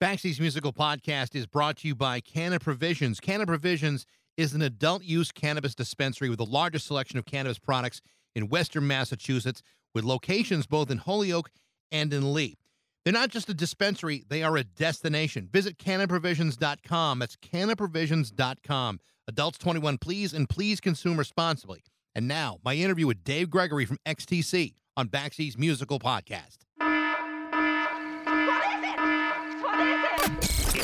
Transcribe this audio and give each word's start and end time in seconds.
Baxi's 0.00 0.40
musical 0.40 0.72
podcast 0.72 1.34
is 1.34 1.44
brought 1.44 1.76
to 1.76 1.86
you 1.88 1.94
by 1.94 2.20
Canna 2.20 2.58
Provisions. 2.58 3.20
Canna 3.20 3.44
Provisions 3.44 4.06
is 4.38 4.54
an 4.54 4.62
adult 4.62 5.04
use 5.04 5.30
cannabis 5.30 5.74
dispensary 5.74 6.30
with 6.30 6.38
the 6.38 6.46
largest 6.46 6.86
selection 6.86 7.18
of 7.18 7.26
cannabis 7.26 7.58
products 7.58 8.00
in 8.34 8.48
Western 8.48 8.86
Massachusetts, 8.86 9.62
with 9.94 10.02
locations 10.02 10.66
both 10.66 10.90
in 10.90 10.96
Holyoke 10.96 11.50
and 11.92 12.14
in 12.14 12.32
Lee. 12.32 12.56
They're 13.04 13.12
not 13.12 13.28
just 13.28 13.50
a 13.50 13.54
dispensary, 13.54 14.24
they 14.26 14.42
are 14.42 14.56
a 14.56 14.64
destination. 14.64 15.50
Visit 15.52 15.76
cannaprovisions.com. 15.76 17.18
That's 17.18 17.36
cannaprovisions.com. 17.36 19.00
Adults 19.28 19.58
21, 19.58 19.98
please, 19.98 20.32
and 20.32 20.48
please 20.48 20.80
consume 20.80 21.18
responsibly. 21.18 21.84
And 22.14 22.26
now, 22.26 22.56
my 22.64 22.74
interview 22.74 23.06
with 23.06 23.22
Dave 23.22 23.50
Gregory 23.50 23.84
from 23.84 23.98
XTC 24.06 24.76
on 24.96 25.08
Baxi's 25.08 25.58
musical 25.58 25.98
podcast. 25.98 26.60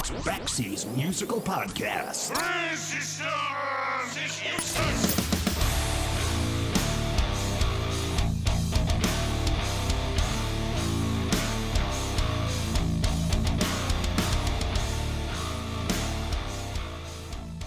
It's 0.09 0.25
Baxi's 0.25 0.87
musical 0.95 1.41
podcast. 1.41 2.31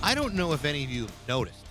I 0.01 0.15
don't 0.15 0.33
know 0.33 0.53
if 0.53 0.63
any 0.63 0.85
of 0.85 0.89
you 0.89 1.01
have 1.01 1.11
noticed, 1.27 1.65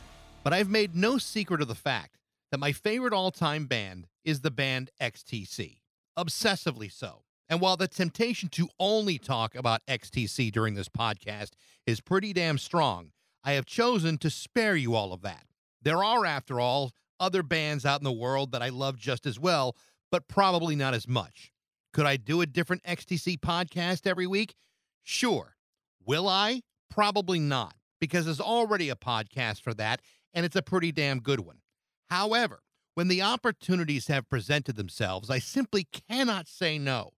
but 0.45 0.53
I've 0.53 0.69
made 0.69 0.95
no 0.95 1.17
secret 1.17 1.63
of 1.63 1.69
the 1.69 1.75
fact 1.75 2.19
that 2.51 2.61
my 2.61 2.73
favorite 2.73 3.15
all 3.15 3.31
time 3.31 3.65
band 3.65 4.07
is 4.23 4.43
the 4.43 4.51
band 4.51 4.91
XTC, 5.01 5.79
obsessively 6.19 6.93
so. 6.93 7.23
And 7.49 7.61
while 7.61 7.77
the 7.77 7.89
temptation 7.89 8.49
to 8.51 8.69
only 8.79 9.19
talk 9.19 9.55
about 9.55 9.81
XTC 9.87 10.53
during 10.53 10.75
this 10.75 10.89
podcast 10.89 11.51
is 11.87 12.01
pretty 12.01 12.33
damn 12.33 12.59
strong, 12.59 13.13
I 13.43 13.53
have 13.53 13.65
chosen 13.65 14.19
to 14.19 14.31
spare 14.31 14.77
you 14.77 14.95
all 14.95 15.13
of 15.13 15.23
that. 15.23 15.45
There 15.81 16.05
are, 16.05 16.27
after 16.27 16.61
all, 16.61 16.93
other 17.19 17.43
bands 17.43 17.87
out 17.87 18.01
in 18.01 18.05
the 18.05 18.13
world 18.13 18.53
that 18.53 18.63
I 18.63 18.69
love 18.69 18.99
just 18.99 19.25
as 19.25 19.41
well, 19.41 19.77
but 20.11 20.29
probably 20.29 20.77
not 20.77 20.95
as 20.95 21.09
much. 21.09 21.53
Could 21.95 22.07
I 22.07 22.17
do 22.17 22.43
a 22.43 22.47
different 22.47 22.83
XTC 22.83 23.39
podcast 23.41 24.07
every 24.07 24.27
week? 24.27 24.55
Sure. 25.03 25.57
Will 26.05 26.29
I? 26.29 26.63
Probably 26.91 27.39
not, 27.39 27.75
because 28.01 28.27
there's 28.27 28.41
already 28.41 28.91
a 28.91 28.95
podcast 28.95 29.63
for 29.63 29.73
that, 29.75 30.03
and 30.35 30.45
it's 30.45 30.57
a 30.57 30.63
pretty 30.63 30.93
damn 30.93 31.21
good 31.21 31.41
one. 31.41 31.61
However, 32.11 32.61
when 32.95 33.09
the 33.09 33.23
opportunities 33.23 34.09
have 34.09 34.29
presented 34.29 34.77
themselves, 34.77 35.31
I 35.31 35.39
simply 35.39 35.87
cannot 36.09 36.49
say 36.49 36.79
no. 36.79 37.13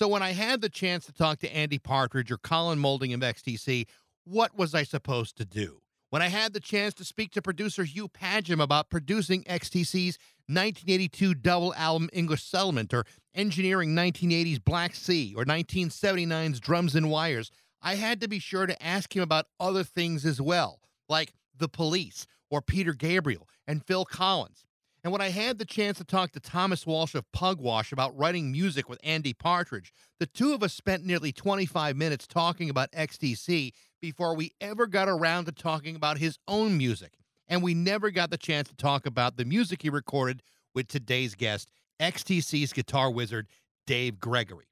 So 0.00 0.08
when 0.08 0.22
I 0.22 0.30
had 0.30 0.62
the 0.62 0.70
chance 0.70 1.04
to 1.04 1.12
talk 1.12 1.40
to 1.40 1.54
Andy 1.54 1.78
Partridge 1.78 2.32
or 2.32 2.38
Colin 2.38 2.78
Moulding 2.78 3.12
of 3.12 3.20
XTC, 3.20 3.86
what 4.24 4.56
was 4.56 4.74
I 4.74 4.82
supposed 4.82 5.36
to 5.36 5.44
do? 5.44 5.82
When 6.08 6.22
I 6.22 6.28
had 6.28 6.54
the 6.54 6.58
chance 6.58 6.94
to 6.94 7.04
speak 7.04 7.32
to 7.32 7.42
producer 7.42 7.84
Hugh 7.84 8.08
Padgham 8.08 8.62
about 8.62 8.88
producing 8.88 9.44
XTC's 9.44 10.16
1982 10.46 11.34
double 11.34 11.74
album 11.74 12.08
English 12.14 12.42
Settlement 12.44 12.94
or 12.94 13.04
engineering 13.34 13.94
1980's 13.94 14.60
Black 14.60 14.94
Sea 14.94 15.34
or 15.36 15.44
1979's 15.44 16.60
Drums 16.60 16.94
and 16.94 17.10
Wires, 17.10 17.50
I 17.82 17.96
had 17.96 18.22
to 18.22 18.28
be 18.28 18.38
sure 18.38 18.64
to 18.64 18.82
ask 18.82 19.14
him 19.14 19.22
about 19.22 19.48
other 19.60 19.84
things 19.84 20.24
as 20.24 20.40
well, 20.40 20.80
like 21.10 21.34
The 21.54 21.68
Police 21.68 22.26
or 22.48 22.62
Peter 22.62 22.94
Gabriel 22.94 23.46
and 23.66 23.84
Phil 23.84 24.06
Collins. 24.06 24.64
And 25.02 25.12
when 25.12 25.22
I 25.22 25.30
had 25.30 25.58
the 25.58 25.64
chance 25.64 25.96
to 25.98 26.04
talk 26.04 26.32
to 26.32 26.40
Thomas 26.40 26.86
Walsh 26.86 27.14
of 27.14 27.30
Pugwash 27.32 27.90
about 27.90 28.16
writing 28.18 28.52
music 28.52 28.88
with 28.88 29.00
Andy 29.02 29.32
Partridge, 29.32 29.94
the 30.18 30.26
two 30.26 30.52
of 30.52 30.62
us 30.62 30.74
spent 30.74 31.06
nearly 31.06 31.32
25 31.32 31.96
minutes 31.96 32.26
talking 32.26 32.68
about 32.68 32.92
XTC 32.92 33.72
before 34.02 34.34
we 34.34 34.52
ever 34.60 34.86
got 34.86 35.08
around 35.08 35.46
to 35.46 35.52
talking 35.52 35.96
about 35.96 36.18
his 36.18 36.38
own 36.46 36.76
music. 36.76 37.14
And 37.48 37.62
we 37.62 37.72
never 37.72 38.10
got 38.10 38.30
the 38.30 38.36
chance 38.36 38.68
to 38.68 38.76
talk 38.76 39.06
about 39.06 39.36
the 39.36 39.46
music 39.46 39.82
he 39.82 39.88
recorded 39.88 40.42
with 40.74 40.86
today's 40.86 41.34
guest, 41.34 41.70
XTC's 41.98 42.72
guitar 42.72 43.10
wizard, 43.10 43.48
Dave 43.86 44.20
Gregory. 44.20 44.66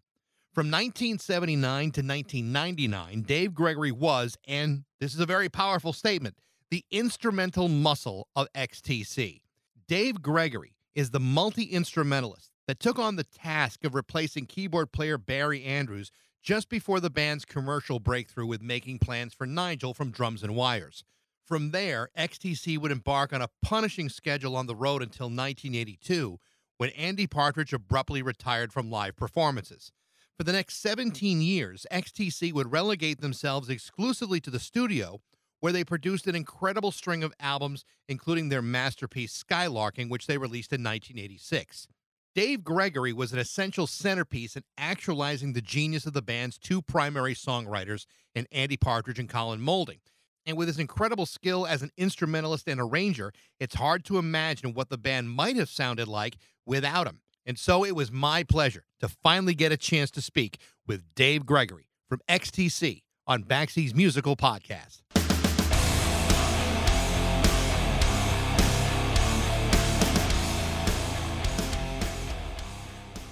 From 0.53 0.67
1979 0.67 1.81
to 1.93 2.03
1999, 2.03 3.23
Dave 3.23 3.55
Gregory 3.55 3.93
was, 3.93 4.37
and 4.47 4.85
this 5.01 5.15
is 5.15 5.21
a 5.21 5.27
very 5.27 5.49
powerful 5.49 5.93
statement, 5.93 6.37
the 6.71 6.85
instrumental 6.91 7.69
muscle 7.69 8.29
of 8.37 8.47
XTC. 8.55 9.41
Dave 9.89 10.21
Gregory 10.21 10.77
is 10.95 11.13
the 11.13 11.19
multi 11.19 11.63
instrumentalist 11.63 12.51
that 12.67 12.79
took 12.79 12.99
on 12.99 13.17
the 13.17 13.25
task 13.25 13.85
of 13.87 13.95
replacing 13.95 14.45
keyboard 14.45 14.93
player 14.93 15.17
Barry 15.17 15.65
Andrews 15.65 16.13
just 16.43 16.69
before 16.69 17.01
the 17.01 17.09
band's 17.09 17.47
commercial 17.47 17.99
breakthrough 17.99 18.45
with 18.45 18.61
making 18.61 18.99
plans 18.99 19.33
for 19.33 19.47
Nigel 19.47 19.95
from 19.95 20.11
Drums 20.11 20.43
and 20.43 20.55
Wires. 20.55 21.05
From 21.47 21.71
there, 21.71 22.11
XTC 22.19 22.77
would 22.77 22.91
embark 22.91 23.33
on 23.33 23.41
a 23.41 23.49
punishing 23.63 24.11
schedule 24.11 24.57
on 24.57 24.67
the 24.67 24.77
road 24.77 25.01
until 25.01 25.29
1982, 25.29 26.39
when 26.77 26.91
Andy 26.91 27.27
Partridge 27.27 27.73
abruptly 27.73 28.21
retired 28.21 28.75
from 28.75 28.91
live 28.91 29.17
performances. 29.17 29.91
For 30.37 30.45
the 30.45 30.53
next 30.53 30.83
17 30.83 31.41
years, 31.41 31.87
XTC 31.91 32.53
would 32.53 32.73
relegate 32.73 33.23
themselves 33.23 33.71
exclusively 33.71 34.39
to 34.41 34.51
the 34.51 34.61
studio 34.61 35.23
where 35.61 35.73
they 35.73 35.85
produced 35.85 36.27
an 36.27 36.35
incredible 36.35 36.93
string 36.93 37.23
of 37.23 37.33
albums, 37.41 37.85
including 38.09 38.49
their 38.49 38.63
masterpiece 38.63 39.43
Skylarking, 39.43 40.09
which 40.11 40.27
they 40.27 40.39
released 40.39 40.73
in 40.73 40.83
1986. 40.83 41.89
Dave 42.35 42.63
Gregory 42.63 43.13
was 43.13 43.33
an 43.33 43.39
essential 43.39 43.87
centerpiece 43.87 44.55
in 44.55 44.63
actualizing 44.77 45.53
the 45.53 45.61
genius 45.61 46.07
of 46.07 46.13
the 46.13 46.23
band's 46.23 46.59
two 46.59 46.81
primary 46.81 47.35
songwriters 47.35 48.07
in 48.35 48.47
Andy 48.53 48.77
Partridge 48.77 49.19
and 49.19 49.29
Colin 49.29 49.61
Moulding. 49.61 49.99
And 50.47 50.57
with 50.57 50.69
his 50.69 50.79
incredible 50.79 51.27
skill 51.27 51.67
as 51.67 51.83
an 51.83 51.91
instrumentalist 51.97 52.69
and 52.69 52.81
arranger, 52.81 53.33
it's 53.59 53.75
hard 53.75 54.05
to 54.05 54.19
imagine 54.19 54.73
what 54.73 54.89
the 54.89 54.97
band 54.97 55.31
might 55.31 55.57
have 55.57 55.69
sounded 55.69 56.09
like 56.09 56.37
without 56.65 57.07
him. 57.07 57.21
And 57.45 57.59
so 57.59 57.85
it 57.85 57.97
was 57.97 58.13
my 58.13 58.45
pleasure 58.45 58.85
to 59.01 59.09
finally 59.09 59.55
get 59.55 59.73
a 59.73 59.77
chance 59.77 60.11
to 60.13 60.23
speak 60.23 60.59
with 60.87 61.03
Dave 61.15 61.45
Gregory 61.45 61.89
from 62.09 62.21
XTC 62.29 63.03
on 63.27 63.43
Baxi's 63.43 63.95
musical 63.95 64.37
podcast. 64.37 65.01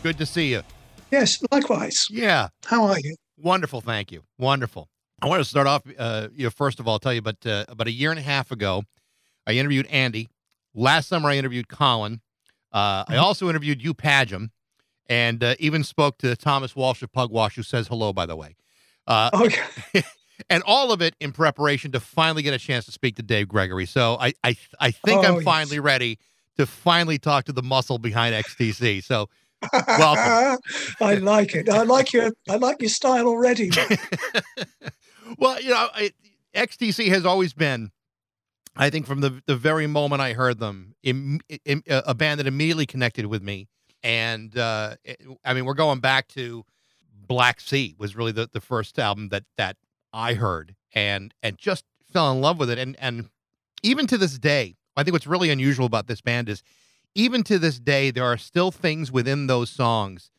Good 0.07 0.19
to 0.19 0.27
see 0.27 0.53
you. 0.53 0.63
Yes, 1.11 1.43
likewise. 1.51 2.07
Yeah. 2.09 2.51
How 2.65 2.85
are 2.85 3.01
you? 3.01 3.17
Wonderful. 3.39 3.81
Thank 3.81 4.13
you. 4.13 4.23
Wonderful. 4.39 4.89
I 5.21 5.27
want 5.27 5.41
to 5.41 5.45
start 5.45 5.67
off, 5.67 5.83
uh, 5.99 6.29
Hugh 6.33 6.45
know, 6.45 6.51
first 6.51 6.79
of 6.79 6.87
all, 6.87 7.01
tell 7.01 7.13
you, 7.13 7.23
but 7.23 7.45
uh, 7.45 7.65
about 7.67 7.89
a 7.89 7.91
year 7.91 8.11
and 8.13 8.19
a 8.21 8.23
half 8.23 8.53
ago, 8.53 8.85
I 9.49 9.55
interviewed 9.55 9.87
Andy. 9.89 10.29
Last 10.77 11.09
summer, 11.09 11.29
I 11.29 11.39
interviewed 11.39 11.67
Colin. 11.67 12.21
Uh, 12.71 13.03
I 13.09 13.17
also 13.17 13.49
interviewed 13.49 13.83
you, 13.83 13.95
Padgham, 13.95 14.51
and 15.09 15.43
uh, 15.43 15.57
even 15.59 15.83
spoke 15.83 16.19
to 16.19 16.37
Thomas 16.37 16.77
Walsh 16.77 17.03
of 17.03 17.11
Pugwash, 17.11 17.57
who 17.57 17.65
says 17.65 17.89
hello, 17.89 18.13
by 18.13 18.27
the 18.27 18.37
way. 18.37 18.55
Uh, 19.09 19.31
Okay. 19.35 20.05
and 20.49 20.63
all 20.69 20.93
of 20.93 21.03
it 21.03 21.17
in 21.19 21.33
preparation 21.33 21.91
to 21.91 21.99
finally 21.99 22.43
get 22.45 22.55
a 22.55 22.59
chance 22.61 22.85
to 22.85 22.93
speak 22.93 23.17
to 23.17 23.25
Dave 23.25 23.49
Gregory. 23.49 23.87
So 23.87 24.19
I, 24.21 24.35
I, 24.45 24.57
I 24.79 24.93
think 24.93 25.25
Oh, 25.25 25.29
I'm 25.31 25.35
yes. 25.35 25.43
finally 25.43 25.81
ready 25.81 26.21
to 26.59 26.65
finally 26.65 27.19
talk 27.19 27.47
to 27.47 27.53
the 27.53 27.65
muscle 27.65 27.99
behind 27.99 28.37
XTC. 28.37 29.03
So 29.03 29.29
Welcome. 29.73 30.59
I 31.01 31.15
like 31.15 31.55
it. 31.55 31.69
I 31.69 31.83
like 31.83 32.13
your 32.13 32.31
I 32.49 32.57
like 32.57 32.81
your 32.81 32.89
style 32.91 33.27
already. 33.27 33.71
well, 35.39 35.61
you 35.61 35.71
know, 35.71 35.89
it, 35.99 36.15
XTC 36.55 37.09
has 37.09 37.25
always 37.27 37.53
been, 37.53 37.91
I 38.77 38.91
think, 38.91 39.07
from 39.07 39.21
the 39.21 39.43
the 39.47 39.57
very 39.57 39.87
moment 39.87 40.23
I 40.23 40.33
heard 40.33 40.59
them, 40.59 40.95
im, 41.03 41.41
im, 41.65 41.83
a 41.89 42.15
band 42.15 42.41
that 42.41 42.47
immediately 42.47 42.87
connected 42.87 43.27
with 43.27 43.43
me. 43.43 43.69
And 44.03 44.57
uh, 44.57 44.97
it- 45.05 45.21
I 45.45 45.55
mean, 45.55 45.65
we're 45.65 45.75
going 45.75 46.01
back 46.01 46.29
to 46.29 46.65
Black 47.27 47.61
Sea 47.61 47.95
was 47.99 48.15
really 48.15 48.33
the, 48.33 48.49
the 48.53 48.61
first 48.61 48.99
album 48.99 49.29
that 49.31 49.45
that 49.57 49.77
I 50.13 50.35
heard, 50.35 50.75
and 50.95 51.35
and 51.43 51.59
just 51.59 51.85
fell 52.13 52.31
in 52.33 52.41
love 52.41 52.59
with 52.59 52.71
it. 52.71 52.79
And 52.79 52.97
and 52.99 53.29
even 53.83 54.07
to 54.09 54.19
this 54.19 54.39
day, 54.39 54.77
I 54.97 55.03
think 55.03 55.13
what's 55.13 55.27
really 55.27 55.51
unusual 55.51 55.87
about 55.87 56.07
this 56.07 56.21
band 56.21 56.49
is, 56.49 56.63
even 57.17 57.43
to 57.45 57.59
this 57.59 57.79
day, 57.81 58.11
there 58.11 58.25
are 58.25 58.37
still 58.37 58.71
things 58.71 59.11
within 59.11 59.47
those 59.47 59.71
songs 59.71 60.31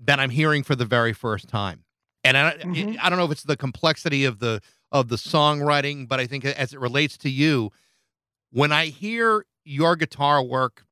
that 0.00 0.20
I'm 0.20 0.30
hearing 0.30 0.62
for 0.62 0.76
the 0.76 0.84
very 0.84 1.12
first 1.12 1.48
time. 1.48 1.84
And 2.22 2.36
I, 2.36 2.52
Mhm. 2.58 2.96
I 3.00 3.08
don't 3.08 3.18
know 3.18 3.24
if 3.24 3.30
it's 3.32 3.42
the 3.42 3.56
complexity 3.56 4.24
of 4.24 4.38
the 4.38 4.60
of 4.92 5.08
the 5.08 5.16
songwriting, 5.16 6.06
but 6.08 6.20
I 6.20 6.26
think 6.26 6.44
as 6.44 6.72
it 6.72 6.78
relates 6.78 7.16
to 7.18 7.28
you, 7.30 7.70
when 8.50 8.70
I 8.72 8.86
hear 8.86 9.44
your 9.64 9.96
guitar 9.96 10.42
work 10.42 10.84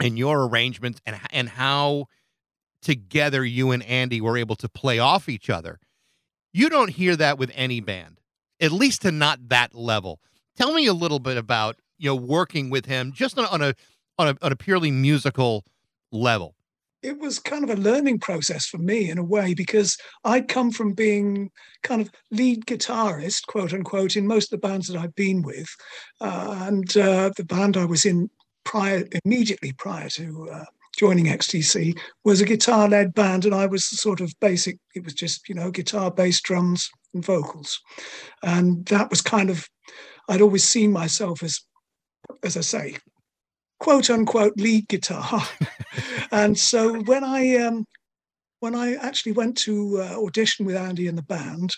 and 0.00 0.18
your 0.18 0.46
arrangements 0.48 1.00
and 1.06 1.20
and 1.30 1.50
how 1.50 2.06
together 2.82 3.44
you 3.44 3.70
and 3.70 3.82
Andy 3.84 4.20
were 4.20 4.36
able 4.36 4.56
to 4.56 4.68
play 4.68 4.98
off 4.98 5.28
each 5.28 5.48
other, 5.50 5.78
you 6.52 6.68
don't 6.68 6.90
hear 6.90 7.16
that 7.16 7.38
with 7.38 7.50
any 7.54 7.80
band, 7.80 8.20
at 8.60 8.72
least 8.72 9.02
to 9.02 9.10
not 9.12 9.48
that 9.48 9.74
level. 9.74 10.20
Tell 10.56 10.72
me 10.72 10.86
a 10.86 10.94
little 10.94 11.18
bit 11.18 11.36
about 11.36 11.76
you 11.98 12.08
know 12.10 12.16
working 12.16 12.70
with 12.70 12.86
him 12.86 13.12
just 13.12 13.38
on, 13.38 13.46
on 13.46 13.62
a 13.62 13.74
on 14.18 14.28
a 14.28 14.36
on 14.42 14.52
a 14.52 14.56
purely 14.56 14.90
musical 14.90 15.64
level. 16.12 16.54
it 17.04 17.18
was 17.18 17.38
kind 17.38 17.62
of 17.64 17.70
a 17.70 17.80
learning 17.82 18.18
process 18.18 18.66
for 18.66 18.78
me 18.78 19.10
in 19.10 19.18
a 19.18 19.22
way 19.22 19.52
because 19.52 19.96
I'd 20.24 20.48
come 20.48 20.70
from 20.70 20.94
being 20.94 21.50
kind 21.82 22.00
of 22.00 22.10
lead 22.30 22.64
guitarist, 22.64 23.46
quote 23.46 23.74
unquote, 23.74 24.16
in 24.16 24.26
most 24.26 24.52
of 24.52 24.60
the 24.60 24.66
bands 24.66 24.86
that 24.88 24.98
I've 24.98 25.14
been 25.14 25.42
with, 25.42 25.68
uh, 26.20 26.60
and 26.62 26.96
uh, 26.96 27.30
the 27.36 27.44
band 27.44 27.76
I 27.76 27.84
was 27.84 28.06
in 28.06 28.30
prior, 28.64 29.04
immediately 29.24 29.72
prior 29.72 30.08
to 30.10 30.48
uh, 30.50 30.64
joining 30.96 31.26
XTC, 31.26 31.98
was 32.24 32.40
a 32.40 32.46
guitar-led 32.46 33.12
band, 33.12 33.44
and 33.44 33.54
I 33.54 33.66
was 33.66 33.84
sort 33.84 34.22
of 34.22 34.32
basic. 34.40 34.78
It 34.94 35.04
was 35.04 35.12
just 35.12 35.46
you 35.48 35.54
know 35.54 35.70
guitar, 35.70 36.10
bass, 36.10 36.40
drums, 36.40 36.88
and 37.12 37.22
vocals, 37.24 37.80
and 38.42 38.86
that 38.86 39.10
was 39.10 39.20
kind 39.20 39.50
of. 39.50 39.68
I'd 40.26 40.40
always 40.40 40.64
seen 40.64 40.90
myself 40.90 41.42
as, 41.42 41.60
as 42.42 42.56
I 42.56 42.62
say, 42.62 42.96
quote 43.80 44.10
unquote 44.10 44.56
lead 44.56 44.88
guitar. 44.88 45.42
and 46.32 46.58
so 46.58 47.00
when 47.02 47.24
I 47.24 47.56
um, 47.56 47.84
when 48.60 48.74
I 48.74 48.94
actually 48.94 49.32
went 49.32 49.56
to 49.58 50.00
uh, 50.00 50.24
audition 50.24 50.64
with 50.64 50.76
Andy 50.76 51.06
and 51.08 51.18
the 51.18 51.22
band, 51.22 51.70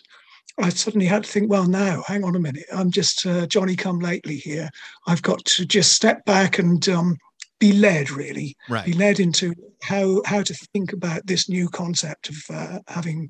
I 0.59 0.71
suddenly 0.71 1.07
had 1.07 1.25
to 1.25 1.31
think, 1.31 1.51
well, 1.51 1.67
now, 1.67 2.03
hang 2.07 2.25
on 2.25 2.37
a 2.37 2.41
minute. 2.41 2.65
I'm 2.73 2.91
just 2.91 3.27
uh, 3.27 3.47
Johnny 3.47 3.77
come 3.77 3.99
lately 3.99 4.37
here. 4.37 4.71
I've 5.07 5.23
got 5.23 5.45
to 5.45 5.67
just 5.67 5.93
step 5.93 6.25
back 6.25 6.59
and 6.59 6.89
um, 6.89 7.17
be 7.59 7.73
led, 7.73 8.11
really, 8.11 8.57
right. 8.69 8.85
be 8.85 8.93
led 8.93 9.21
into 9.21 9.55
how 9.83 10.23
how 10.25 10.43
to 10.43 10.55
think 10.73 10.93
about 10.93 11.27
this 11.27 11.49
new 11.49 11.69
concept 11.69 12.29
of 12.31 12.37
uh, 12.51 12.79
having 12.89 13.29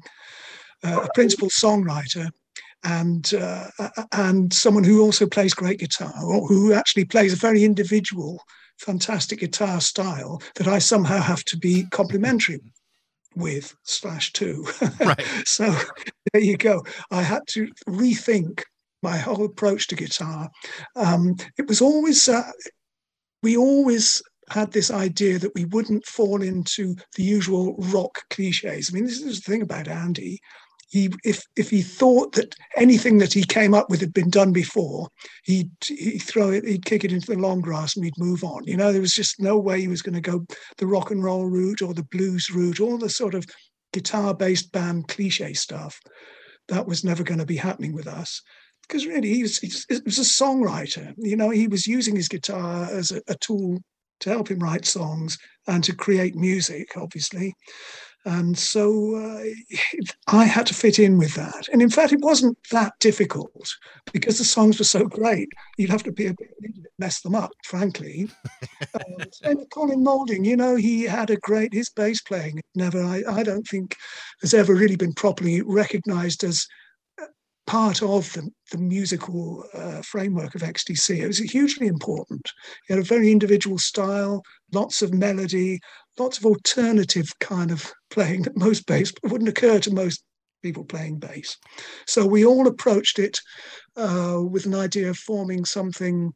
uh, 0.84 1.00
a 1.04 1.08
principal 1.14 1.48
songwriter 1.48 2.30
and 2.84 3.32
uh, 3.34 3.68
and 4.12 4.52
someone 4.52 4.84
who 4.84 5.02
also 5.02 5.26
plays 5.26 5.54
great 5.54 5.80
guitar, 5.80 6.12
or 6.24 6.46
who 6.46 6.72
actually 6.72 7.04
plays 7.04 7.32
a 7.32 7.36
very 7.36 7.64
individual 7.64 8.42
fantastic 8.78 9.40
guitar 9.40 9.80
style 9.80 10.40
that 10.56 10.68
I 10.68 10.78
somehow 10.78 11.20
have 11.20 11.44
to 11.44 11.56
be 11.56 11.86
complimentary 11.90 12.60
with 13.34 13.74
slash 13.84 14.32
two. 14.32 14.66
Right. 15.00 15.22
so 15.44 15.74
there 16.32 16.42
you 16.42 16.56
go. 16.56 16.84
I 17.10 17.22
had 17.22 17.42
to 17.48 17.68
rethink 17.88 18.62
my 19.02 19.16
whole 19.16 19.44
approach 19.44 19.88
to 19.88 19.96
guitar. 19.96 20.50
Um, 20.96 21.36
it 21.58 21.68
was 21.68 21.80
always 21.80 22.28
uh, 22.28 22.50
we 23.42 23.56
always 23.56 24.22
had 24.48 24.72
this 24.72 24.90
idea 24.90 25.38
that 25.38 25.54
we 25.54 25.64
wouldn't 25.66 26.06
fall 26.06 26.40
into 26.40 26.94
the 27.16 27.22
usual 27.22 27.74
rock 27.92 28.22
cliches. 28.30 28.90
I 28.90 28.94
mean, 28.94 29.04
this 29.04 29.20
is 29.20 29.40
the 29.40 29.50
thing 29.50 29.62
about 29.62 29.88
Andy 29.88 30.40
he 30.88 31.10
if 31.24 31.44
if 31.56 31.70
he 31.70 31.82
thought 31.82 32.32
that 32.34 32.54
anything 32.76 33.18
that 33.18 33.32
he 33.32 33.42
came 33.44 33.74
up 33.74 33.90
with 33.90 34.00
had 34.00 34.12
been 34.12 34.30
done 34.30 34.52
before, 34.52 35.08
he'd 35.44 35.70
he'd 35.84 36.22
throw 36.22 36.50
it, 36.50 36.64
he'd 36.64 36.84
kick 36.84 37.04
it 37.04 37.12
into 37.12 37.32
the 37.32 37.38
long 37.38 37.60
grass 37.60 37.96
and 37.96 38.04
he'd 38.04 38.18
move 38.18 38.44
on. 38.44 38.64
You 38.64 38.76
know, 38.76 38.92
there 38.92 39.00
was 39.00 39.14
just 39.14 39.40
no 39.40 39.58
way 39.58 39.80
he 39.80 39.88
was 39.88 40.02
going 40.02 40.14
to 40.14 40.20
go 40.20 40.46
the 40.78 40.86
rock 40.86 41.10
and 41.10 41.22
roll 41.22 41.46
route 41.46 41.82
or 41.82 41.94
the 41.94 42.04
blues 42.04 42.50
route, 42.50 42.80
all 42.80 42.98
the 42.98 43.10
sort 43.10 43.34
of 43.34 43.44
guitar-based 43.92 44.72
band 44.72 45.08
cliche 45.08 45.54
stuff. 45.54 46.00
That 46.68 46.86
was 46.86 47.04
never 47.04 47.22
going 47.22 47.38
to 47.38 47.46
be 47.46 47.56
happening 47.56 47.92
with 47.92 48.06
us. 48.06 48.42
Because 48.82 49.06
really, 49.06 49.34
he 49.34 49.42
was, 49.42 49.58
he 49.58 49.68
was 50.04 50.18
a 50.18 50.22
songwriter. 50.22 51.12
You 51.16 51.36
know, 51.36 51.50
he 51.50 51.66
was 51.66 51.86
using 51.86 52.14
his 52.14 52.28
guitar 52.28 52.84
as 52.84 53.10
a, 53.10 53.20
a 53.26 53.34
tool 53.36 53.78
to 54.20 54.30
help 54.30 54.48
him 54.48 54.60
write 54.60 54.86
songs 54.86 55.38
and 55.66 55.82
to 55.84 55.94
create 55.94 56.36
music, 56.36 56.96
obviously. 56.96 57.54
And 58.26 58.58
so 58.58 59.14
uh, 59.14 59.44
I 60.26 60.44
had 60.44 60.66
to 60.66 60.74
fit 60.74 60.98
in 60.98 61.16
with 61.16 61.34
that. 61.34 61.68
And 61.72 61.80
in 61.80 61.88
fact, 61.90 62.12
it 62.12 62.20
wasn't 62.20 62.58
that 62.70 62.92
difficult 63.00 63.72
because 64.12 64.38
the 64.38 64.44
songs 64.44 64.78
were 64.78 64.84
so 64.84 65.06
great. 65.06 65.48
You'd 65.78 65.90
have 65.90 66.02
to 66.02 66.12
be 66.12 66.26
a 66.26 66.34
bit 66.34 66.50
mess 66.98 67.20
them 67.20 67.34
up, 67.34 67.52
frankly. 67.64 68.28
um, 68.94 69.26
and 69.42 69.70
Colin 69.70 70.02
Moulding, 70.02 70.44
you 70.44 70.56
know, 70.56 70.76
he 70.76 71.04
had 71.04 71.30
a 71.30 71.36
great 71.36 71.72
his 71.72 71.88
bass 71.88 72.20
playing. 72.20 72.60
Never, 72.74 73.02
I, 73.02 73.22
I 73.28 73.42
don't 73.42 73.66
think, 73.66 73.96
has 74.40 74.54
ever 74.54 74.74
really 74.74 74.96
been 74.96 75.12
properly 75.12 75.62
recognised 75.62 76.42
as 76.42 76.66
part 77.66 78.00
of 78.02 78.32
the, 78.32 78.48
the 78.70 78.78
musical 78.78 79.64
uh, 79.74 80.00
framework 80.02 80.54
of 80.54 80.62
XTC. 80.62 81.18
It 81.18 81.26
was 81.26 81.38
hugely 81.38 81.88
important. 81.88 82.48
He 82.86 82.94
had 82.94 83.02
a 83.02 83.06
very 83.06 83.30
individual 83.30 83.78
style, 83.78 84.42
lots 84.72 85.02
of 85.02 85.12
melody, 85.12 85.80
lots 86.18 86.38
of 86.38 86.46
alternative 86.46 87.32
kind 87.40 87.70
of 87.70 87.92
playing 88.10 88.42
that 88.42 88.56
most 88.66 88.86
bass 88.86 89.12
wouldn't 89.22 89.48
occur 89.48 89.78
to 89.80 89.92
most 89.92 90.22
people 90.62 90.84
playing 90.84 91.18
bass. 91.18 91.56
So 92.06 92.26
we 92.26 92.44
all 92.44 92.66
approached 92.66 93.18
it 93.18 93.38
uh, 93.96 94.40
with 94.42 94.66
an 94.66 94.74
idea 94.74 95.10
of 95.10 95.18
forming 95.18 95.64
something. 95.64 96.32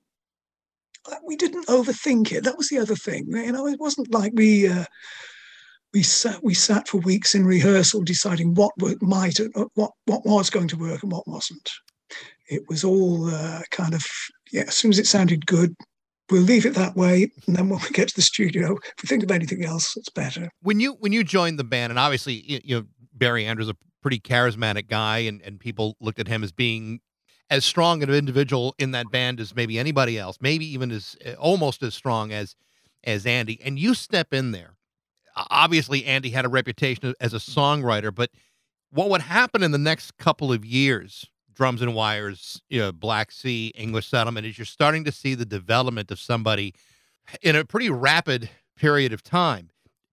We 1.27 1.37
didn't 1.37 1.67
overthink 1.67 2.33
it. 2.33 2.45
That 2.45 2.59
was 2.59 2.69
the 2.69 2.79
other 2.79 2.95
thing. 2.95 3.27
You 3.29 3.53
know, 3.53 3.67
it 3.67 3.81
wasn't 3.81 4.13
like 4.13 4.33
we 4.35 4.69
uh, 4.69 4.85
we 5.93 6.03
sat 6.03 6.43
we 6.45 6.55
sat 6.55 6.89
for 6.89 6.99
weeks 6.99 7.35
in 7.35 7.45
rehearsal 7.45 8.03
deciding 8.03 8.55
what 8.55 8.73
work 8.79 9.01
might 9.03 9.41
uh, 9.41 9.65
what 9.75 9.93
what 10.05 10.25
was 10.25 10.51
going 10.51 10.69
to 10.69 10.77
work 10.77 11.03
and 11.03 11.11
what 11.11 11.27
wasn't. 11.27 11.69
It 12.49 12.63
was 12.69 12.85
all 12.85 13.29
uh, 13.29 13.63
kind 13.71 13.95
of 13.95 14.05
yeah. 14.53 14.65
As 14.69 14.75
soon 14.75 14.91
as 14.91 14.99
it 14.99 15.07
sounded 15.07 15.47
good, 15.47 15.75
we'll 16.31 16.43
leave 16.43 16.67
it 16.67 16.75
that 16.75 16.97
way, 16.97 17.31
and 17.47 17.57
then 17.57 17.69
when 17.69 17.81
we 17.81 17.91
get 17.91 18.09
to 18.09 18.17
the 18.17 18.23
studio, 18.23 18.77
if 18.97 19.03
we 19.03 19.07
think 19.07 19.23
of 19.23 19.31
anything 19.31 19.65
else, 19.65 19.97
it's 19.97 20.11
better. 20.11 20.51
When 20.63 20.81
you 20.81 20.93
when 20.95 21.13
you 21.13 21.25
joined 21.25 21.59
the 21.59 21.65
band, 21.65 21.91
and 21.91 21.99
obviously 21.99 22.61
you, 22.65 22.77
know 22.77 22.85
Barry 23.15 23.47
Andrews 23.47 23.69
a 23.69 23.77
pretty 24.03 24.19
charismatic 24.19 24.89
guy, 24.89 25.19
and 25.19 25.41
and 25.43 25.59
people 25.59 25.97
looked 26.01 26.19
at 26.19 26.29
him 26.29 26.43
as 26.43 26.53
being 26.53 27.01
as 27.51 27.65
strong 27.65 28.03
an 28.03 28.11
individual 28.11 28.75
in 28.79 28.93
that 28.93 29.11
band 29.11 29.41
as 29.41 29.55
maybe 29.55 29.79
anybody 29.79 30.19
else, 30.19 30.39
maybe 30.41 30.65
even 30.65 30.91
as 30.91 31.17
uh, 31.27 31.33
almost 31.33 31.83
as 31.83 31.95
strong 31.95 32.33
as 32.33 32.55
as 33.05 33.27
Andy. 33.27 33.61
And 33.65 33.79
you 33.79 33.95
step 33.95 34.33
in 34.33 34.53
there. 34.53 34.77
Obviously, 35.51 36.05
Andy 36.05 36.31
had 36.31 36.45
a 36.45 36.49
reputation 36.49 37.15
as 37.21 37.33
a 37.33 37.39
songwriter, 37.39 38.15
but 38.15 38.31
what 38.91 39.09
would 39.11 39.23
happen 39.23 39.63
in 39.63 39.71
the 39.71 39.79
next 39.79 40.17
couple 40.19 40.53
of 40.53 40.65
years 40.65 41.27
drums 41.61 41.83
and 41.83 41.95
wires, 41.95 42.63
you 42.71 42.81
know, 42.81 42.91
Black 42.91 43.31
Sea, 43.31 43.71
English 43.77 44.07
settlement, 44.07 44.47
is 44.47 44.57
you're 44.57 44.65
starting 44.65 45.05
to 45.05 45.13
see 45.13 45.35
the 45.35 45.45
development 45.45 46.11
of 46.11 46.19
somebody 46.19 46.75
in 47.43 47.55
a 47.55 47.67
pretty 47.67 47.91
rapid 47.91 48.49
period 48.79 49.13
of 49.13 49.23
time. 49.23 49.69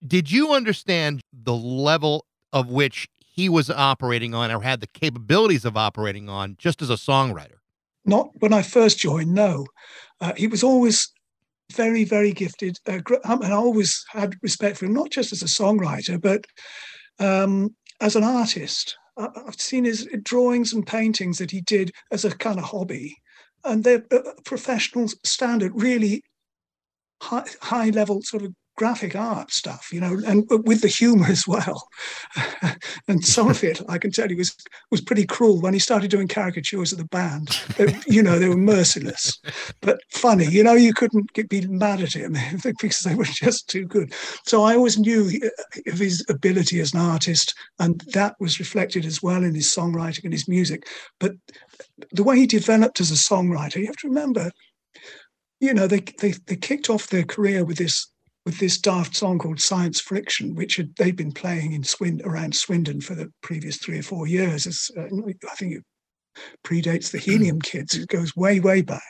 Did 0.06 0.30
you 0.30 0.52
understand 0.52 1.22
the 1.32 1.56
level 1.56 2.26
of 2.52 2.70
which 2.70 3.08
he 3.18 3.48
was 3.48 3.70
operating 3.70 4.34
on 4.34 4.52
or 4.52 4.60
had 4.60 4.82
the 4.82 4.88
capabilities 4.88 5.64
of 5.64 5.78
operating 5.78 6.28
on 6.28 6.58
just 6.60 6.82
as 6.82 6.90
a 6.90 6.96
songwriter? 6.96 7.60
Not 8.04 8.28
when 8.40 8.52
I 8.52 8.62
first 8.62 9.00
joined, 9.00 9.34
no. 9.34 9.68
Uh, 10.20 10.34
he 10.36 10.48
was 10.48 10.64
always 10.64 11.14
very, 11.72 12.04
very 12.04 12.34
gifted. 12.34 12.78
Uh, 12.86 13.00
and 13.24 13.46
I 13.46 13.52
always 13.52 14.04
had 14.10 14.36
respect 14.42 14.76
for 14.76 14.86
him, 14.86 14.94
not 14.94 15.12
just 15.12 15.32
as 15.32 15.42
a 15.42 15.46
songwriter, 15.46 16.22
but 16.22 16.44
um, 17.20 17.74
as 18.02 18.18
an 18.18 18.26
artist. 18.26 18.98
I've 19.18 19.60
seen 19.60 19.86
his 19.86 20.08
drawings 20.24 20.74
and 20.74 20.86
paintings 20.86 21.40
that 21.40 21.52
he 21.52 21.62
did 21.62 21.92
as 22.12 22.24
a 22.24 22.36
kind 22.36 22.60
of 22.60 22.66
hobby, 22.66 23.18
and 23.64 23.84
they're 23.84 24.06
uh, 24.12 24.34
professional 24.46 25.08
standard, 25.24 25.72
really 25.76 26.24
high, 27.22 27.46
high 27.62 27.90
level 27.90 28.22
sort 28.22 28.44
of 28.44 28.54
graphic 28.78 29.16
art 29.16 29.52
stuff, 29.52 29.90
you 29.92 30.00
know, 30.00 30.18
and 30.26 30.48
with 30.66 30.82
the 30.82 30.88
humor 30.88 31.26
as 31.26 31.48
well. 31.48 31.90
and 33.08 33.26
some 33.26 33.50
of 33.50 33.64
it, 33.64 33.82
I 33.90 33.98
can 33.98 34.12
tell 34.12 34.30
you, 34.30 34.38
was 34.38 34.56
was 34.92 35.02
pretty 35.02 35.26
cruel 35.26 35.60
when 35.60 35.74
he 35.74 35.80
started 35.80 36.12
doing 36.12 36.28
caricatures 36.28 36.92
of 36.92 37.00
the 37.00 37.06
band. 37.06 37.50
you 38.08 38.24
know, 38.24 38.40
they 38.40 38.48
were 38.48 38.56
merciless, 38.56 39.40
but 39.82 40.00
funny. 40.12 40.46
You 40.46 40.64
know, 40.64 40.74
you 40.74 40.94
couldn't 40.94 41.34
get, 41.34 41.50
be 41.50 41.66
mad 41.68 42.02
at 42.02 42.14
him 42.14 42.38
because 42.64 43.00
they 43.00 43.16
were 43.16 43.26
just 43.26 43.68
too 43.68 43.86
good. 43.86 44.14
So 44.46 44.64
I 44.64 44.76
always 44.76 44.98
knew 44.98 45.30
uh, 45.44 45.92
of 45.92 46.00
his 46.00 46.24
ability 46.30 46.80
as 46.80 46.94
an 46.94 47.02
artist, 47.02 47.54
and 47.80 48.00
that 48.14 48.36
was 48.40 48.60
reflected 48.60 49.06
as 49.06 49.22
well 49.22 49.44
in 49.44 49.56
his 49.56 49.68
songwriting 49.68 50.24
and 50.24 50.34
his 50.34 50.48
music. 50.48 50.88
But 51.20 51.34
the 52.12 52.24
way 52.24 52.38
he 52.38 52.46
developed 52.46 53.02
as 53.02 53.12
a 53.12 53.16
songwriter, 53.16 53.78
you 53.78 53.88
have 53.88 53.98
to 53.98 54.08
remember. 54.08 54.52
You 55.60 55.74
know, 55.74 55.88
they, 55.88 56.02
they 56.22 56.36
they 56.46 56.56
kicked 56.56 56.88
off 56.88 57.08
their 57.08 57.24
career 57.24 57.66
with 57.66 57.78
this 57.78 58.12
with 58.48 58.60
this 58.60 58.78
daft 58.78 59.14
song 59.14 59.38
called 59.38 59.60
Science 59.60 60.00
Friction, 60.00 60.56
which 60.56 60.78
had, 60.78 60.96
they'd 60.96 61.18
been 61.18 61.34
playing 61.34 61.74
in 61.74 61.84
Swin, 61.84 62.22
around 62.24 62.56
Swindon 62.56 63.02
for 63.02 63.14
the 63.14 63.30
previous 63.42 63.76
three 63.76 64.00
or 64.00 64.04
four 64.04 64.26
years. 64.26 64.66
It's, 64.66 64.90
uh, 64.98 65.04
I 65.04 65.56
think 65.56 65.74
it 65.74 65.84
predates 66.64 67.12
the 67.12 67.18
Helium 67.18 67.60
Kids. 67.60 67.96
It 67.96 68.08
goes 68.08 68.38
way, 68.38 68.62
way 68.62 68.82
back. 68.82 69.02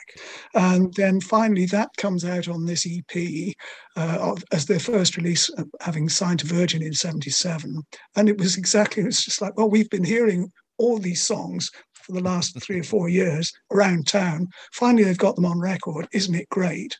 And 0.54 0.92
then 0.94 1.20
finally, 1.20 1.66
that 1.66 1.90
comes 1.98 2.24
out 2.24 2.48
on 2.48 2.66
this 2.66 2.84
EP 2.84 3.54
uh, 3.94 4.34
as 4.50 4.66
their 4.66 4.80
first 4.80 5.16
release, 5.16 5.48
uh, 5.56 5.62
having 5.82 6.08
signed 6.08 6.40
to 6.40 6.46
Virgin 6.46 6.82
in 6.82 6.92
77. 6.92 7.80
And 8.16 8.28
it 8.28 8.38
was 8.38 8.56
exactly, 8.56 9.04
it 9.04 9.06
was 9.06 9.22
just 9.22 9.40
like, 9.40 9.56
well, 9.56 9.70
we've 9.70 9.90
been 9.90 10.02
hearing 10.02 10.50
all 10.78 10.98
these 10.98 11.24
songs 11.24 11.70
for 11.92 12.10
the 12.10 12.22
last 12.22 12.60
three 12.60 12.80
or 12.80 12.84
four 12.84 13.08
years 13.08 13.52
around 13.70 14.08
town. 14.08 14.48
Finally, 14.72 15.04
they've 15.04 15.16
got 15.16 15.36
them 15.36 15.46
on 15.46 15.60
record. 15.60 16.08
Isn't 16.12 16.34
it 16.34 16.48
great? 16.48 16.98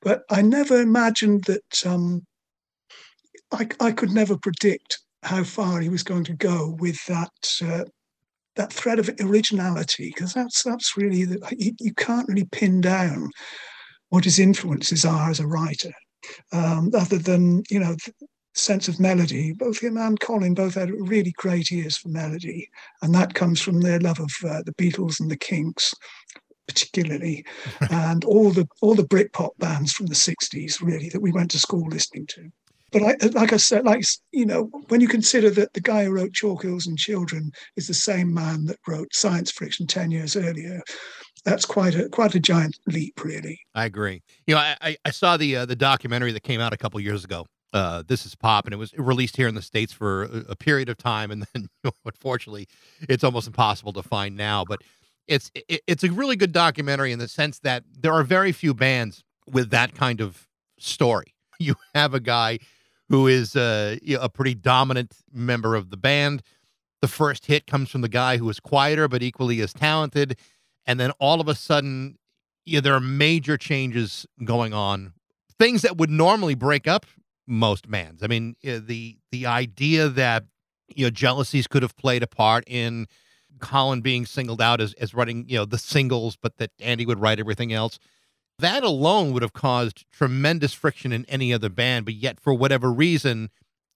But 0.00 0.22
I 0.30 0.42
never 0.42 0.80
imagined 0.80 1.44
that 1.44 1.86
um, 1.86 2.26
I, 3.52 3.68
I 3.80 3.92
could 3.92 4.10
never 4.10 4.36
predict 4.36 4.98
how 5.22 5.44
far 5.44 5.80
he 5.80 5.88
was 5.88 6.02
going 6.02 6.24
to 6.24 6.32
go 6.32 6.76
with 6.80 7.04
that 7.06 7.30
uh, 7.62 7.84
that 8.56 8.72
thread 8.72 8.98
of 8.98 9.10
originality 9.20 10.12
because 10.14 10.34
that's 10.34 10.62
that's 10.62 10.96
really 10.96 11.24
the, 11.24 11.56
you, 11.56 11.72
you, 11.80 11.94
can't 11.94 12.28
really 12.28 12.44
pin 12.52 12.80
down 12.80 13.30
what 14.10 14.24
his 14.24 14.38
influences 14.38 15.04
are 15.04 15.30
as 15.30 15.40
a 15.40 15.46
writer 15.46 15.92
um, 16.52 16.90
other 16.94 17.18
than 17.18 17.62
you 17.70 17.78
know 17.78 17.96
sense 18.54 18.88
of 18.88 19.00
melody. 19.00 19.52
Both 19.52 19.80
him 19.80 19.96
and 19.96 20.20
Colin 20.20 20.54
both 20.54 20.74
had 20.74 20.90
really 20.90 21.32
great 21.36 21.72
ears 21.72 21.96
for 21.96 22.08
melody, 22.08 22.68
and 23.00 23.14
that 23.14 23.34
comes 23.34 23.60
from 23.60 23.80
their 23.80 24.00
love 24.00 24.20
of 24.20 24.30
uh, 24.44 24.62
the 24.62 24.74
Beatles 24.74 25.20
and 25.20 25.30
the 25.30 25.36
Kinks, 25.36 25.94
particularly, 26.72 27.44
and 27.90 28.24
all 28.24 28.50
the 28.50 28.66
all 28.80 28.94
the 28.94 29.04
Britpop 29.04 29.50
bands 29.58 29.92
from 29.92 30.06
the 30.06 30.14
'60s, 30.14 30.80
really, 30.80 31.08
that 31.10 31.22
we 31.22 31.32
went 31.32 31.50
to 31.52 31.58
school 31.58 31.86
listening 31.88 32.26
to. 32.28 32.50
But 32.92 33.02
I, 33.02 33.26
like 33.28 33.54
I 33.54 33.56
said, 33.56 33.84
like 33.84 34.04
you 34.32 34.44
know, 34.44 34.64
when 34.88 35.00
you 35.00 35.08
consider 35.08 35.50
that 35.50 35.72
the 35.72 35.80
guy 35.80 36.04
who 36.04 36.12
wrote 36.12 36.34
Chalk 36.34 36.62
Hills 36.62 36.86
and 36.86 36.98
Children 36.98 37.50
is 37.76 37.86
the 37.86 37.94
same 37.94 38.32
man 38.32 38.66
that 38.66 38.78
wrote 38.86 39.14
Science 39.14 39.50
Friction 39.50 39.86
ten 39.86 40.10
years 40.10 40.36
earlier, 40.36 40.82
that's 41.44 41.64
quite 41.64 41.94
a 41.94 42.08
quite 42.08 42.34
a 42.34 42.40
giant 42.40 42.78
leap, 42.86 43.24
really. 43.24 43.58
I 43.74 43.86
agree. 43.86 44.22
You 44.46 44.54
know, 44.54 44.60
I 44.60 44.96
I 45.04 45.10
saw 45.10 45.36
the 45.36 45.56
uh, 45.56 45.66
the 45.66 45.76
documentary 45.76 46.32
that 46.32 46.42
came 46.42 46.60
out 46.60 46.72
a 46.72 46.76
couple 46.76 47.00
years 47.00 47.24
ago. 47.24 47.46
Uh, 47.72 48.02
this 48.06 48.26
is 48.26 48.34
pop, 48.34 48.66
and 48.66 48.74
it 48.74 48.76
was 48.76 48.92
released 48.98 49.36
here 49.36 49.48
in 49.48 49.54
the 49.54 49.62
states 49.62 49.94
for 49.94 50.24
a, 50.24 50.44
a 50.50 50.56
period 50.56 50.90
of 50.90 50.98
time, 50.98 51.30
and 51.30 51.46
then 51.54 51.62
you 51.84 51.84
know, 51.84 51.92
unfortunately, 52.04 52.68
it's 53.08 53.24
almost 53.24 53.46
impossible 53.46 53.94
to 53.94 54.02
find 54.02 54.36
now. 54.36 54.64
But 54.64 54.82
it's 55.26 55.50
it, 55.54 55.82
it's 55.86 56.04
a 56.04 56.10
really 56.10 56.36
good 56.36 56.52
documentary 56.52 57.12
in 57.12 57.18
the 57.18 57.28
sense 57.28 57.58
that 57.60 57.84
there 57.98 58.12
are 58.12 58.22
very 58.22 58.52
few 58.52 58.74
bands 58.74 59.24
with 59.50 59.70
that 59.70 59.94
kind 59.94 60.20
of 60.20 60.48
story. 60.78 61.34
You 61.58 61.76
have 61.94 62.12
a 62.12 62.18
guy 62.18 62.58
who 63.08 63.28
is 63.28 63.54
uh, 63.54 63.96
a 64.20 64.28
pretty 64.28 64.54
dominant 64.54 65.14
member 65.32 65.76
of 65.76 65.90
the 65.90 65.96
band. 65.96 66.42
The 67.02 67.06
first 67.06 67.46
hit 67.46 67.68
comes 67.68 67.88
from 67.88 68.00
the 68.00 68.08
guy 68.08 68.36
who 68.38 68.48
is 68.50 68.58
quieter 68.58 69.06
but 69.06 69.22
equally 69.22 69.60
as 69.60 69.72
talented, 69.72 70.38
and 70.86 70.98
then 70.98 71.12
all 71.20 71.40
of 71.40 71.46
a 71.46 71.54
sudden, 71.54 72.18
yeah, 72.64 72.80
there 72.80 72.94
are 72.94 73.00
major 73.00 73.56
changes 73.56 74.26
going 74.42 74.74
on. 74.74 75.12
Things 75.56 75.82
that 75.82 75.98
would 75.98 76.10
normally 76.10 76.56
break 76.56 76.88
up 76.88 77.06
most 77.46 77.88
bands. 77.88 78.24
I 78.24 78.26
mean, 78.26 78.56
the 78.62 79.18
the 79.30 79.46
idea 79.46 80.08
that 80.08 80.44
you 80.88 81.06
know 81.06 81.10
jealousies 81.10 81.68
could 81.68 81.82
have 81.82 81.96
played 81.96 82.24
a 82.24 82.26
part 82.26 82.64
in 82.66 83.06
Colin 83.62 84.02
being 84.02 84.26
singled 84.26 84.60
out 84.60 84.80
as, 84.80 84.92
as 84.94 85.14
writing, 85.14 85.46
you 85.48 85.56
know, 85.56 85.64
the 85.64 85.78
singles, 85.78 86.36
but 86.36 86.58
that 86.58 86.70
Andy 86.80 87.06
would 87.06 87.20
write 87.20 87.40
everything 87.40 87.72
else. 87.72 87.98
That 88.58 88.82
alone 88.82 89.32
would 89.32 89.42
have 89.42 89.54
caused 89.54 90.04
tremendous 90.12 90.74
friction 90.74 91.12
in 91.12 91.24
any 91.26 91.54
other 91.54 91.70
band, 91.70 92.04
but 92.04 92.14
yet 92.14 92.38
for 92.38 92.52
whatever 92.52 92.92
reason, 92.92 93.48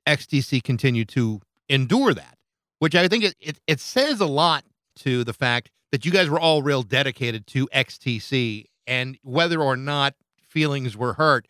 XTC 0.06 0.62
continued 0.62 1.08
to 1.10 1.40
endure 1.68 2.14
that, 2.14 2.38
which 2.78 2.94
I 2.94 3.08
think 3.08 3.24
it, 3.24 3.34
it, 3.40 3.60
it 3.66 3.80
says 3.80 4.20
a 4.20 4.26
lot 4.26 4.64
to 5.00 5.24
the 5.24 5.34
fact 5.34 5.70
that 5.92 6.04
you 6.04 6.10
guys 6.10 6.30
were 6.30 6.40
all 6.40 6.62
real 6.62 6.82
dedicated 6.82 7.46
to 7.48 7.66
XTC 7.68 8.64
and 8.86 9.18
whether 9.22 9.60
or 9.60 9.76
not 9.76 10.14
feelings 10.40 10.96
were 10.96 11.14
hurt, 11.14 11.46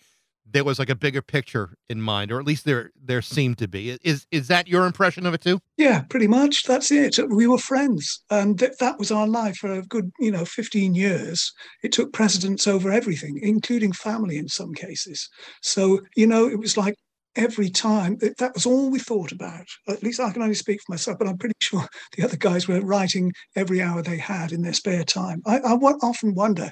there 0.50 0.64
was 0.64 0.78
like 0.78 0.90
a 0.90 0.94
bigger 0.94 1.22
picture 1.22 1.76
in 1.88 2.00
mind, 2.00 2.30
or 2.30 2.38
at 2.38 2.46
least 2.46 2.64
there 2.64 2.90
there 3.02 3.22
seemed 3.22 3.58
to 3.58 3.68
be. 3.68 3.90
Is 4.02 4.26
is 4.30 4.48
that 4.48 4.68
your 4.68 4.86
impression 4.86 5.26
of 5.26 5.34
it 5.34 5.40
too? 5.40 5.60
Yeah, 5.76 6.02
pretty 6.02 6.28
much. 6.28 6.64
That's 6.64 6.90
it. 6.90 7.18
We 7.28 7.46
were 7.46 7.58
friends, 7.58 8.22
and 8.30 8.58
th- 8.58 8.78
that 8.80 8.98
was 8.98 9.10
our 9.10 9.26
life 9.26 9.56
for 9.56 9.72
a 9.72 9.82
good, 9.82 10.10
you 10.18 10.30
know, 10.30 10.44
fifteen 10.44 10.94
years. 10.94 11.52
It 11.82 11.92
took 11.92 12.12
precedence 12.12 12.66
over 12.66 12.90
everything, 12.90 13.38
including 13.42 13.92
family 13.92 14.36
in 14.36 14.48
some 14.48 14.72
cases. 14.72 15.28
So 15.62 16.00
you 16.16 16.26
know, 16.26 16.48
it 16.48 16.58
was 16.58 16.76
like 16.76 16.94
every 17.34 17.68
time 17.68 18.16
that 18.18 18.54
was 18.54 18.66
all 18.66 18.90
we 18.90 18.98
thought 18.98 19.32
about. 19.32 19.66
At 19.88 20.02
least 20.02 20.20
I 20.20 20.32
can 20.32 20.42
only 20.42 20.54
speak 20.54 20.80
for 20.80 20.92
myself, 20.92 21.18
but 21.18 21.28
I'm 21.28 21.38
pretty 21.38 21.54
sure 21.60 21.86
the 22.16 22.24
other 22.24 22.36
guys 22.36 22.66
were 22.68 22.80
writing 22.80 23.32
every 23.54 23.82
hour 23.82 24.02
they 24.02 24.18
had 24.18 24.52
in 24.52 24.62
their 24.62 24.72
spare 24.72 25.04
time. 25.04 25.42
I, 25.44 25.58
I 25.58 25.72
often 25.72 26.34
wonder 26.34 26.70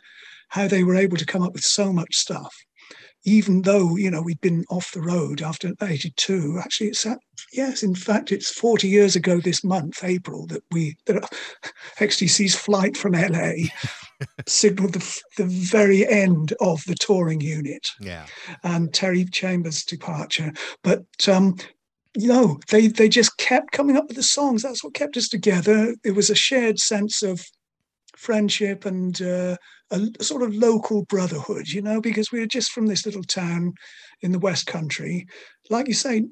how 0.48 0.68
they 0.68 0.84
were 0.84 0.96
able 0.96 1.16
to 1.16 1.26
come 1.26 1.42
up 1.42 1.52
with 1.52 1.64
so 1.64 1.92
much 1.92 2.14
stuff 2.14 2.54
even 3.24 3.62
though 3.62 3.96
you 3.96 4.10
know 4.10 4.22
we'd 4.22 4.40
been 4.40 4.64
off 4.70 4.92
the 4.92 5.00
road 5.00 5.42
after 5.42 5.72
82 5.80 6.58
actually 6.62 6.88
it's 6.88 7.06
at, 7.06 7.18
yes 7.52 7.82
in 7.82 7.94
fact 7.94 8.32
it's 8.32 8.50
40 8.50 8.88
years 8.88 9.16
ago 9.16 9.40
this 9.40 9.64
month 9.64 10.04
april 10.04 10.46
that 10.46 10.62
we 10.70 10.96
that 11.06 11.22
xtc's 11.98 12.54
flight 12.54 12.96
from 12.96 13.12
la 13.12 13.52
signaled 14.46 14.94
the, 14.94 15.20
the 15.36 15.46
very 15.46 16.06
end 16.06 16.54
of 16.60 16.84
the 16.86 16.94
touring 16.94 17.40
unit 17.40 17.88
yeah. 18.00 18.26
and 18.62 18.92
terry 18.92 19.24
chambers 19.24 19.84
departure. 19.84 20.52
But 20.82 21.04
um 21.28 21.56
you 22.16 22.28
know 22.28 22.58
they 22.70 22.86
they 22.86 23.08
just 23.08 23.36
kept 23.38 23.72
coming 23.72 23.96
up 23.96 24.06
with 24.06 24.16
the 24.16 24.22
songs. 24.22 24.62
That's 24.62 24.84
what 24.84 24.94
kept 24.94 25.16
us 25.16 25.28
together. 25.28 25.94
It 26.04 26.12
was 26.12 26.30
a 26.30 26.34
shared 26.34 26.78
sense 26.78 27.22
of 27.22 27.44
friendship 28.16 28.84
and 28.84 29.20
uh, 29.20 29.56
a, 29.94 30.22
sort 30.22 30.42
of 30.42 30.54
local 30.54 31.04
brotherhood, 31.04 31.68
you 31.68 31.82
know, 31.82 32.00
because 32.00 32.30
we 32.32 32.40
were 32.40 32.46
just 32.46 32.72
from 32.72 32.86
this 32.86 33.06
little 33.06 33.22
town 33.22 33.74
in 34.20 34.32
the 34.32 34.38
West 34.38 34.66
Country. 34.66 35.26
Like 35.70 35.88
you 35.88 35.94
say, 35.94 36.24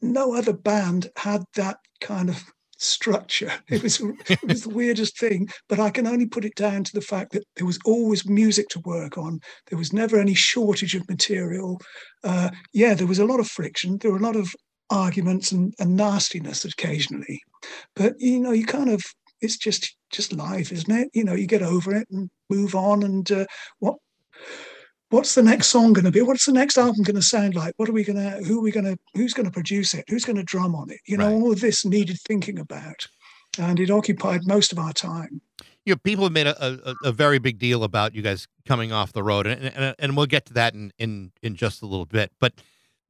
no 0.00 0.34
other 0.34 0.52
band 0.52 1.10
had 1.16 1.44
that 1.54 1.78
kind 2.00 2.28
of 2.28 2.42
structure. 2.76 3.52
It 3.68 3.82
was 3.82 4.00
it 4.28 4.42
was 4.46 4.62
the 4.62 4.74
weirdest 4.74 5.18
thing, 5.18 5.48
but 5.68 5.80
I 5.80 5.90
can 5.90 6.06
only 6.06 6.26
put 6.26 6.44
it 6.44 6.54
down 6.54 6.84
to 6.84 6.92
the 6.92 7.00
fact 7.00 7.32
that 7.32 7.44
there 7.56 7.66
was 7.66 7.78
always 7.84 8.28
music 8.28 8.68
to 8.70 8.80
work 8.80 9.16
on. 9.18 9.40
There 9.68 9.78
was 9.78 9.92
never 9.92 10.18
any 10.18 10.34
shortage 10.34 10.94
of 10.94 11.08
material. 11.08 11.80
Uh, 12.22 12.50
yeah, 12.72 12.94
there 12.94 13.06
was 13.06 13.18
a 13.18 13.26
lot 13.26 13.40
of 13.40 13.48
friction. 13.48 13.98
There 13.98 14.10
were 14.10 14.18
a 14.18 14.28
lot 14.28 14.36
of 14.36 14.54
arguments 14.90 15.50
and, 15.52 15.72
and 15.78 15.96
nastiness 15.96 16.64
occasionally, 16.64 17.40
but 17.96 18.14
you 18.18 18.38
know, 18.40 18.52
you 18.52 18.66
kind 18.66 18.90
of 18.90 19.02
it's 19.40 19.56
just 19.56 19.96
just 20.10 20.32
life, 20.32 20.72
isn't 20.72 20.94
it? 20.94 21.10
You 21.12 21.24
know, 21.24 21.34
you 21.34 21.46
get 21.46 21.62
over 21.62 21.94
it 21.94 22.08
and 22.10 22.30
move 22.50 22.74
on. 22.74 23.02
And 23.02 23.30
uh, 23.30 23.46
what 23.78 23.96
what's 25.10 25.34
the 25.34 25.42
next 25.42 25.68
song 25.68 25.92
going 25.92 26.04
to 26.04 26.10
be? 26.10 26.22
What's 26.22 26.46
the 26.46 26.52
next 26.52 26.76
album 26.76 27.02
going 27.02 27.16
to 27.16 27.22
sound 27.22 27.54
like? 27.54 27.74
What 27.76 27.88
are 27.88 27.92
we 27.92 28.04
going 28.04 28.18
to? 28.18 28.44
Who 28.44 28.58
are 28.58 28.62
we 28.62 28.72
going 28.72 28.86
to? 28.86 28.98
Who's 29.14 29.34
going 29.34 29.46
to 29.46 29.52
produce 29.52 29.94
it? 29.94 30.04
Who's 30.08 30.24
going 30.24 30.36
to 30.36 30.42
drum 30.42 30.74
on 30.74 30.90
it? 30.90 31.00
You 31.06 31.16
know, 31.16 31.26
right. 31.26 31.34
all 31.34 31.52
of 31.52 31.60
this 31.60 31.84
needed 31.84 32.18
thinking 32.26 32.58
about, 32.58 33.06
and 33.58 33.78
it 33.78 33.90
occupied 33.90 34.46
most 34.46 34.72
of 34.72 34.78
our 34.78 34.92
time. 34.92 35.40
You 35.84 35.92
know, 35.92 35.98
people 36.02 36.24
have 36.24 36.32
made 36.32 36.46
a, 36.46 36.90
a, 36.90 36.94
a 37.04 37.12
very 37.12 37.38
big 37.38 37.58
deal 37.58 37.84
about 37.84 38.14
you 38.14 38.22
guys 38.22 38.48
coming 38.64 38.90
off 38.90 39.12
the 39.12 39.22
road, 39.22 39.46
and, 39.46 39.64
and 39.64 39.94
and 39.98 40.16
we'll 40.16 40.26
get 40.26 40.46
to 40.46 40.54
that 40.54 40.74
in 40.74 40.92
in 40.98 41.32
in 41.42 41.56
just 41.56 41.82
a 41.82 41.86
little 41.86 42.06
bit. 42.06 42.32
But 42.40 42.54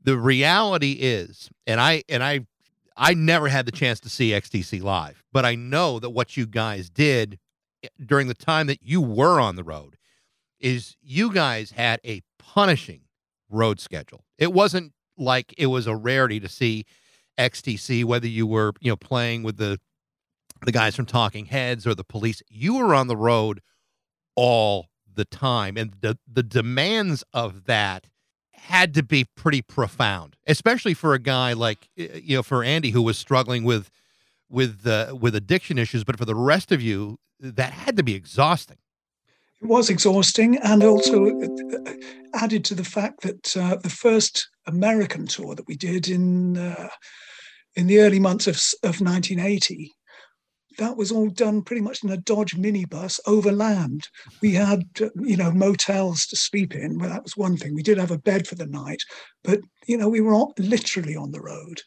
the 0.03 0.19
reality 0.19 0.93
is, 0.93 1.51
and 1.67 1.81
I 1.81 2.03
and 2.09 2.23
I 2.23 2.47
I 2.97 3.15
never 3.15 3.49
had 3.49 3.67
the 3.67 3.73
chance 3.73 4.01
to 4.01 4.09
see 4.09 4.31
XTC 4.31 4.83
live, 4.83 5.25
but 5.33 5.45
I 5.45 5.55
know 5.55 5.99
that 5.99 6.11
what 6.11 6.37
you 6.37 6.47
guys 6.47 6.91
did 6.91 7.39
eh, 7.83 7.89
during 8.05 8.29
the 8.29 8.35
time 8.35 8.67
that 8.69 8.83
you 8.83 9.01
were 9.01 9.41
on 9.41 9.57
the 9.57 9.65
road 9.65 9.97
is 10.61 10.97
you 11.03 11.33
guys 11.33 11.73
had 11.73 12.01
a 12.05 12.23
punishing 12.39 13.03
road 13.51 13.81
schedule. 13.81 14.25
It 14.39 14.53
wasn't 14.53 14.93
like 15.17 15.55
it 15.59 15.67
was 15.67 15.87
a 15.87 15.97
rarity 15.97 16.41
to 16.41 16.49
see 16.49 16.85
XTC, 17.39 18.05
whether 18.05 18.27
you 18.27 18.47
were, 18.47 18.73
you 18.81 18.91
know, 18.91 18.97
playing 18.97 19.43
with 19.43 19.57
the 19.57 19.79
the 20.63 20.73
guys 20.73 20.97
from 20.97 21.05
Talking 21.05 21.47
Heads 21.47 21.87
or 21.87 21.95
the 21.95 22.05
police. 22.05 22.43
You 22.49 22.77
were 22.77 22.95
on 22.95 23.07
the 23.07 23.17
road 23.17 23.61
all 24.35 24.89
the 25.13 25.25
time. 25.25 25.77
And 25.77 25.95
the 26.01 26.19
the 26.31 26.43
demands 26.43 27.25
of 27.33 27.65
that 27.65 28.07
had 28.55 28.95
to 28.95 29.03
be 29.03 29.25
pretty 29.37 29.63
profound, 29.63 30.37
especially 30.47 30.95
for 30.95 31.15
a 31.15 31.19
guy 31.19 31.53
like 31.53 31.89
you 31.97 32.37
know 32.37 32.43
for 32.43 32.65
Andy 32.65 32.91
who 32.91 33.03
was 33.03 33.19
struggling 33.19 33.65
with 33.65 33.91
with 34.49 34.87
uh, 34.87 35.17
with 35.21 35.35
addiction 35.35 35.79
issues, 35.79 36.05
but 36.05 36.19
for 36.19 36.25
the 36.25 36.35
rest 36.35 36.73
of 36.73 36.81
you, 36.81 37.19
that 37.41 37.73
had 37.73 37.97
to 37.97 38.03
be 38.03 38.15
exhausting. 38.15 38.79
It 39.61 39.67
was 39.67 39.91
exhausting, 39.91 40.59
and 40.59 40.83
also 40.83 41.27
uh, 41.27 41.93
added 42.35 42.65
to 42.67 42.75
the 42.75 42.85
fact 42.85 43.23
that 43.23 43.57
uh, 43.57 43.77
the 43.77 43.91
first 43.91 44.49
American 44.67 45.27
tour 45.27 45.55
that 45.55 45.67
we 45.67 45.77
did 45.77 46.09
in 46.09 46.57
uh, 46.57 46.89
in 47.75 47.87
the 47.87 48.01
early 48.01 48.21
months 48.21 48.47
of 48.47 48.57
of 48.83 49.01
1980 49.01 49.93
that 50.79 50.97
was 50.97 51.11
all 51.13 51.29
done 51.29 51.63
pretty 51.63 51.83
much 51.83 52.03
in 52.03 52.11
a 52.11 52.17
Dodge 52.17 52.57
minibus 52.57 53.21
overland. 53.27 54.09
We 54.43 54.53
had, 54.53 54.85
you 55.17 55.37
know, 55.37 55.51
motels 55.51 56.27
to 56.27 56.37
sleep 56.37 56.75
in. 56.75 56.99
Well, 56.99 57.11
that 57.11 57.23
was 57.23 57.37
one 57.37 57.57
thing. 57.57 57.75
We 57.75 57.83
did 57.83 57.99
have 57.99 58.11
a 58.11 58.19
bed 58.19 58.47
for 58.47 58.55
the 58.55 58.67
night, 58.67 59.03
but 59.43 59.61
you 59.87 59.97
know, 59.97 60.09
we 60.09 60.21
were 60.21 60.47
literally 60.59 61.17
on 61.17 61.33
the 61.33 61.41
road, 61.41 61.83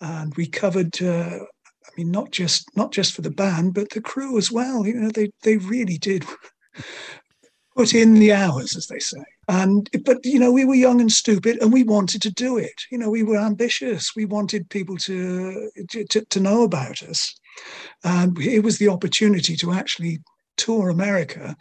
and 0.00 0.34
we 0.36 0.46
covered. 0.46 1.00
Uh, 1.02 1.38
I 1.84 1.90
mean, 1.96 2.10
not 2.10 2.30
just 2.30 2.68
not 2.76 2.92
just 2.92 3.12
for 3.12 3.22
the 3.22 3.30
band, 3.30 3.74
but 3.74 3.90
the 3.90 4.00
crew 4.00 4.38
as 4.38 4.50
well. 4.52 4.86
You 4.86 4.94
know, 4.94 5.10
they 5.10 5.30
they 5.42 5.56
really 5.56 5.98
did 5.98 6.24
put 7.76 7.94
in 7.94 8.14
the 8.14 8.32
hours, 8.32 8.76
as 8.76 8.86
they 8.86 8.98
say. 8.98 9.22
And 9.48 9.88
but 10.04 10.24
you 10.24 10.38
know, 10.38 10.52
we 10.52 10.64
were 10.64 10.74
young 10.74 11.00
and 11.00 11.10
stupid, 11.10 11.58
and 11.60 11.72
we 11.72 11.82
wanted 11.82 12.22
to 12.22 12.30
do 12.30 12.56
it. 12.56 12.82
You 12.90 12.98
know, 12.98 13.10
we 13.10 13.22
were 13.22 13.38
ambitious. 13.38 14.12
We 14.14 14.24
wanted 14.24 14.70
people 14.70 14.96
to 14.98 15.70
to, 15.90 16.24
to 16.24 16.40
know 16.40 16.62
about 16.62 17.02
us 17.02 17.34
and 18.04 18.38
it 18.38 18.60
was 18.60 18.78
the 18.78 18.88
opportunity 18.88 19.56
to 19.56 19.72
actually 19.72 20.20
tour 20.56 20.90
America. 20.90 21.56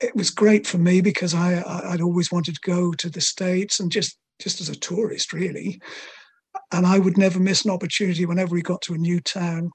It 0.00 0.16
was 0.16 0.30
great 0.30 0.66
for 0.66 0.78
me 0.78 1.00
because 1.00 1.34
I, 1.34 1.62
I'd 1.86 2.00
always 2.00 2.32
wanted 2.32 2.54
to 2.54 2.60
go 2.70 2.92
to 2.92 3.08
the 3.08 3.20
States 3.20 3.78
and 3.78 3.90
just, 3.90 4.18
just 4.40 4.60
as 4.60 4.68
a 4.68 4.74
tourist, 4.74 5.32
really. 5.32 5.80
And 6.72 6.86
I 6.86 6.98
would 6.98 7.16
never 7.16 7.38
miss 7.38 7.64
an 7.64 7.70
opportunity 7.70 8.26
whenever 8.26 8.54
we 8.54 8.62
got 8.62 8.82
to 8.82 8.94
a 8.94 8.98
new 8.98 9.20
town. 9.20 9.70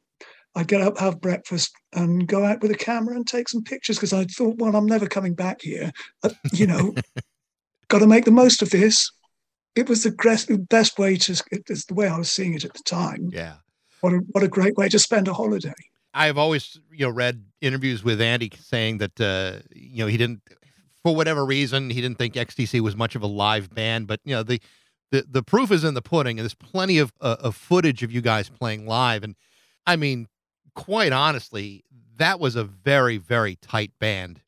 I'd 0.55 0.67
get 0.67 0.81
up, 0.81 0.97
have 0.97 1.21
breakfast, 1.21 1.71
and 1.93 2.27
go 2.27 2.43
out 2.43 2.61
with 2.61 2.71
a 2.71 2.75
camera 2.75 3.15
and 3.15 3.27
take 3.27 3.47
some 3.47 3.63
pictures 3.63 3.97
because 3.97 4.13
I 4.13 4.25
thought, 4.25 4.57
well, 4.57 4.75
I'm 4.75 4.87
never 4.87 5.07
coming 5.07 5.35
back 5.35 5.61
here. 5.61 5.91
Uh, 6.23 6.31
you 6.51 6.65
know, 6.65 6.95
got 7.89 7.99
to 7.99 8.07
make 8.07 8.25
the 8.25 8.31
most 8.31 8.61
of 8.61 8.71
this. 8.71 9.11
it 9.75 9.87
was 9.87 10.03
the 10.03 10.65
best 10.69 10.97
way 10.97 11.15
to. 11.15 11.41
It's 11.51 11.85
the 11.85 11.93
way 11.93 12.07
I 12.07 12.17
was 12.17 12.31
seeing 12.31 12.55
it 12.55 12.65
at 12.65 12.73
the 12.73 12.83
time. 12.83 13.29
Yeah. 13.31 13.57
What 14.01 14.13
a 14.13 14.17
what 14.31 14.43
a 14.43 14.47
great 14.47 14.77
way 14.77 14.89
to 14.89 14.99
spend 14.99 15.27
a 15.27 15.33
holiday. 15.33 15.73
I've 16.13 16.37
always, 16.37 16.79
you 16.91 17.05
know, 17.05 17.11
read 17.11 17.43
interviews 17.61 18.03
with 18.03 18.19
Andy 18.19 18.51
saying 18.59 18.97
that, 18.97 19.21
uh, 19.21 19.59
you 19.75 19.99
know, 19.99 20.07
he 20.07 20.17
didn't, 20.17 20.41
for 21.03 21.15
whatever 21.15 21.45
reason, 21.45 21.91
he 21.91 22.01
didn't 22.01 22.17
think 22.17 22.33
XTC 22.33 22.79
was 22.81 22.95
much 22.95 23.15
of 23.15 23.21
a 23.21 23.27
live 23.27 23.73
band. 23.73 24.07
But 24.07 24.19
you 24.23 24.35
know, 24.35 24.43
the 24.43 24.59
the 25.11 25.25
the 25.29 25.43
proof 25.43 25.71
is 25.71 25.83
in 25.83 25.93
the 25.93 26.01
pudding, 26.01 26.39
and 26.39 26.45
there's 26.45 26.55
plenty 26.55 26.97
of 26.97 27.13
uh, 27.21 27.37
of 27.39 27.55
footage 27.55 28.03
of 28.03 28.11
you 28.11 28.21
guys 28.21 28.49
playing 28.49 28.87
live. 28.87 29.23
And 29.23 29.35
I 29.85 29.95
mean, 29.95 30.27
quite 30.75 31.13
honestly, 31.13 31.83
that 32.17 32.39
was 32.39 32.55
a 32.55 32.63
very 32.63 33.17
very 33.17 33.55
tight 33.55 33.91
band. 33.99 34.41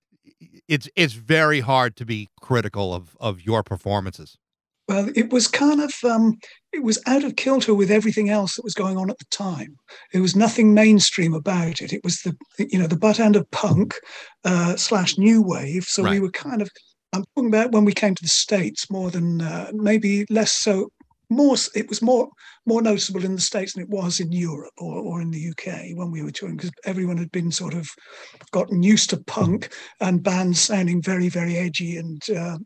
It's 0.68 0.90
it's 0.96 1.14
very 1.14 1.60
hard 1.60 1.96
to 1.98 2.06
be 2.06 2.30
critical 2.42 2.94
of 2.94 3.16
of 3.20 3.42
your 3.42 3.64
performances. 3.64 4.38
Well, 4.88 5.12
it 5.16 5.32
was 5.32 5.48
kind 5.48 5.82
of 5.82 5.94
um, 6.04 6.40
it 6.72 6.84
was 6.84 7.02
out 7.08 7.24
of 7.24 7.36
kilter 7.36 7.74
with 7.74 7.90
everything 7.92 8.30
else 8.30 8.56
that 8.56 8.64
was 8.64 8.74
going 8.74 8.98
on 8.98 9.10
at 9.10 9.18
the 9.18 9.26
time. 9.32 9.76
There 10.14 10.22
was 10.22 10.36
nothing 10.36 10.74
mainstream 10.74 11.34
about 11.34 11.82
it. 11.82 11.92
It 11.94 12.04
was 12.04 12.22
the 12.22 12.36
you 12.60 12.78
know 12.80 12.88
the 12.88 12.98
butt 12.98 13.20
end 13.20 13.36
of 13.36 13.50
punk 13.52 13.96
uh, 14.46 14.76
slash 14.76 15.18
new 15.18 15.42
wave. 15.42 15.86
So 15.86 16.04
Right. 16.04 16.12
we 16.14 16.20
were 16.20 16.32
kind 16.32 16.62
of 16.62 16.70
I'm 17.14 17.24
talking 17.36 17.50
about 17.50 17.72
when 17.72 17.86
we 17.86 17.94
came 17.94 18.14
to 18.16 18.22
the 18.24 18.30
states 18.30 18.90
more 18.92 19.10
than 19.10 19.42
uh, 19.42 19.72
maybe 19.74 20.26
less 20.30 20.52
so. 20.52 20.92
More 21.32 21.56
it 21.76 21.88
was 21.90 22.02
more 22.02 22.30
more 22.66 22.82
noticeable 22.82 23.24
in 23.24 23.36
the 23.36 23.42
states 23.42 23.74
than 23.74 23.84
it 23.84 23.90
was 23.90 24.20
in 24.20 24.32
Europe 24.32 24.74
or, 24.80 24.96
or 25.00 25.22
in 25.22 25.30
the 25.32 25.50
UK 25.50 25.96
when 25.96 26.10
we 26.12 26.24
were 26.24 26.32
touring 26.32 26.56
because 26.56 26.72
everyone 26.86 27.18
had 27.18 27.32
been 27.32 27.52
sort 27.52 27.76
of 27.76 27.88
gotten 28.52 28.82
used 28.82 29.12
to 29.12 29.18
punk 29.18 29.70
and 30.02 30.24
bands 30.24 30.60
sounding 30.60 31.02
very 31.02 31.30
very 31.30 31.56
edgy 31.58 31.98
and. 31.98 32.22
Uh, 32.30 32.58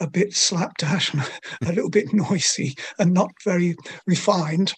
a 0.00 0.08
bit 0.08 0.34
slapdash 0.34 1.12
and 1.12 1.22
a 1.62 1.72
little 1.72 1.90
bit 1.90 2.12
noisy 2.12 2.74
and 2.98 3.12
not 3.12 3.30
very 3.44 3.74
refined. 4.06 4.72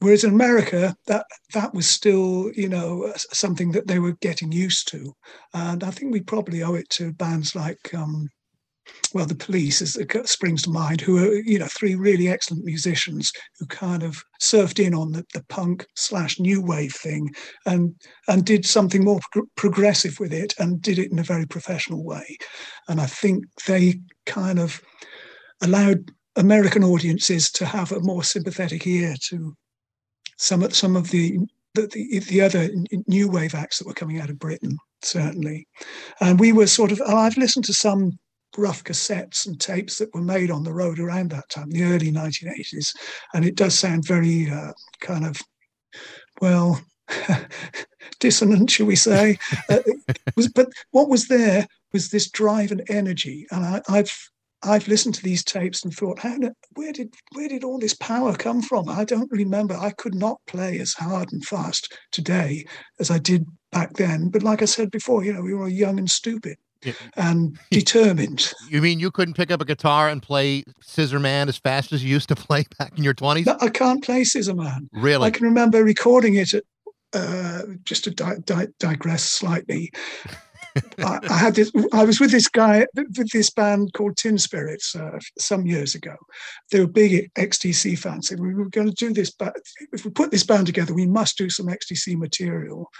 Whereas 0.00 0.24
in 0.24 0.34
America, 0.34 0.94
that 1.06 1.24
that 1.54 1.72
was 1.72 1.86
still, 1.86 2.50
you 2.54 2.68
know, 2.68 3.12
something 3.16 3.72
that 3.72 3.86
they 3.86 3.98
were 3.98 4.16
getting 4.20 4.52
used 4.52 4.88
to, 4.88 5.14
and 5.54 5.82
I 5.82 5.90
think 5.90 6.12
we 6.12 6.20
probably 6.20 6.62
owe 6.62 6.74
it 6.74 6.90
to 6.90 7.14
bands 7.14 7.54
like, 7.54 7.94
um, 7.94 8.28
well, 9.14 9.26
the 9.26 9.34
Police, 9.34 9.80
as 9.80 9.96
springs 10.30 10.62
to 10.62 10.70
mind, 10.70 11.00
who 11.00 11.16
are, 11.18 11.34
you 11.36 11.58
know, 11.58 11.66
three 11.66 11.94
really 11.94 12.28
excellent 12.28 12.64
musicians 12.64 13.32
who 13.58 13.66
kind 13.66 14.02
of 14.02 14.22
surfed 14.42 14.84
in 14.84 14.94
on 14.94 15.12
the, 15.12 15.24
the 15.32 15.44
punk 15.48 15.86
slash 15.96 16.38
new 16.38 16.60
wave 16.60 16.94
thing, 16.94 17.30
and 17.66 17.94
and 18.28 18.44
did 18.44 18.66
something 18.66 19.04
more 19.04 19.20
pro- 19.32 19.46
progressive 19.56 20.18
with 20.20 20.32
it, 20.32 20.54
and 20.58 20.82
did 20.82 20.98
it 20.98 21.10
in 21.10 21.18
a 21.18 21.22
very 21.22 21.46
professional 21.46 22.04
way, 22.04 22.36
and 22.88 23.00
I 23.00 23.06
think 23.06 23.44
they 23.66 24.00
kind 24.26 24.58
of 24.58 24.80
allowed 25.62 26.10
American 26.36 26.84
audiences 26.84 27.50
to 27.52 27.64
have 27.64 27.92
a 27.92 28.00
more 28.00 28.24
sympathetic 28.24 28.86
ear 28.86 29.14
to 29.28 29.54
some 30.36 30.62
of 30.62 30.74
some 30.74 30.96
of 30.96 31.10
the 31.10 31.38
the, 31.74 31.88
the, 31.88 32.18
the 32.20 32.40
other 32.40 32.70
new 33.08 33.28
wave 33.28 33.54
acts 33.54 33.78
that 33.78 33.86
were 33.86 33.94
coming 33.94 34.20
out 34.20 34.30
of 34.30 34.38
Britain, 34.38 34.78
certainly. 35.02 35.66
And 36.20 36.38
we 36.38 36.52
were 36.52 36.68
sort 36.68 36.92
of, 36.92 37.00
and 37.00 37.14
I've 37.14 37.36
listened 37.36 37.64
to 37.64 37.74
some 37.74 38.18
rough 38.56 38.84
cassettes 38.84 39.46
and 39.46 39.60
tapes 39.60 39.98
that 39.98 40.14
were 40.14 40.22
made 40.22 40.50
on 40.52 40.62
the 40.62 40.72
road 40.72 41.00
around 41.00 41.30
that 41.30 41.48
time, 41.48 41.70
the 41.70 41.82
early 41.82 42.12
1980s, 42.12 42.94
and 43.34 43.44
it 43.44 43.56
does 43.56 43.76
sound 43.76 44.06
very 44.06 44.48
uh, 44.48 44.72
kind 45.00 45.26
of, 45.26 45.36
well, 46.40 46.80
dissonant, 48.20 48.70
shall 48.70 48.86
we 48.86 48.96
say? 48.96 49.38
Uh, 49.68 49.78
was, 50.36 50.48
but 50.48 50.68
what 50.92 51.08
was 51.08 51.26
there 51.26 51.66
was 51.94 52.10
this 52.10 52.28
drive 52.30 52.70
and 52.72 52.82
energy, 52.90 53.46
and 53.50 53.64
I, 53.64 53.80
I've 53.88 54.12
I've 54.62 54.88
listened 54.88 55.14
to 55.16 55.22
these 55.22 55.44
tapes 55.44 55.84
and 55.84 55.92
thought, 55.94 56.18
how 56.18 56.36
where 56.74 56.92
did 56.92 57.14
where 57.32 57.48
did 57.48 57.64
all 57.64 57.78
this 57.78 57.94
power 57.94 58.34
come 58.34 58.60
from? 58.60 58.88
I 58.88 59.04
don't 59.04 59.30
remember. 59.30 59.74
I 59.74 59.90
could 59.90 60.14
not 60.14 60.38
play 60.46 60.78
as 60.80 60.92
hard 60.94 61.32
and 61.32 61.44
fast 61.44 61.96
today 62.12 62.64
as 62.98 63.10
I 63.10 63.18
did 63.18 63.46
back 63.72 63.94
then. 63.94 64.28
But 64.28 64.42
like 64.42 64.60
I 64.60 64.66
said 64.66 64.90
before, 64.90 65.24
you 65.24 65.32
know, 65.32 65.42
we 65.42 65.54
were 65.54 65.68
young 65.68 65.98
and 65.98 66.10
stupid 66.10 66.56
Yeah. 66.82 66.92
and 67.16 67.58
determined. 67.70 68.52
You 68.70 68.80
mean 68.80 69.00
you 69.00 69.10
couldn't 69.10 69.34
pick 69.34 69.50
up 69.50 69.60
a 69.60 69.64
guitar 69.66 70.08
and 70.08 70.22
play 70.22 70.64
Scissor 70.82 71.20
Man 71.20 71.48
as 71.48 71.58
fast 71.58 71.92
as 71.92 72.02
you 72.02 72.10
used 72.10 72.28
to 72.30 72.34
play 72.48 72.64
back 72.78 72.96
in 72.96 73.04
your 73.04 73.14
20s? 73.14 73.46
No, 73.46 73.56
I 73.60 73.68
can't 73.68 74.02
play 74.02 74.24
Scissor 74.24 74.54
Man. 74.54 74.88
Really? 74.92 75.26
I 75.26 75.30
can 75.30 75.44
remember 75.44 75.84
recording 75.84 76.34
it 76.36 76.54
at, 76.54 76.64
uh, 77.12 77.62
just 77.84 78.04
to 78.04 78.10
di- 78.10 78.38
di- 78.44 78.68
digress 78.80 79.24
slightly. 79.24 79.92
I, 80.98 81.20
I 81.28 81.36
had 81.36 81.54
this. 81.54 81.72
I 81.92 82.04
was 82.04 82.20
with 82.20 82.30
this 82.30 82.48
guy 82.48 82.86
with 82.94 83.30
this 83.30 83.50
band 83.50 83.92
called 83.92 84.16
Tin 84.16 84.38
Spirits 84.38 84.94
uh, 84.96 85.18
some 85.38 85.66
years 85.66 85.94
ago. 85.94 86.16
They 86.70 86.80
were 86.80 86.86
big 86.86 87.32
XTC 87.34 87.98
fans. 87.98 88.30
We 88.30 88.54
were 88.54 88.68
going 88.68 88.88
to 88.88 89.06
do 89.06 89.12
this, 89.12 89.30
but 89.30 89.54
if 89.92 90.04
we 90.04 90.10
put 90.10 90.30
this 90.30 90.44
band 90.44 90.66
together, 90.66 90.94
we 90.94 91.06
must 91.06 91.38
do 91.38 91.48
some 91.48 91.66
XTC 91.66 92.16
material. 92.16 92.90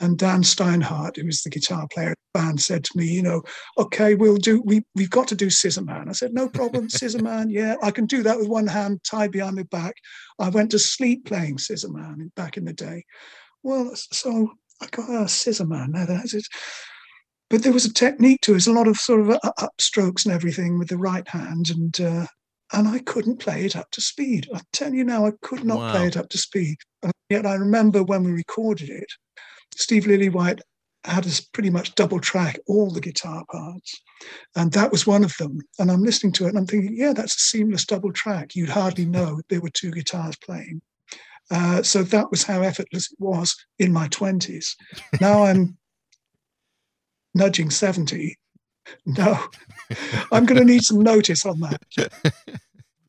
And 0.00 0.18
Dan 0.18 0.42
Steinhardt, 0.42 1.16
who 1.16 1.26
was 1.26 1.42
the 1.42 1.50
guitar 1.50 1.86
player 1.92 2.10
of 2.10 2.16
the 2.34 2.40
band, 2.40 2.60
said 2.60 2.82
to 2.84 2.98
me, 2.98 3.06
"You 3.06 3.22
know, 3.22 3.42
okay, 3.78 4.14
we'll 4.14 4.36
do. 4.36 4.60
We 4.62 4.82
we've 4.94 5.10
got 5.10 5.28
to 5.28 5.36
do 5.36 5.50
Scissor 5.50 5.82
Man." 5.82 6.08
I 6.08 6.12
said, 6.12 6.34
"No 6.34 6.48
problem, 6.48 6.90
Scissor 6.90 7.22
Man. 7.22 7.48
Yeah, 7.48 7.76
I 7.82 7.90
can 7.90 8.06
do 8.06 8.22
that 8.24 8.38
with 8.38 8.48
one 8.48 8.66
hand 8.66 9.00
tied 9.04 9.30
behind 9.30 9.56
my 9.56 9.62
back." 9.64 9.94
I 10.38 10.48
went 10.48 10.72
to 10.72 10.78
sleep 10.78 11.26
playing 11.26 11.58
Scissor 11.58 11.90
Man 11.90 12.32
back 12.34 12.56
in 12.56 12.64
the 12.64 12.72
day. 12.72 13.04
Well, 13.62 13.92
so 13.94 14.52
I 14.82 14.86
got 14.90 15.08
a 15.08 15.28
Scissor 15.28 15.66
Man. 15.66 15.92
Now 15.92 16.06
that's 16.06 16.34
it. 16.34 16.46
But 17.50 17.62
there 17.62 17.72
was 17.72 17.84
a 17.84 17.92
technique 17.92 18.40
to 18.42 18.52
it. 18.52 18.54
There's 18.54 18.66
a 18.66 18.72
lot 18.72 18.88
of 18.88 18.96
sort 18.96 19.20
of 19.20 19.30
uh, 19.30 19.38
upstrokes 19.60 20.24
and 20.24 20.34
everything 20.34 20.78
with 20.78 20.88
the 20.88 20.96
right 20.98 21.26
hand, 21.28 21.70
and 21.70 22.00
uh, 22.00 22.26
and 22.72 22.88
I 22.88 22.98
couldn't 23.00 23.38
play 23.40 23.64
it 23.64 23.76
up 23.76 23.90
to 23.92 24.00
speed. 24.00 24.48
I 24.54 24.60
tell 24.72 24.92
you 24.92 25.04
now, 25.04 25.26
I 25.26 25.32
could 25.42 25.64
not 25.64 25.78
Wow. 25.78 25.90
play 25.90 26.06
it 26.06 26.16
up 26.16 26.28
to 26.30 26.38
speed. 26.38 26.76
And 27.02 27.12
yet 27.28 27.46
I 27.46 27.54
remember 27.54 28.02
when 28.02 28.24
we 28.24 28.32
recorded 28.32 28.88
it, 28.90 29.06
Steve 29.76 30.04
Lillywhite 30.04 30.60
had 31.04 31.26
us 31.26 31.40
pretty 31.42 31.68
much 31.68 31.94
double 31.94 32.18
track 32.18 32.58
all 32.66 32.90
the 32.90 33.00
guitar 33.00 33.44
parts, 33.52 34.00
and 34.56 34.72
that 34.72 34.90
was 34.90 35.06
one 35.06 35.22
of 35.22 35.36
them. 35.36 35.60
And 35.78 35.90
I'm 35.90 36.02
listening 36.02 36.32
to 36.34 36.46
it, 36.46 36.48
and 36.48 36.58
I'm 36.58 36.66
thinking, 36.66 36.96
yeah, 36.96 37.12
that's 37.12 37.36
a 37.36 37.40
seamless 37.40 37.84
double 37.84 38.12
track. 38.12 38.54
You'd 38.54 38.70
hardly 38.70 39.04
know 39.04 39.40
there 39.50 39.60
were 39.60 39.70
two 39.70 39.90
guitars 39.90 40.36
playing. 40.36 40.80
Uh, 41.50 41.82
so 41.82 42.02
that 42.02 42.30
was 42.30 42.42
how 42.42 42.62
effortless 42.62 43.12
it 43.12 43.20
was 43.20 43.54
in 43.78 43.92
my 43.92 44.08
20s. 44.08 44.74
Now 45.20 45.44
I'm 45.44 45.76
nudging 47.34 47.70
70. 47.70 48.36
No, 49.06 49.38
I'm 50.32 50.44
going 50.44 50.58
to 50.58 50.64
need 50.64 50.82
some 50.82 51.00
notice 51.00 51.46
on 51.46 51.60
that. 51.60 51.82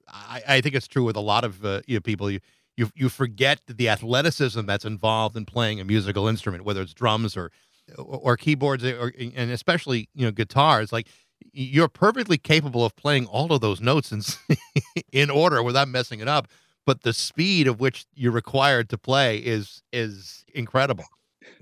I, 0.08 0.42
I 0.48 0.62
think 0.62 0.76
it's 0.76 0.88
true 0.88 1.04
with 1.04 1.16
a 1.16 1.22
lot 1.22 1.44
of 1.44 1.66
uh, 1.66 1.82
you 1.86 1.98
know, 1.98 2.02
people. 2.02 2.32
You, 2.32 2.40
you 2.78 2.90
you 2.96 3.10
forget 3.10 3.62
the 3.68 3.90
athleticism 3.90 4.66
that's 4.66 4.86
involved 4.86 5.36
in 5.36 5.46
playing 5.46 5.80
a 5.80 5.86
musical 5.86 6.28
instrument, 6.28 6.64
whether 6.64 6.82
it's 6.82 6.94
drums 6.94 7.36
or 7.36 7.52
or 7.98 8.38
keyboards, 8.38 8.84
or 8.84 9.12
and 9.18 9.52
especially 9.52 10.10
you 10.14 10.26
know 10.26 10.32
guitars. 10.32 10.92
Like 10.92 11.08
you're 11.52 11.88
perfectly 11.88 12.38
capable 12.38 12.86
of 12.86 12.96
playing 12.96 13.26
all 13.28 13.52
of 13.54 13.62
those 13.62 13.82
notes 13.82 14.12
in 14.12 14.22
in 15.12 15.30
order 15.30 15.62
without 15.62 15.88
messing 15.88 16.20
it 16.20 16.28
up. 16.28 16.48
But 16.86 17.02
the 17.02 17.14
speed 17.14 17.68
of 17.68 17.80
which 17.80 18.06
you're 18.14 18.32
required 18.32 18.90
to 18.90 18.98
play 18.98 19.38
is 19.38 19.82
is 19.92 20.46
incredible. 20.54 21.06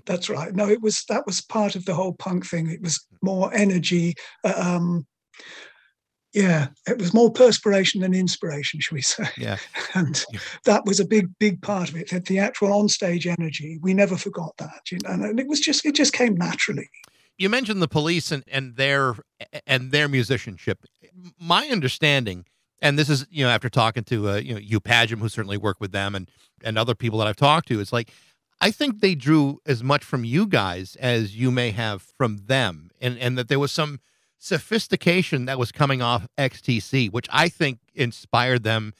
That's 0.06 0.28
right. 0.28 0.54
No, 0.54 0.68
it 0.68 0.82
was 0.82 1.04
that 1.08 1.26
was 1.26 1.40
part 1.40 1.76
of 1.76 1.84
the 1.84 1.94
whole 1.94 2.12
punk 2.14 2.46
thing. 2.46 2.68
It 2.70 2.82
was 2.82 3.04
more 3.22 3.52
energy. 3.54 4.14
uh, 4.44 4.54
Um, 4.56 5.06
yeah, 6.32 6.66
it 6.88 6.98
was 6.98 7.14
more 7.14 7.30
perspiration 7.30 8.00
than 8.00 8.12
inspiration, 8.12 8.80
should 8.80 8.94
we 8.94 9.02
say? 9.02 9.28
Yeah. 9.38 9.56
And 9.94 10.24
Yeah. 10.32 10.40
that 10.64 10.84
was 10.84 10.98
a 10.98 11.04
big, 11.06 11.28
big 11.38 11.62
part 11.62 11.88
of 11.88 11.96
it. 11.96 12.10
The, 12.10 12.18
the 12.18 12.40
actual 12.40 12.68
onstage 12.70 13.26
energy. 13.26 13.78
We 13.80 13.94
never 13.94 14.16
forgot 14.16 14.52
that. 14.58 14.90
You 14.90 14.98
know, 15.04 15.10
and 15.10 15.38
it 15.38 15.46
was 15.46 15.60
just 15.60 15.86
it 15.86 15.94
just 15.94 16.12
came 16.12 16.34
naturally. 16.34 16.88
you 17.38 17.48
mentioned 17.48 17.80
the 17.80 17.88
police 17.88 18.32
and, 18.32 18.42
and 18.50 18.74
their 18.76 19.14
and 19.66 19.92
their 19.92 20.08
musicianship. 20.08 20.84
My 21.38 21.68
understanding, 21.68 22.44
and 22.82 22.98
this 22.98 23.08
is 23.08 23.26
you 23.30 23.44
know 23.44 23.50
after 23.50 23.70
talking 23.70 24.02
to 24.04 24.30
uh, 24.30 24.34
you 24.36 24.54
know 24.54 24.60
Hugh 24.60 24.80
Padgham, 24.80 25.20
who 25.20 25.28
certainly 25.28 25.56
worked 25.56 25.80
with 25.80 25.92
them, 25.92 26.16
and 26.16 26.28
and 26.64 26.76
other 26.76 26.96
people 26.96 27.20
that 27.20 27.28
I've 27.28 27.36
talked 27.36 27.68
to, 27.68 27.78
it's 27.78 27.92
like 27.92 28.10
I 28.60 28.70
think 28.70 29.00
they 29.00 29.14
drew 29.14 29.60
as 29.66 29.82
much 29.82 30.04
from 30.04 30.24
you 30.24 30.46
guys 30.46 30.96
as 30.96 31.36
you 31.36 31.50
may 31.50 31.70
have 31.72 32.02
from 32.02 32.46
them, 32.46 32.90
and 33.00 33.18
and 33.18 33.36
that 33.38 33.48
there 33.48 33.58
was 33.58 33.72
some 33.72 34.00
sophistication 34.38 35.46
that 35.46 35.58
was 35.58 35.72
coming 35.72 36.02
off 36.02 36.26
XTC, 36.36 37.10
which 37.10 37.28
I 37.32 37.48
think 37.48 37.78
inspired 37.94 38.62
them 38.62 38.92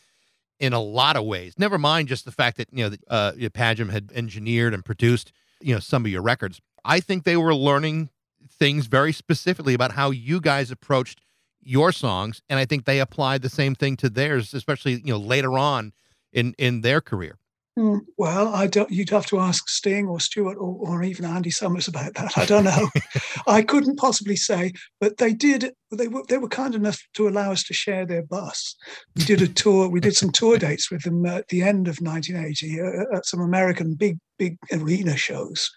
in 0.59 0.73
a 0.73 0.81
lot 0.81 1.17
of 1.17 1.25
ways. 1.25 1.55
Never 1.59 1.79
mind 1.79 2.09
just 2.09 2.25
the 2.25 2.33
fact 2.33 2.57
that 2.57 2.69
you 2.73 2.89
know 2.89 2.97
uh, 3.09 3.33
Padgham 3.33 3.91
had 3.91 4.11
engineered 4.15 4.75
and 4.75 4.85
produced 4.85 5.33
you 5.61 5.75
know 5.75 5.81
some 5.81 6.05
of 6.05 6.11
your 6.11 6.23
records. 6.23 6.61
I 6.85 7.01
think 7.01 7.25
they 7.25 7.37
were 7.37 7.55
learning 7.55 8.11
things 8.49 8.87
very 8.87 9.13
specifically 9.13 9.75
about 9.75 9.93
how 9.93 10.11
you 10.11 10.41
guys 10.41 10.71
approached 10.71 11.21
your 11.61 11.93
songs, 11.93 12.43
and 12.49 12.59
I 12.59 12.67
think 12.67 12.85
they 12.85 13.01
applied 13.01 13.43
the 13.43 13.49
same 13.49 13.75
thing 13.75 13.97
to 13.99 14.11
theirs, 14.11 14.55
especially 14.55 14.93
you 15.05 15.13
know 15.13 15.19
later 15.19 15.59
on 15.59 15.93
in 16.33 16.55
in 16.59 16.83
their 16.83 17.01
career. 17.01 17.39
Mm, 17.77 18.03
well, 18.17 18.55
I 18.55 18.69
don't. 18.69 18.89
You'd 18.91 19.11
have 19.11 19.27
to 19.27 19.41
ask 19.41 19.69
Sting 19.69 20.07
or 20.07 20.21
Stewart 20.21 20.57
or, 20.59 20.77
or 20.79 21.03
even 21.03 21.25
Andy 21.25 21.51
Summers 21.51 21.89
about 21.89 22.15
that. 22.15 22.39
I 22.39 22.45
don't 22.45 22.63
know. 22.63 22.89
I 23.49 23.63
couldn't 23.63 23.99
possibly 23.99 24.37
say, 24.37 24.73
but 25.01 25.17
they 25.17 25.33
did. 25.33 25.73
They 25.91 26.07
were 26.07 26.23
they 26.29 26.39
were 26.39 26.49
kind 26.49 26.77
enough 26.77 27.03
to 27.15 27.27
allow 27.27 27.51
us 27.51 27.65
to 27.65 27.75
share 27.75 28.07
their 28.07 28.23
bus. 28.23 28.77
We 29.17 29.25
did 29.25 29.43
a 29.43 29.49
tour. 29.49 29.89
We 29.89 29.99
did 29.99 30.15
some 30.15 30.31
tour 30.31 30.57
dates 30.57 30.89
with 30.89 31.03
them 31.03 31.27
at 31.27 31.49
the 31.49 31.63
end 31.63 31.89
of 31.89 31.99
1980 31.99 32.81
uh, 32.81 33.17
at 33.17 33.27
some 33.27 33.41
American 33.41 33.95
big 33.95 34.19
big 34.39 34.57
arena 34.71 35.17
shows, 35.17 35.69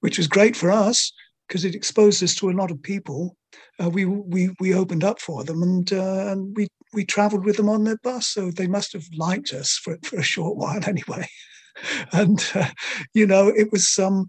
which 0.00 0.18
was 0.18 0.28
great 0.28 0.54
for 0.54 0.70
us 0.70 1.12
because 1.48 1.64
it 1.64 1.74
exposed 1.74 2.22
us 2.22 2.34
to 2.36 2.50
a 2.50 2.52
lot 2.52 2.70
of 2.70 2.82
people. 2.82 3.36
Uh, 3.82 3.88
we 3.90 4.04
we 4.04 4.50
we 4.60 4.74
opened 4.74 5.02
up 5.04 5.20
for 5.20 5.42
them, 5.44 5.62
and 5.62 5.92
uh, 5.92 6.28
and 6.28 6.54
we 6.56 6.68
we 6.92 7.04
travelled 7.04 7.44
with 7.44 7.56
them 7.56 7.68
on 7.68 7.84
their 7.84 7.98
bus, 8.02 8.26
so 8.28 8.50
they 8.50 8.66
must 8.66 8.92
have 8.92 9.06
liked 9.16 9.52
us 9.52 9.78
for 9.82 9.96
for 10.02 10.18
a 10.18 10.22
short 10.22 10.56
while 10.56 10.80
anyway. 10.86 11.26
and 12.12 12.50
uh, 12.54 12.68
you 13.14 13.26
know, 13.26 13.48
it 13.48 13.70
was 13.72 13.98
um, 13.98 14.26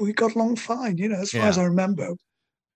we 0.00 0.12
got 0.12 0.34
along 0.34 0.56
fine. 0.56 0.98
You 0.98 1.08
know, 1.08 1.18
as 1.20 1.30
far 1.30 1.42
Yeah. 1.42 1.48
as 1.48 1.58
I 1.58 1.64
remember, 1.64 2.10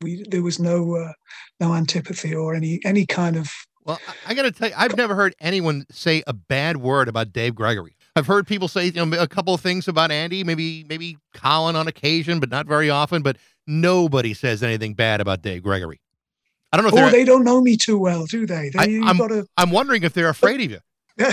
we 0.01 0.25
there 0.29 0.43
was 0.43 0.59
no 0.59 0.97
uh, 0.97 1.13
no 1.61 1.75
antipathy 1.75 2.35
or 2.35 2.55
any 2.55 2.81
any 2.85 3.07
kind 3.07 3.37
of 3.37 3.51
Well, 3.85 4.01
I, 4.07 4.15
I 4.27 4.35
got 4.35 4.43
to 4.43 4.53
tell 4.53 4.69
you, 4.71 4.75
I've 4.79 4.97
never 4.97 5.15
heard 5.15 5.35
anyone 5.41 5.87
say 5.91 6.23
a 6.27 6.33
bad 6.33 6.79
word 6.79 7.09
about 7.09 7.33
Dave 7.33 7.55
Gregory. 7.55 7.97
I've 8.15 8.27
heard 8.27 8.47
people 8.47 8.69
say 8.69 8.87
you 8.87 9.07
know, 9.07 9.19
a 9.21 9.27
couple 9.27 9.55
of 9.55 9.61
things 9.63 9.89
about 9.89 10.11
Andy, 10.11 10.45
maybe 10.45 10.85
maybe 10.89 11.17
Colin 11.35 11.77
on 11.77 11.89
occasion, 11.89 12.41
but 12.41 12.51
not 12.51 12.67
very 12.67 12.91
often. 12.91 13.23
But 13.23 13.39
nobody 13.67 14.35
says 14.35 14.63
anything 14.63 14.95
bad 14.95 15.21
about 15.21 15.43
Dave 15.43 15.63
Gregory. 15.63 16.01
I 16.73 16.77
don't 16.77 16.85
know 16.85 16.97
if 16.99 17.05
Oh, 17.05 17.11
they're. 17.11 17.25
don't 17.25 17.45
know 17.45 17.61
me 17.61 17.77
too 17.77 17.99
well, 17.99 18.25
do 18.27 18.47
they? 18.47 18.71
I- 18.79 18.87
They, 18.87 18.93
you 18.93 19.05
I'm- 19.05 19.19
got 19.19 19.29
to. 19.29 19.47
I'm 19.57 19.71
wondering 19.71 20.03
if 20.05 20.13
they're 20.15 20.29
afraid 20.31 20.61
of 20.61 20.71
you. 20.71 20.79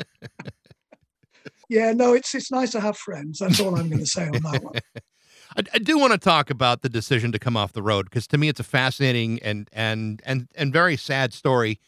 yeah, 1.68 1.92
no, 1.92 2.12
it's 2.14 2.34
it's 2.34 2.50
nice 2.50 2.70
to 2.72 2.80
have 2.80 2.96
friends. 2.96 3.38
That's 3.38 3.60
all 3.60 3.74
I'm 3.76 3.88
going 3.88 4.00
to 4.00 4.06
say 4.06 4.26
on 4.26 4.32
that 4.42 4.62
one. 4.62 4.74
I, 5.56 5.62
I 5.74 5.78
do 5.78 5.98
want 5.98 6.12
to 6.12 6.18
talk 6.18 6.50
about 6.50 6.82
the 6.82 6.88
decision 6.88 7.32
to 7.32 7.38
come 7.38 7.56
off 7.56 7.72
the 7.72 7.82
road 7.82 8.06
because 8.06 8.26
to 8.28 8.38
me 8.38 8.48
it's 8.48 8.60
a 8.60 8.64
fascinating 8.64 9.40
and 9.42 9.68
and 9.72 10.22
and 10.24 10.48
and 10.54 10.72
very 10.72 10.96
sad 10.96 11.32
story 11.32 11.80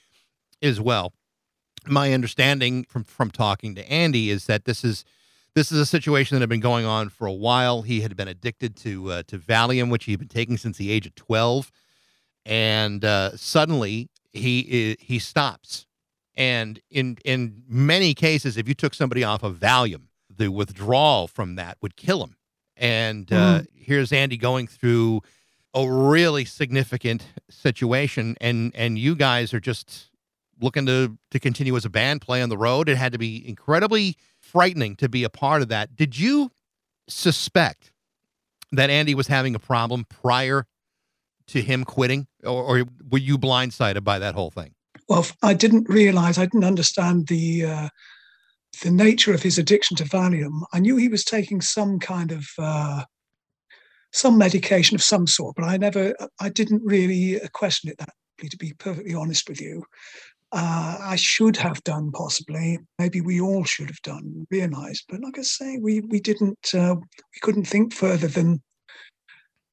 as 0.62 0.80
well. 0.80 1.12
My 1.86 2.12
understanding 2.12 2.84
from 2.88 3.04
from 3.04 3.30
talking 3.30 3.74
to 3.76 3.88
Andy 3.90 4.30
is 4.30 4.46
that 4.46 4.64
this 4.64 4.84
is 4.84 5.04
this 5.56 5.72
is 5.72 5.78
a 5.78 5.86
situation 5.86 6.34
that 6.34 6.42
had 6.42 6.50
been 6.50 6.60
going 6.60 6.84
on 6.84 7.08
for 7.08 7.26
a 7.26 7.32
while. 7.32 7.80
He 7.80 8.02
had 8.02 8.14
been 8.14 8.28
addicted 8.28 8.76
to 8.76 9.10
uh, 9.10 9.22
to 9.28 9.38
Valium, 9.38 9.90
which 9.90 10.04
he 10.04 10.12
had 10.12 10.18
been 10.18 10.28
taking 10.28 10.58
since 10.58 10.76
the 10.76 10.92
age 10.92 11.06
of 11.06 11.14
twelve, 11.14 11.72
and 12.44 13.02
uh, 13.02 13.34
suddenly 13.38 14.10
he 14.32 14.96
he 15.00 15.18
stops. 15.18 15.86
And 16.34 16.78
in 16.90 17.16
in 17.24 17.62
many 17.66 18.12
cases, 18.12 18.58
if 18.58 18.68
you 18.68 18.74
took 18.74 18.92
somebody 18.92 19.24
off 19.24 19.42
of 19.42 19.56
Valium, 19.56 20.08
the 20.28 20.48
withdrawal 20.50 21.26
from 21.26 21.54
that 21.54 21.78
would 21.80 21.96
kill 21.96 22.22
him. 22.22 22.36
And 22.76 23.32
uh, 23.32 23.62
here's 23.74 24.12
Andy 24.12 24.36
going 24.36 24.66
through 24.66 25.22
a 25.72 25.90
really 25.90 26.44
significant 26.44 27.28
situation, 27.48 28.36
and 28.42 28.72
and 28.74 28.98
you 28.98 29.16
guys 29.16 29.54
are 29.54 29.60
just 29.60 30.10
looking 30.60 30.84
to 30.84 31.16
to 31.30 31.40
continue 31.40 31.74
as 31.76 31.86
a 31.86 31.90
band, 31.90 32.20
play 32.20 32.42
on 32.42 32.50
the 32.50 32.58
road. 32.58 32.90
It 32.90 32.98
had 32.98 33.12
to 33.12 33.18
be 33.18 33.48
incredibly 33.48 34.18
frightening 34.52 34.96
to 34.96 35.08
be 35.08 35.24
a 35.24 35.30
part 35.30 35.62
of 35.62 35.68
that. 35.68 35.96
Did 35.96 36.18
you 36.18 36.50
suspect 37.08 37.92
that 38.72 38.90
Andy 38.90 39.14
was 39.14 39.26
having 39.26 39.54
a 39.54 39.58
problem 39.58 40.04
prior 40.08 40.66
to 41.48 41.62
him 41.62 41.84
quitting, 41.84 42.26
or, 42.42 42.62
or 42.64 42.84
were 43.08 43.18
you 43.18 43.38
blindsided 43.38 44.02
by 44.02 44.18
that 44.18 44.34
whole 44.34 44.50
thing? 44.50 44.74
Well, 45.08 45.26
I 45.42 45.54
didn't 45.54 45.88
realize, 45.88 46.38
I 46.38 46.46
didn't 46.46 46.64
understand 46.64 47.28
the 47.28 47.64
uh, 47.64 47.88
the 48.82 48.90
nature 48.90 49.32
of 49.32 49.42
his 49.42 49.58
addiction 49.58 49.96
to 49.96 50.04
Valium. 50.04 50.62
I 50.72 50.80
knew 50.80 50.96
he 50.96 51.08
was 51.08 51.24
taking 51.24 51.60
some 51.60 51.98
kind 51.98 52.32
of 52.32 52.46
uh, 52.58 53.04
some 54.12 54.36
medication 54.36 54.94
of 54.94 55.02
some 55.02 55.26
sort, 55.26 55.54
but 55.56 55.64
I 55.64 55.76
never, 55.76 56.14
I 56.40 56.48
didn't 56.48 56.82
really 56.84 57.40
uh, 57.40 57.48
question 57.52 57.90
it 57.90 57.98
that 57.98 58.10
to 58.50 58.56
be 58.58 58.74
perfectly 58.78 59.14
honest 59.14 59.48
with 59.48 59.60
you. 59.60 59.84
Uh, 60.52 60.98
I 61.00 61.16
should 61.16 61.56
have 61.56 61.82
done 61.84 62.12
possibly. 62.12 62.78
Maybe 62.98 63.20
we 63.20 63.40
all 63.40 63.64
should 63.64 63.88
have 63.88 64.02
done, 64.02 64.46
realized. 64.50 65.04
But 65.08 65.20
like 65.20 65.38
I 65.38 65.42
say, 65.42 65.78
we 65.78 66.00
we 66.00 66.20
didn't. 66.20 66.68
Uh, 66.72 66.96
we 66.96 67.40
couldn't 67.42 67.66
think 67.66 67.92
further 67.92 68.28
than 68.28 68.62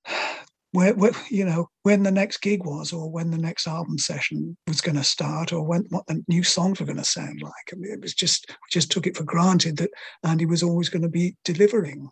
where, 0.71 0.95
where 0.95 1.11
you 1.29 1.45
know 1.45 1.69
when 1.83 2.03
the 2.03 2.11
next 2.11 2.37
gig 2.41 2.65
was 2.65 2.91
or 2.91 3.09
when 3.09 3.29
the 3.29 3.37
next 3.37 3.67
album 3.67 3.97
session 3.97 4.57
was 4.67 4.81
going 4.81 4.95
to 4.95 5.03
start 5.03 5.53
or 5.53 5.63
when 5.63 5.85
what 5.89 6.05
the 6.07 6.23
new 6.27 6.43
songs 6.43 6.79
were 6.79 6.85
going 6.85 6.97
to 6.97 7.03
sound 7.03 7.41
like 7.41 7.53
I 7.71 7.75
mean, 7.75 7.91
it 7.91 8.01
was 8.01 8.15
just 8.15 8.47
we 8.49 8.67
just 8.71 8.91
took 8.91 9.05
it 9.05 9.15
for 9.15 9.23
granted 9.23 9.77
that 9.77 9.91
andy 10.23 10.47
was 10.47 10.63
always 10.63 10.89
going 10.89 11.03
to 11.03 11.09
be 11.09 11.35
delivering 11.45 12.09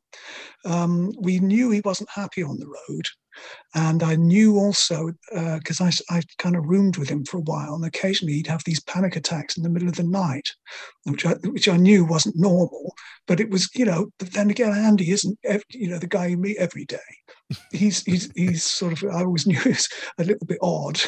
um, 0.65 1.12
we 1.19 1.39
knew 1.39 1.71
he 1.71 1.82
wasn't 1.84 2.10
happy 2.12 2.43
on 2.43 2.60
the 2.60 2.67
road 2.67 3.06
and 3.76 4.04
i 4.04 4.15
knew 4.15 4.58
also 4.58 5.12
because 5.32 5.82
I 5.82 6.22
kind 6.38 6.56
of 6.56 6.65
roomed 6.65 6.98
with 6.98 7.10
him 7.10 7.24
for 7.24 7.38
a 7.38 7.41
while 7.41 7.76
and 7.76 7.86
occasionally 7.86 8.34
he'd 8.34 8.48
have 8.48 8.63
these 8.65 8.82
panic 8.82 9.15
attacks 9.15 9.58
in 9.58 9.63
the 9.63 9.70
middle 9.70 9.88
of 9.88 9.96
the 9.96 10.04
night 10.04 10.50
which 11.04 11.26
I, 11.26 11.34
which 11.46 11.67
I 11.67 11.78
knew 11.78 12.06
wasn't 12.06 12.36
normal 12.38 12.94
but 13.28 13.39
it 13.39 13.50
was 13.50 13.70
you 13.76 13.86
know 13.86 14.12
but 14.20 14.34
then 14.34 14.50
again 14.50 14.74
andy 14.74 15.12
isn't 15.12 15.38
ev- 15.46 15.63
you 15.70 15.89
know 15.89 16.00
the 16.00 16.08
guy 16.08 16.28
you 16.28 16.38
meet 16.38 16.58
every 16.58 16.86
day. 16.86 16.98
He's 17.72 18.04
he's 18.04 18.32
he's 18.36 18.63
sort 18.63 18.94
of 18.94 19.10
I 19.10 19.20
always 19.20 19.48
knew 19.48 19.60
he 19.60 19.70
was 19.70 19.89
a 20.17 20.24
little 20.24 20.46
bit 20.46 20.60
odd, 20.62 21.00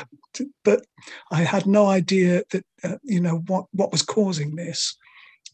but 0.64 0.84
I 1.30 1.42
had 1.42 1.66
no 1.66 1.86
idea 1.86 2.42
that 2.50 2.64
uh, 2.84 2.96
you 3.02 3.20
know 3.20 3.42
what 3.46 3.66
what 3.72 3.92
was 3.92 4.02
causing 4.02 4.54
this, 4.54 4.96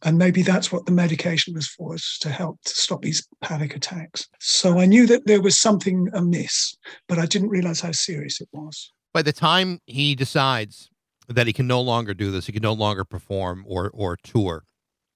and 0.04 0.18
maybe 0.18 0.42
that's 0.42 0.72
what 0.72 0.86
the 0.86 0.92
medication 0.92 1.54
was 1.54 1.68
for, 1.68 1.94
is 1.94 2.18
to 2.20 2.28
help 2.28 2.60
to 2.64 2.74
stop 2.74 3.02
these 3.02 3.26
panic 3.40 3.76
attacks. 3.76 4.28
So 4.40 4.78
I 4.78 4.86
knew 4.86 5.06
that 5.06 5.26
there 5.26 5.40
was 5.40 5.56
something 5.56 6.08
amiss, 6.12 6.76
but 7.08 7.18
I 7.18 7.26
didn't 7.26 7.50
realize 7.50 7.80
how 7.80 7.92
serious 7.92 8.40
it 8.40 8.48
was. 8.52 8.92
By 9.14 9.22
the 9.22 9.32
time 9.32 9.78
he 9.86 10.14
decides 10.14 10.90
that 11.28 11.46
he 11.46 11.52
can 11.52 11.66
no 11.66 11.80
longer 11.80 12.14
do 12.14 12.30
this, 12.30 12.46
he 12.46 12.52
can 12.52 12.62
no 12.62 12.72
longer 12.72 13.04
perform 13.04 13.64
or 13.66 13.90
or 13.94 14.16
tour, 14.16 14.64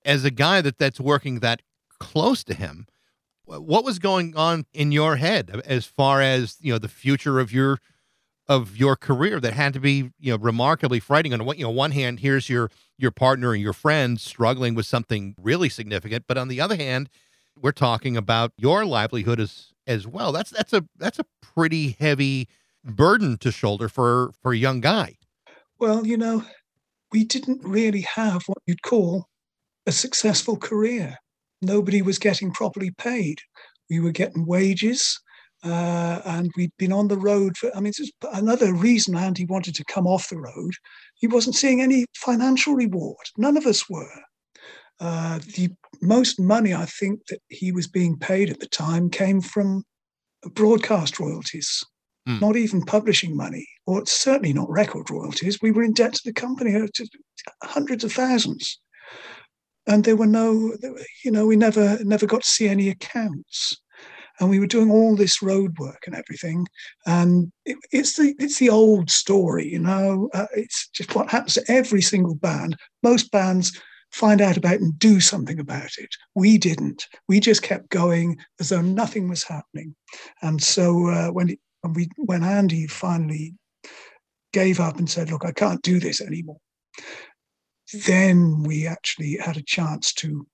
as 0.05 0.25
a 0.25 0.31
guy 0.31 0.61
that 0.61 0.79
that's 0.79 1.01
working 1.01 1.40
that 1.40 1.62
close 1.99 2.44
to 2.44 2.55
him, 2.55 2.87
what 3.44 3.85
was 3.85 3.99
going 3.99 4.37
on 4.37 4.66
in 4.72 4.92
your 4.92 5.16
head 5.16 5.62
as 5.64 5.87
far 5.87 6.20
as 6.20 6.57
you 6.61 6.72
know 6.72 6.79
the 6.79 6.88
future 6.88 7.38
of 7.40 7.53
your 7.53 7.79
of 8.49 8.77
your 8.77 8.97
career 8.97 9.41
that 9.41 9.53
had 9.53 9.73
to 9.75 9.81
be 9.81 10.11
you 10.21 10.33
know 10.33 10.37
remarkably 10.37 11.01
frightening 11.01 11.33
on 11.33 11.45
one 11.45 11.59
you 11.59 11.65
know 11.65 11.71
one 11.71 11.91
hand 11.91 12.21
here's 12.21 12.49
your 12.49 12.71
your 12.97 13.11
partner 13.11 13.53
and 13.53 13.63
your 13.63 13.73
friend 13.73 14.21
struggling 14.21 14.75
with 14.75 14.87
something 14.87 15.35
really 15.41 15.69
significant 15.69 16.25
but 16.27 16.39
on 16.39 16.49
the 16.49 16.61
other 16.61 16.77
hand 16.77 17.09
we're 17.61 17.73
talking 17.73 18.17
about 18.17 18.53
your 18.57 18.85
livelihood 18.85 19.41
as 19.41 19.73
as 19.87 20.07
well 20.07 20.33
that's 20.33 20.51
that's 20.51 20.73
a 20.73 20.85
that's 20.97 21.19
a 21.19 21.25
pretty 21.41 21.97
heavy 21.99 22.49
burden 22.85 23.37
to 23.39 23.51
shoulder 23.51 23.89
for 23.89 24.33
for 24.41 24.53
a 24.53 24.57
young 24.57 24.81
guy 24.81 25.17
Well, 25.79 26.07
you 26.07 26.17
know, 26.17 26.45
we 27.13 27.25
didn't 27.25 27.63
really 27.65 28.03
have 28.03 28.43
what 28.47 28.59
you'd 28.67 28.83
call 28.83 29.29
a 29.87 29.93
successful 29.93 30.57
career. 30.57 31.19
Nobody 31.63 32.03
was 32.03 32.19
getting 32.19 32.53
properly 32.53 32.91
paid. 32.91 33.41
We 33.91 34.01
were 34.01 34.13
getting 34.13 34.47
wages, 34.47 35.21
uh, 35.66 36.22
and 36.24 36.50
we'd 36.57 36.72
been 36.79 36.92
on 36.92 37.09
the 37.09 37.18
road 37.18 37.57
for. 37.57 37.70
I 37.74 37.81
mean, 37.81 37.90
this 37.90 38.00
is 38.00 38.12
another 38.33 38.72
reason 38.72 39.16
Andy 39.16 39.44
wanted 39.46 39.74
to 39.76 39.85
come 39.85 40.07
off 40.07 40.29
the 40.29 40.38
road. 40.38 40.74
He 41.16 41.26
wasn't 41.26 41.57
seeing 41.57 41.81
any 41.81 42.07
financial 42.16 42.74
reward. 42.74 43.26
None 43.37 43.57
of 43.57 43.66
us 43.66 43.88
were. 43.90 44.22
Uh, 45.00 45.40
the 45.57 45.70
most 46.00 46.40
money 46.40 46.72
I 46.74 46.87
think 46.87 47.26
that 47.26 47.40
he 47.48 47.72
was 47.72 47.87
being 47.87 48.18
paid 48.18 48.50
at 48.50 48.61
the 48.61 48.66
time 48.68 49.11
came 49.11 49.40
from 49.40 49.85
broadcast 50.55 51.18
royalties, 51.20 51.85
Hmm. 52.26 52.38
not 52.40 52.57
even 52.57 52.83
publishing 52.83 53.37
money, 53.37 53.66
or 53.87 54.05
certainly 54.07 54.52
not 54.52 54.70
record 54.70 55.11
royalties. 55.11 55.61
We 55.62 55.70
were 55.70 55.85
in 55.85 55.92
debt 55.92 56.14
to 56.14 56.22
the 56.24 56.33
company 56.33 56.74
uh, 56.74 56.88
to 56.94 57.09
hundreds 57.62 58.05
of 58.05 58.12
thousands, 58.12 58.81
and 59.87 60.05
there 60.05 60.16
were 60.16 60.26
no, 60.26 60.74
you 61.24 61.31
know, 61.31 61.46
we 61.46 61.57
never 61.57 61.98
never 62.05 62.26
got 62.26 62.42
to 62.42 62.48
see 62.48 62.68
any 62.68 62.88
accounts. 62.88 63.81
And 64.40 64.51
we 64.51 64.59
were 64.59 64.66
doing 64.66 64.90
all 64.90 65.16
this 65.16 65.40
road 65.42 65.79
work 65.79 66.05
and 66.07 66.14
everything, 66.14 66.66
and 67.07 67.51
it, 67.64 67.79
it's 67.90 68.16
the 68.16 68.35
it's 68.38 68.59
the 68.59 68.68
old 68.70 69.11
story, 69.11 69.66
you 69.66 69.79
know. 69.79 70.29
Uh, 70.35 70.46
it's 70.55 70.88
just 70.88 71.14
what 71.14 71.31
happens 71.31 71.55
to 71.55 71.64
every 71.68 72.03
single 72.03 72.35
band. 72.35 72.77
Most 73.03 73.31
bands 73.31 73.81
find 74.12 74.40
out 74.40 74.57
about 74.57 74.81
and 74.81 74.99
do 74.99 75.20
something 75.20 75.59
about 75.59 75.90
it. 75.99 76.14
We 76.35 76.59
didn't. 76.59 77.07
We 77.29 77.40
just 77.40 77.62
kept 77.62 77.90
going 77.90 78.38
as 78.61 78.68
though 78.68 78.81
nothing 78.81 79.29
was 79.29 79.42
happening. 79.42 79.94
And 80.42 80.62
so 80.62 81.09
uh, 81.09 81.29
when 81.29 81.51
it, 81.51 81.59
when 81.81 81.92
we 81.94 82.09
when 82.16 82.42
Andy 82.42 82.87
finally 82.87 83.55
gave 84.53 84.81
up 84.81 84.99
and 84.99 85.09
said, 85.09 85.31
"Look, 85.31 85.44
I 85.44 85.53
can't 85.53 85.83
do 85.83 86.01
this 86.01 86.20
anymore," 86.20 86.61
then 88.07 88.62
we 88.62 88.87
actually 88.87 89.37
had 89.37 89.57
a 89.57 89.62
chance 89.62 90.12
to 90.14 90.46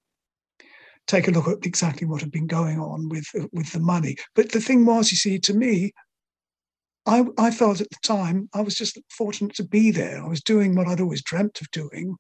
take 1.07 1.29
a 1.29 1.31
look 1.31 1.49
at 1.49 1.67
exactly 1.67 2.07
what 2.07 2.21
had 2.21 2.31
been 2.31 2.47
going 2.47 2.79
on 2.79 3.09
with 3.09 3.27
with 3.53 3.73
the 3.73 3.81
money. 3.81 4.17
But 4.35 4.53
the 4.53 4.61
thing 4.61 4.87
was, 4.87 5.11
you 5.11 5.17
see, 5.17 5.39
to 5.41 5.55
me, 5.55 5.93
I, 7.05 7.25
I 7.37 7.51
felt 7.51 7.81
at 7.81 7.91
the 7.91 7.99
time 8.03 8.49
I 8.55 8.61
was 8.61 8.75
just 8.75 8.99
fortunate 9.11 9.57
to 9.57 9.65
be 9.65 9.91
there. 9.91 10.23
I 10.23 10.29
was 10.29 10.43
doing 10.43 10.75
what 10.75 10.87
I'd 10.87 11.01
always 11.01 11.23
dreamt 11.23 11.61
of 11.61 11.71
doing. 11.73 12.17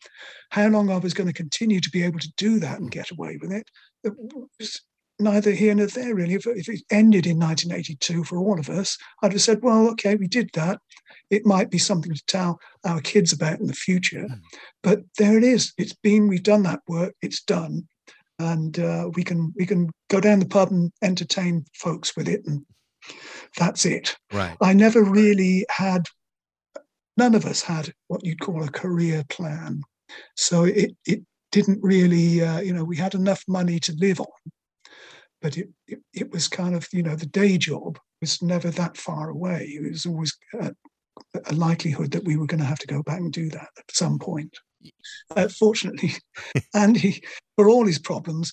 How 0.50 0.68
long 0.68 0.90
I 0.90 0.98
was 0.98 1.14
going 1.14 1.28
to 1.28 1.32
continue 1.32 1.80
to 1.80 1.90
be 1.90 2.02
able 2.02 2.18
to 2.18 2.32
do 2.36 2.58
that 2.58 2.80
and 2.80 2.90
get 2.90 3.10
away 3.10 3.38
with 3.40 3.52
it, 3.52 3.70
it 4.02 4.12
was 4.58 4.80
neither 5.20 5.52
here 5.52 5.74
nor 5.74 5.86
there, 5.86 6.14
really. 6.14 6.34
If, 6.34 6.46
if, 6.46 6.68
it 6.68 6.82
ended 6.90 7.26
in 7.26 7.38
1982 7.38 8.24
for 8.24 8.38
all 8.38 8.58
of 8.58 8.68
us, 8.68 8.98
I'd 9.22 9.32
have 9.32 9.40
said, 9.40 9.62
well, 9.62 9.88
okay, 9.90 10.16
we 10.16 10.26
did 10.26 10.50
that. 10.54 10.80
It 11.30 11.46
might 11.46 11.70
be 11.70 11.78
something 11.78 12.12
to 12.12 12.26
tell 12.26 12.58
our 12.84 13.00
kids 13.00 13.32
about 13.32 13.60
in 13.60 13.66
the 13.66 13.72
future. 13.72 14.26
Mm. 14.28 14.40
But 14.82 15.00
there 15.18 15.38
it 15.38 15.44
is. 15.44 15.72
It's 15.78 15.94
been, 15.94 16.26
we've 16.26 16.42
done 16.42 16.64
that 16.64 16.80
work, 16.88 17.14
it's 17.22 17.42
done. 17.42 17.86
And 18.42 18.78
uh, 18.78 19.10
we 19.14 19.24
can 19.24 19.52
we 19.56 19.66
can 19.66 19.90
go 20.10 20.20
down 20.20 20.38
the 20.38 20.46
pub 20.46 20.70
and 20.70 20.92
entertain 21.02 21.64
folks 21.74 22.16
with 22.16 22.28
it 22.28 22.44
and 22.46 22.64
that's 23.56 23.84
it. 23.84 24.16
Right. 24.32 24.56
I 24.60 24.72
never 24.72 25.02
really 25.02 25.66
had, 25.70 26.06
none 27.16 27.34
of 27.34 27.44
us 27.44 27.62
had 27.62 27.92
what 28.08 28.24
you'd 28.24 28.40
call 28.40 28.62
a 28.62 28.70
career 28.70 29.24
plan. 29.28 29.82
So 30.36 30.64
it, 30.64 30.92
it 31.06 31.22
didn't 31.50 31.80
really, 31.82 32.42
uh, 32.42 32.60
you 32.60 32.72
know, 32.72 32.84
we 32.84 32.96
had 32.96 33.14
enough 33.14 33.42
money 33.48 33.78
to 33.80 33.94
live 33.98 34.20
on, 34.20 34.52
but 35.40 35.56
it, 35.58 35.68
it, 35.86 36.00
it, 36.14 36.30
was 36.32 36.48
kind 36.48 36.74
of, 36.74 36.88
you 36.92 37.02
know, 37.02 37.16
the 37.16 37.26
day 37.26 37.58
job 37.58 37.98
was 38.20 38.42
never 38.42 38.70
that 38.70 38.96
far 38.96 39.30
away. 39.30 39.64
It 39.64 39.90
was 39.90 40.06
always 40.06 40.36
a, 40.60 40.74
a 41.46 41.54
likelihood 41.54 42.10
that 42.12 42.24
we 42.24 42.36
were 42.36 42.46
going 42.46 42.60
to 42.60 42.66
have 42.66 42.78
to 42.80 42.86
go 42.86 43.02
back 43.02 43.18
and 43.18 43.32
do 43.32 43.48
that 43.50 43.68
at 43.78 43.90
some 43.90 44.18
point. 44.18 44.56
Uh, 45.34 45.48
fortunately, 45.48 46.12
Andy, 46.74 47.22
for 47.56 47.68
all 47.68 47.86
his 47.86 47.98
problems, 47.98 48.52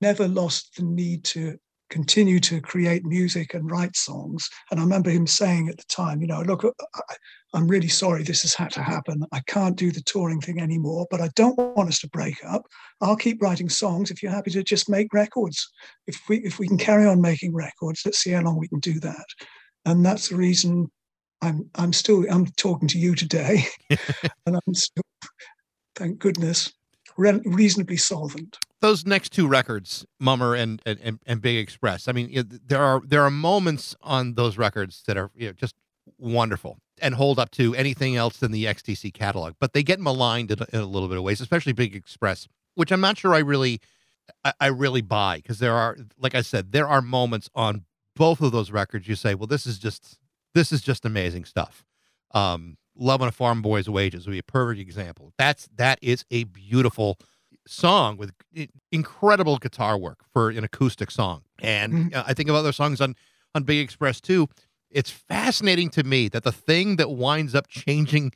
never 0.00 0.28
lost 0.28 0.76
the 0.76 0.84
need 0.84 1.24
to 1.24 1.58
continue 1.90 2.40
to 2.40 2.60
create 2.60 3.04
music 3.04 3.54
and 3.54 3.70
write 3.70 3.94
songs. 3.96 4.48
And 4.70 4.80
I 4.80 4.82
remember 4.82 5.10
him 5.10 5.26
saying 5.26 5.68
at 5.68 5.76
the 5.76 5.84
time, 5.88 6.20
you 6.20 6.26
know, 6.26 6.42
look, 6.42 6.64
I, 6.64 7.56
am 7.56 7.68
really 7.68 7.88
sorry 7.88 8.22
this 8.22 8.42
has 8.42 8.54
had 8.54 8.70
to 8.72 8.82
happen. 8.82 9.22
I 9.32 9.40
can't 9.46 9.76
do 9.76 9.92
the 9.92 10.02
touring 10.02 10.40
thing 10.40 10.60
anymore, 10.60 11.06
but 11.10 11.20
I 11.20 11.28
don't 11.36 11.56
want 11.56 11.88
us 11.88 12.00
to 12.00 12.08
break 12.08 12.36
up. 12.44 12.62
I'll 13.00 13.16
keep 13.16 13.40
writing 13.40 13.68
songs 13.68 14.10
if 14.10 14.22
you're 14.22 14.32
happy 14.32 14.50
to 14.52 14.64
just 14.64 14.88
make 14.88 15.12
records. 15.12 15.70
If 16.06 16.20
we 16.28 16.38
if 16.38 16.58
we 16.58 16.66
can 16.66 16.78
carry 16.78 17.06
on 17.06 17.20
making 17.20 17.54
records, 17.54 18.02
let's 18.04 18.18
see 18.18 18.30
how 18.30 18.42
long 18.42 18.58
we 18.58 18.68
can 18.68 18.80
do 18.80 18.98
that. 19.00 19.26
And 19.84 20.04
that's 20.04 20.30
the 20.30 20.36
reason 20.36 20.90
I'm 21.42 21.70
I'm 21.74 21.92
still 21.92 22.24
I'm 22.30 22.46
talking 22.56 22.88
to 22.88 22.98
you 22.98 23.14
today, 23.14 23.66
and 24.46 24.56
I'm 24.56 24.74
still, 24.74 25.04
thank 25.94 26.18
goodness, 26.18 26.72
re- 27.16 27.40
reasonably 27.44 27.96
solvent 27.96 28.58
those 28.84 29.06
next 29.06 29.32
two 29.32 29.48
records, 29.48 30.04
Mummer 30.20 30.54
and 30.54 30.82
and, 30.84 31.18
and 31.24 31.40
Big 31.40 31.56
Express. 31.56 32.06
I 32.06 32.12
mean, 32.12 32.60
there 32.66 32.82
are 32.82 33.00
there 33.02 33.22
are 33.22 33.30
moments 33.30 33.96
on 34.02 34.34
those 34.34 34.58
records 34.58 35.02
that 35.06 35.16
are 35.16 35.30
you 35.34 35.46
know, 35.46 35.52
just 35.54 35.74
wonderful 36.18 36.76
and 37.00 37.14
hold 37.14 37.38
up 37.38 37.50
to 37.52 37.74
anything 37.74 38.14
else 38.14 38.42
in 38.42 38.52
the 38.52 38.66
XTC 38.66 39.12
catalog. 39.14 39.54
But 39.58 39.72
they 39.72 39.82
get 39.82 40.00
maligned 40.00 40.50
in 40.50 40.60
a, 40.60 40.66
in 40.74 40.80
a 40.80 40.86
little 40.86 41.08
bit 41.08 41.16
of 41.16 41.24
ways, 41.24 41.40
especially 41.40 41.72
Big 41.72 41.96
Express, 41.96 42.46
which 42.74 42.92
I'm 42.92 43.00
not 43.00 43.16
sure 43.16 43.34
I 43.34 43.38
really 43.38 43.80
I, 44.44 44.52
I 44.60 44.66
really 44.66 45.00
buy 45.00 45.36
because 45.36 45.60
there 45.60 45.74
are, 45.74 45.96
like 46.18 46.34
I 46.34 46.42
said, 46.42 46.72
there 46.72 46.86
are 46.86 47.00
moments 47.00 47.48
on 47.54 47.86
both 48.14 48.42
of 48.42 48.52
those 48.52 48.70
records 48.70 49.08
you 49.08 49.14
say, 49.14 49.34
well, 49.34 49.46
this 49.46 49.66
is 49.66 49.78
just 49.78 50.18
this 50.52 50.72
is 50.72 50.82
just 50.82 51.06
amazing 51.06 51.46
stuff. 51.46 51.86
Um, 52.32 52.76
Love 52.96 53.22
on 53.22 53.28
a 53.28 53.32
Farm 53.32 53.62
Boy's 53.62 53.88
Wages 53.88 54.26
would 54.26 54.32
be 54.32 54.38
a 54.38 54.42
perfect 54.42 54.80
example. 54.80 55.32
That's 55.36 55.68
that 55.76 55.98
is 56.00 56.24
a 56.30 56.44
beautiful 56.44 57.18
song 57.66 58.16
with 58.16 58.32
incredible 58.92 59.58
guitar 59.58 59.98
work 59.98 60.24
for 60.32 60.50
an 60.50 60.64
acoustic 60.64 61.10
song. 61.10 61.42
And 61.60 61.92
mm-hmm. 61.92 62.20
I 62.26 62.34
think 62.34 62.48
of 62.48 62.54
other 62.54 62.72
songs 62.72 63.00
on 63.00 63.14
on 63.54 63.64
Big 63.64 63.78
Express 63.78 64.20
too. 64.20 64.48
It's 64.90 65.10
fascinating 65.10 65.90
to 65.90 66.04
me 66.04 66.28
that 66.28 66.44
the 66.44 66.52
thing 66.52 66.96
that 66.96 67.10
winds 67.10 67.54
up 67.54 67.66
changing 67.68 68.32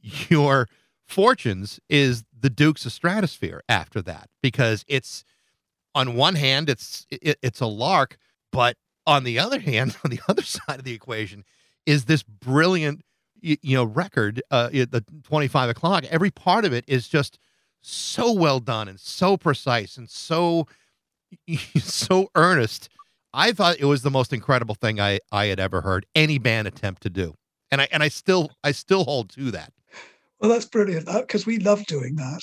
your 0.00 0.68
fortunes 1.06 1.80
is 1.88 2.24
the 2.38 2.50
Dukes 2.50 2.84
of 2.84 2.92
Stratosphear 2.92 3.60
after 3.68 4.02
that 4.02 4.28
because 4.42 4.84
it's 4.88 5.24
on 5.94 6.14
one 6.16 6.34
hand 6.34 6.68
it's 6.68 7.06
it, 7.10 7.38
it's 7.42 7.60
a 7.60 7.66
lark, 7.66 8.18
but 8.50 8.76
on 9.06 9.24
the 9.24 9.38
other 9.38 9.60
hand, 9.60 9.96
on 10.04 10.10
the 10.10 10.20
other 10.28 10.42
side 10.42 10.78
of 10.78 10.84
the 10.84 10.94
equation 10.94 11.44
is 11.86 12.04
this 12.04 12.22
brilliant 12.22 13.02
you, 13.42 13.74
know 13.74 13.84
record 13.84 14.42
uh 14.50 14.68
the 14.68 15.04
25 15.24 15.70
o'clock 15.70 16.04
every 16.10 16.30
part 16.30 16.64
of 16.64 16.72
it 16.72 16.84
is 16.86 17.08
just 17.08 17.38
so 17.82 18.32
well 18.32 18.60
done 18.60 18.88
and 18.88 18.98
so 19.00 19.36
precise 19.36 19.96
and 19.96 20.08
so 20.08 20.66
so 21.78 22.28
earnest. 22.34 22.88
I 23.34 23.52
thought 23.52 23.76
it 23.78 23.86
was 23.86 24.02
the 24.02 24.10
most 24.10 24.32
incredible 24.32 24.74
thing 24.74 25.00
I 25.00 25.18
I 25.30 25.46
had 25.46 25.60
ever 25.60 25.80
heard 25.80 26.06
any 26.14 26.38
band 26.38 26.68
attempt 26.68 27.02
to 27.02 27.10
do, 27.10 27.34
and 27.70 27.80
I 27.80 27.88
and 27.90 28.02
I 28.02 28.08
still 28.08 28.50
I 28.62 28.72
still 28.72 29.04
hold 29.04 29.30
to 29.30 29.50
that. 29.52 29.72
Well, 30.40 30.50
that's 30.50 30.66
brilliant 30.66 31.06
because 31.06 31.42
uh, 31.42 31.48
we 31.48 31.58
love 31.58 31.84
doing 31.86 32.16
that, 32.16 32.42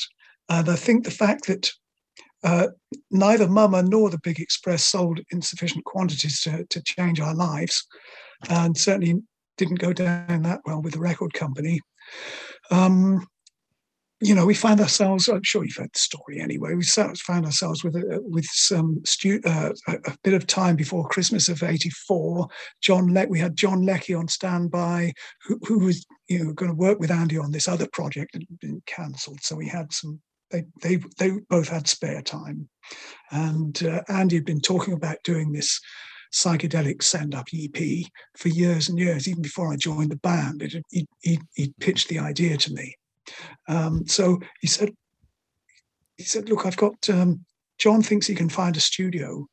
and 0.49 0.69
I 0.69 0.75
think 0.75 1.03
the 1.03 1.12
fact 1.12 1.47
that 1.47 1.71
uh, 2.43 2.67
neither 3.12 3.47
Mummer 3.47 3.83
nor 3.83 4.09
the 4.09 4.19
Big 4.23 4.39
Express 4.39 4.85
sold 4.85 5.19
in 5.31 5.41
sufficient 5.41 5.85
quantities 5.85 6.41
to 6.41 6.65
to 6.69 6.81
change 6.83 7.19
our 7.19 7.35
lives, 7.35 7.85
and 8.49 8.75
certainly 8.75 9.21
didn't 9.60 9.80
go 9.80 9.93
down 9.93 10.41
that 10.43 10.62
well 10.65 10.82
with 10.82 10.93
the 10.93 11.00
record 11.00 11.34
company. 11.34 11.82
Um, 12.72 13.28
you 14.22 14.36
know, 14.36 14.45
we 14.45 14.54
found 14.54 14.82
ourselves, 14.82 15.30
I'm 15.30 15.43
sure 15.43 15.63
you've 15.63 15.78
heard 15.78 15.93
the 15.93 16.00
story 16.00 16.41
anyway, 16.41 16.74
we 16.74 16.84
found 16.84 17.45
ourselves 17.45 17.84
with 17.84 17.95
a, 17.95 18.19
with 18.24 18.45
some 18.45 19.02
stu- 19.06 19.41
uh, 19.45 19.72
a 19.88 20.17
bit 20.24 20.34
of 20.34 20.45
time 20.45 20.76
before 20.76 21.08
Christmas 21.08 21.48
of 21.48 21.63
84. 21.63 22.48
John 22.82 23.13
Le- 23.13 23.28
we 23.28 23.39
had 23.39 23.56
John 23.56 23.86
Leckie 23.86 24.13
on 24.13 24.28
standby, 24.28 25.13
who, 25.45 25.60
who 25.63 25.80
was, 25.86 26.06
you 26.28 26.43
know, 26.43 26.54
going 26.54 26.72
to 26.72 26.76
work 26.76 27.00
with 27.00 27.12
Andy 27.12 27.38
on 27.38 27.52
this 27.52 27.69
other 27.69 27.88
project 27.93 28.34
that 28.34 28.43
had 28.50 28.60
been 28.60 28.82
cancelled. 28.86 29.39
So 29.41 29.56
we 29.56 29.69
had 29.69 29.93
some, 29.93 30.19
they, 30.52 30.65
they, 30.82 31.00
they 31.17 31.32
both 31.50 31.69
had 31.69 31.88
spare 31.88 32.22
time. 32.22 32.67
And 33.32 33.82
uh, 33.84 34.02
Andy 34.10 34.36
had 34.36 34.45
been 34.45 34.62
talking 34.62 34.93
about 34.93 35.24
doing 35.24 35.54
this 35.54 35.80
psychedelic 36.32 37.02
send 37.04 37.34
up 37.36 37.48
EP 37.54 38.06
for 38.38 38.50
years 38.50 38.89
and 38.89 39.00
years, 39.00 39.28
even 39.28 39.42
before 39.42 39.72
I 39.72 39.78
joined 39.78 40.12
the 40.12 40.18
band. 40.18 40.62
It, 40.62 40.84
he, 40.89 41.08
he, 41.22 41.39
he 41.54 41.74
pitched 41.80 42.08
the 42.08 42.20
idea 42.20 42.58
to 42.58 42.74
me. 42.74 42.96
Um, 43.68 44.08
so 44.08 44.39
he 44.62 44.68
said, 44.68 44.92
he 46.18 46.24
said, 46.24 46.50
look, 46.50 46.65
I've 46.65 46.78
got 46.78 47.10
um, 47.10 47.46
John 47.78 48.02
thinks 48.02 48.28
he 48.28 48.36
can 48.36 48.50
find 48.50 48.76
a 48.76 48.82
studio 48.82 49.48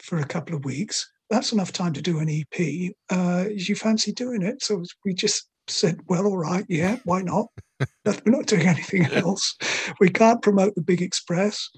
for 0.00 0.18
a 0.18 0.26
couple 0.26 0.56
of 0.56 0.64
weeks. 0.64 1.10
That's 1.28 1.52
enough 1.52 1.72
time 1.72 1.92
to 1.92 2.02
do 2.02 2.20
an 2.20 2.30
EP. 2.30 2.92
Uh, 3.10 3.46
you 3.50 3.74
fancy 3.74 4.12
doing 4.12 4.42
it? 4.42 4.62
So 4.62 4.82
we 5.04 5.12
just 5.12 5.48
said, 5.68 6.00
well, 6.06 6.26
all 6.26 6.38
right, 6.38 6.64
yeah, 6.68 6.98
why 7.04 7.22
not? 7.22 7.46
We're 8.04 8.20
not 8.26 8.46
doing 8.46 8.66
anything 8.66 9.04
else. 9.06 9.54
We 10.00 10.08
can't 10.08 10.42
promote 10.42 10.74
the 10.74 10.82
Big 10.82 11.02
Express. 11.02 11.68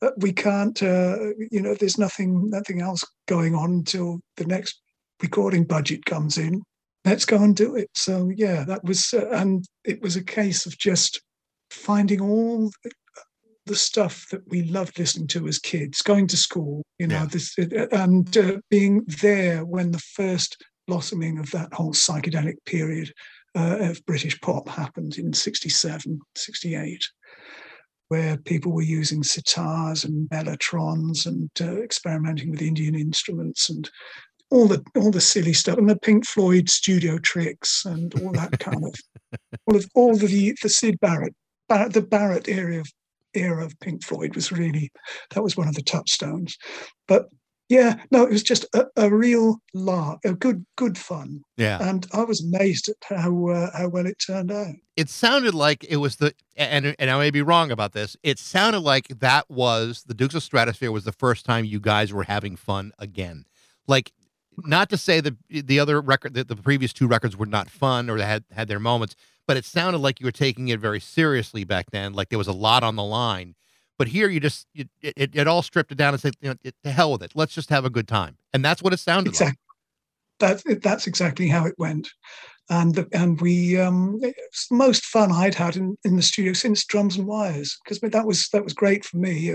Uh, 0.00 0.10
we 0.18 0.32
can't, 0.32 0.82
uh, 0.82 1.16
you 1.50 1.60
know, 1.60 1.74
there's 1.74 1.98
nothing, 1.98 2.48
nothing 2.50 2.80
else 2.80 3.04
going 3.28 3.54
on 3.54 3.70
until 3.70 4.20
the 4.36 4.46
next 4.46 4.80
recording 5.20 5.64
budget 5.64 6.04
comes 6.04 6.38
in 6.38 6.62
let's 7.04 7.24
go 7.24 7.36
and 7.36 7.54
do 7.54 7.76
it. 7.76 7.90
So 7.94 8.30
yeah, 8.34 8.64
that 8.64 8.84
was, 8.84 9.12
uh, 9.12 9.28
and 9.30 9.64
it 9.84 10.00
was 10.02 10.16
a 10.16 10.24
case 10.24 10.66
of 10.66 10.78
just 10.78 11.20
finding 11.70 12.20
all 12.20 12.70
the 13.66 13.76
stuff 13.76 14.26
that 14.30 14.42
we 14.48 14.62
loved 14.64 14.98
listening 14.98 15.26
to 15.28 15.46
as 15.46 15.58
kids, 15.58 16.02
going 16.02 16.26
to 16.28 16.36
school, 16.36 16.82
you 16.98 17.06
know, 17.06 17.20
yeah. 17.20 17.26
this, 17.26 17.58
uh, 17.58 17.86
and 17.92 18.36
uh, 18.36 18.58
being 18.70 19.04
there 19.06 19.64
when 19.64 19.90
the 19.90 19.98
first 19.98 20.62
blossoming 20.86 21.38
of 21.38 21.50
that 21.50 21.72
whole 21.72 21.92
psychedelic 21.92 22.56
period 22.66 23.10
uh, 23.54 23.78
of 23.80 24.04
British 24.06 24.40
pop 24.40 24.68
happened 24.68 25.18
in 25.18 25.32
67, 25.32 26.20
68 26.34 27.04
where 28.08 28.36
people 28.36 28.72
were 28.72 28.82
using 28.82 29.22
sitars 29.22 30.04
and 30.04 30.28
mellotrons 30.28 31.26
and 31.26 31.50
uh, 31.60 31.82
experimenting 31.82 32.50
with 32.50 32.62
Indian 32.62 32.94
instruments 32.94 33.70
and 33.70 33.90
all 34.50 34.68
the 34.68 34.84
all 34.94 35.10
the 35.10 35.20
silly 35.20 35.52
stuff 35.52 35.78
and 35.78 35.88
the 35.88 35.98
Pink 35.98 36.26
Floyd 36.26 36.68
studio 36.68 37.18
tricks 37.18 37.84
and 37.84 38.14
all 38.20 38.32
that 38.32 38.58
kind 38.60 38.84
of 38.84 38.94
all 39.66 39.76
of 39.76 39.86
all 39.94 40.12
of 40.12 40.20
the 40.20 40.54
the 40.62 40.68
Syd 40.68 41.00
Barrett, 41.00 41.34
Barrett 41.68 41.92
the 41.92 42.02
Barrett 42.02 42.48
era 42.48 42.80
of 42.80 42.92
era 43.34 43.64
of 43.64 43.78
Pink 43.80 44.04
Floyd 44.04 44.34
was 44.34 44.52
really 44.52 44.92
that 45.30 45.42
was 45.42 45.56
one 45.56 45.68
of 45.68 45.74
the 45.74 45.82
touchstones. 45.82 46.56
But 47.08 47.26
yeah, 47.74 47.96
no, 48.12 48.22
it 48.22 48.30
was 48.30 48.44
just 48.44 48.64
a, 48.72 48.86
a 48.96 49.10
real 49.10 49.60
lark, 49.74 50.20
a 50.24 50.32
good 50.32 50.64
good 50.76 50.96
fun. 50.96 51.42
Yeah, 51.56 51.78
and 51.82 52.06
I 52.12 52.22
was 52.22 52.40
amazed 52.40 52.88
at 52.88 52.96
how 53.02 53.48
uh, 53.48 53.70
how 53.76 53.88
well 53.88 54.06
it 54.06 54.16
turned 54.24 54.52
out. 54.52 54.76
It 54.96 55.10
sounded 55.10 55.54
like 55.54 55.82
it 55.82 55.96
was 55.96 56.16
the 56.16 56.34
and 56.56 56.94
and 56.96 57.10
I 57.10 57.18
may 57.18 57.32
be 57.32 57.42
wrong 57.42 57.72
about 57.72 57.92
this. 57.92 58.16
It 58.22 58.38
sounded 58.38 58.80
like 58.80 59.08
that 59.08 59.50
was 59.50 60.04
the 60.06 60.14
Dukes 60.14 60.36
of 60.36 60.42
Stratosphear 60.42 60.92
was 60.92 61.02
the 61.02 61.10
first 61.10 61.44
time 61.44 61.64
you 61.64 61.80
guys 61.80 62.12
were 62.12 62.22
having 62.22 62.54
fun 62.54 62.92
again. 63.00 63.44
Like 63.88 64.12
not 64.58 64.88
to 64.90 64.96
say 64.96 65.20
that 65.20 65.34
the 65.50 65.80
other 65.80 66.00
record, 66.00 66.34
that 66.34 66.46
the 66.46 66.54
previous 66.54 66.92
two 66.92 67.08
records 67.08 67.36
were 67.36 67.46
not 67.46 67.68
fun 67.68 68.08
or 68.08 68.18
they 68.18 68.24
had 68.24 68.44
had 68.52 68.68
their 68.68 68.78
moments, 68.78 69.16
but 69.48 69.56
it 69.56 69.64
sounded 69.64 69.98
like 69.98 70.20
you 70.20 70.26
were 70.26 70.32
taking 70.32 70.68
it 70.68 70.78
very 70.78 71.00
seriously 71.00 71.64
back 71.64 71.90
then. 71.90 72.12
Like 72.12 72.28
there 72.28 72.38
was 72.38 72.46
a 72.46 72.52
lot 72.52 72.84
on 72.84 72.94
the 72.94 73.02
line. 73.02 73.56
But 73.98 74.08
here, 74.08 74.28
you 74.28 74.40
just 74.40 74.66
it, 74.74 74.88
it, 75.02 75.36
it 75.36 75.46
all 75.46 75.62
stripped 75.62 75.92
it 75.92 75.98
down 75.98 76.14
and 76.14 76.20
said, 76.20 76.34
you 76.40 76.50
know, 76.50 76.70
to 76.82 76.90
hell 76.90 77.12
with 77.12 77.22
it. 77.22 77.32
Let's 77.34 77.54
just 77.54 77.70
have 77.70 77.84
a 77.84 77.90
good 77.90 78.08
time, 78.08 78.36
and 78.52 78.64
that's 78.64 78.82
what 78.82 78.92
it 78.92 78.98
sounded 78.98 79.30
exactly. 79.30 79.58
like. 80.40 80.62
that 80.64 80.82
that's 80.82 81.06
exactly 81.06 81.48
how 81.48 81.64
it 81.66 81.74
went 81.78 82.08
and 82.70 82.94
the, 82.94 83.08
and 83.12 83.40
we 83.40 83.78
um, 83.78 84.18
it's 84.22 84.68
the 84.68 84.76
most 84.76 85.04
fun 85.04 85.30
I'd 85.32 85.54
had 85.54 85.76
in, 85.76 85.96
in 86.04 86.16
the 86.16 86.22
studio 86.22 86.52
since 86.52 86.84
Drums 86.84 87.16
and 87.16 87.26
Wires 87.26 87.78
because 87.84 88.00
that 88.00 88.26
was 88.26 88.48
that 88.48 88.64
was 88.64 88.72
great 88.72 89.04
for 89.04 89.18
me. 89.18 89.52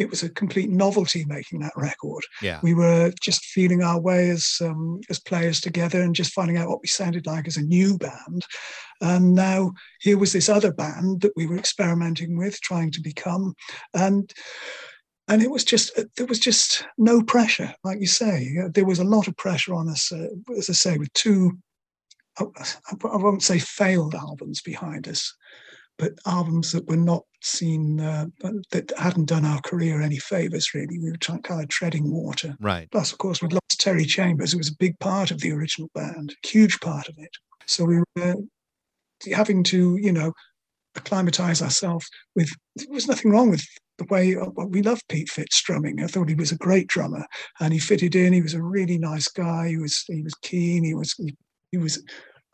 It, 0.00 0.10
was 0.10 0.22
a 0.22 0.30
complete 0.30 0.70
novelty 0.70 1.24
making 1.26 1.60
that 1.60 1.72
record. 1.76 2.24
Yeah, 2.42 2.58
we 2.62 2.74
were 2.74 3.12
just 3.20 3.44
feeling 3.44 3.82
our 3.82 4.00
way 4.00 4.30
as 4.30 4.56
um, 4.60 5.00
as 5.08 5.20
players 5.20 5.60
together 5.60 6.02
and 6.02 6.14
just 6.14 6.32
finding 6.32 6.56
out 6.56 6.68
what 6.68 6.80
we 6.82 6.88
sounded 6.88 7.26
like 7.26 7.46
as 7.46 7.56
a 7.56 7.62
new 7.62 7.98
band. 7.98 8.44
And 9.00 9.34
now 9.34 9.72
here 10.00 10.18
was 10.18 10.32
this 10.32 10.48
other 10.48 10.72
band 10.72 11.22
that 11.22 11.32
we 11.36 11.46
were 11.46 11.56
experimenting 11.56 12.36
with, 12.36 12.60
trying 12.60 12.90
to 12.92 13.00
become, 13.00 13.54
and 13.94 14.32
and 15.28 15.42
it 15.42 15.50
was 15.50 15.64
just 15.64 15.98
there 16.16 16.26
was 16.26 16.40
just 16.40 16.84
no 16.98 17.22
pressure 17.22 17.72
like 17.84 18.00
you 18.00 18.06
say 18.06 18.52
there 18.74 18.84
was 18.84 18.98
a 18.98 19.04
lot 19.04 19.28
of 19.28 19.36
pressure 19.36 19.74
on 19.74 19.88
us 19.88 20.10
uh, 20.10 20.26
as 20.58 20.68
i 20.68 20.72
say 20.72 20.98
with 20.98 21.12
two 21.12 21.52
I 22.38 22.94
won't 23.02 23.42
say 23.42 23.58
failed 23.58 24.14
albums 24.14 24.60
behind 24.62 25.08
us, 25.08 25.34
but 26.00 26.14
albums 26.26 26.72
that 26.72 26.88
were 26.88 26.96
not 26.96 27.24
seen 27.42 28.00
uh, 28.00 28.26
that 28.70 28.90
hadn't 28.98 29.26
done 29.26 29.44
our 29.44 29.60
career 29.60 30.00
any 30.00 30.16
favors. 30.16 30.74
Really, 30.74 30.98
we 30.98 31.10
were 31.10 31.16
trying, 31.18 31.42
kind 31.42 31.62
of 31.62 31.68
treading 31.68 32.10
water. 32.10 32.56
Right. 32.58 32.90
Plus, 32.90 33.12
of 33.12 33.18
course, 33.18 33.42
we'd 33.42 33.52
lost 33.52 33.78
Terry 33.78 34.06
Chambers, 34.06 34.52
who 34.52 34.58
was 34.58 34.70
a 34.70 34.76
big 34.76 34.98
part 34.98 35.30
of 35.30 35.40
the 35.40 35.52
original 35.52 35.90
band, 35.94 36.34
huge 36.44 36.80
part 36.80 37.08
of 37.08 37.16
it. 37.18 37.30
So 37.66 37.84
we 37.84 38.02
were 38.16 38.36
having 39.32 39.62
to, 39.64 39.98
you 40.00 40.12
know, 40.12 40.32
acclimatize 40.96 41.60
ourselves 41.62 42.08
with. 42.34 42.50
There 42.76 42.86
was 42.88 43.06
nothing 43.06 43.30
wrong 43.30 43.50
with 43.50 43.64
the 43.98 44.06
way 44.06 44.34
we 44.68 44.80
loved 44.80 45.06
Pete 45.08 45.28
Phipps 45.28 45.62
drumming. 45.62 46.02
I 46.02 46.06
thought 46.06 46.30
he 46.30 46.34
was 46.34 46.52
a 46.52 46.56
great 46.56 46.86
drummer, 46.86 47.26
and 47.60 47.74
he 47.74 47.78
fitted 47.78 48.16
in. 48.16 48.32
He 48.32 48.42
was 48.42 48.54
a 48.54 48.62
really 48.62 48.96
nice 48.96 49.28
guy. 49.28 49.68
He 49.68 49.76
was 49.76 50.02
he 50.06 50.22
was 50.22 50.34
keen. 50.36 50.82
He 50.82 50.94
was 50.94 51.12
he, 51.12 51.36
he 51.70 51.76
was 51.76 52.02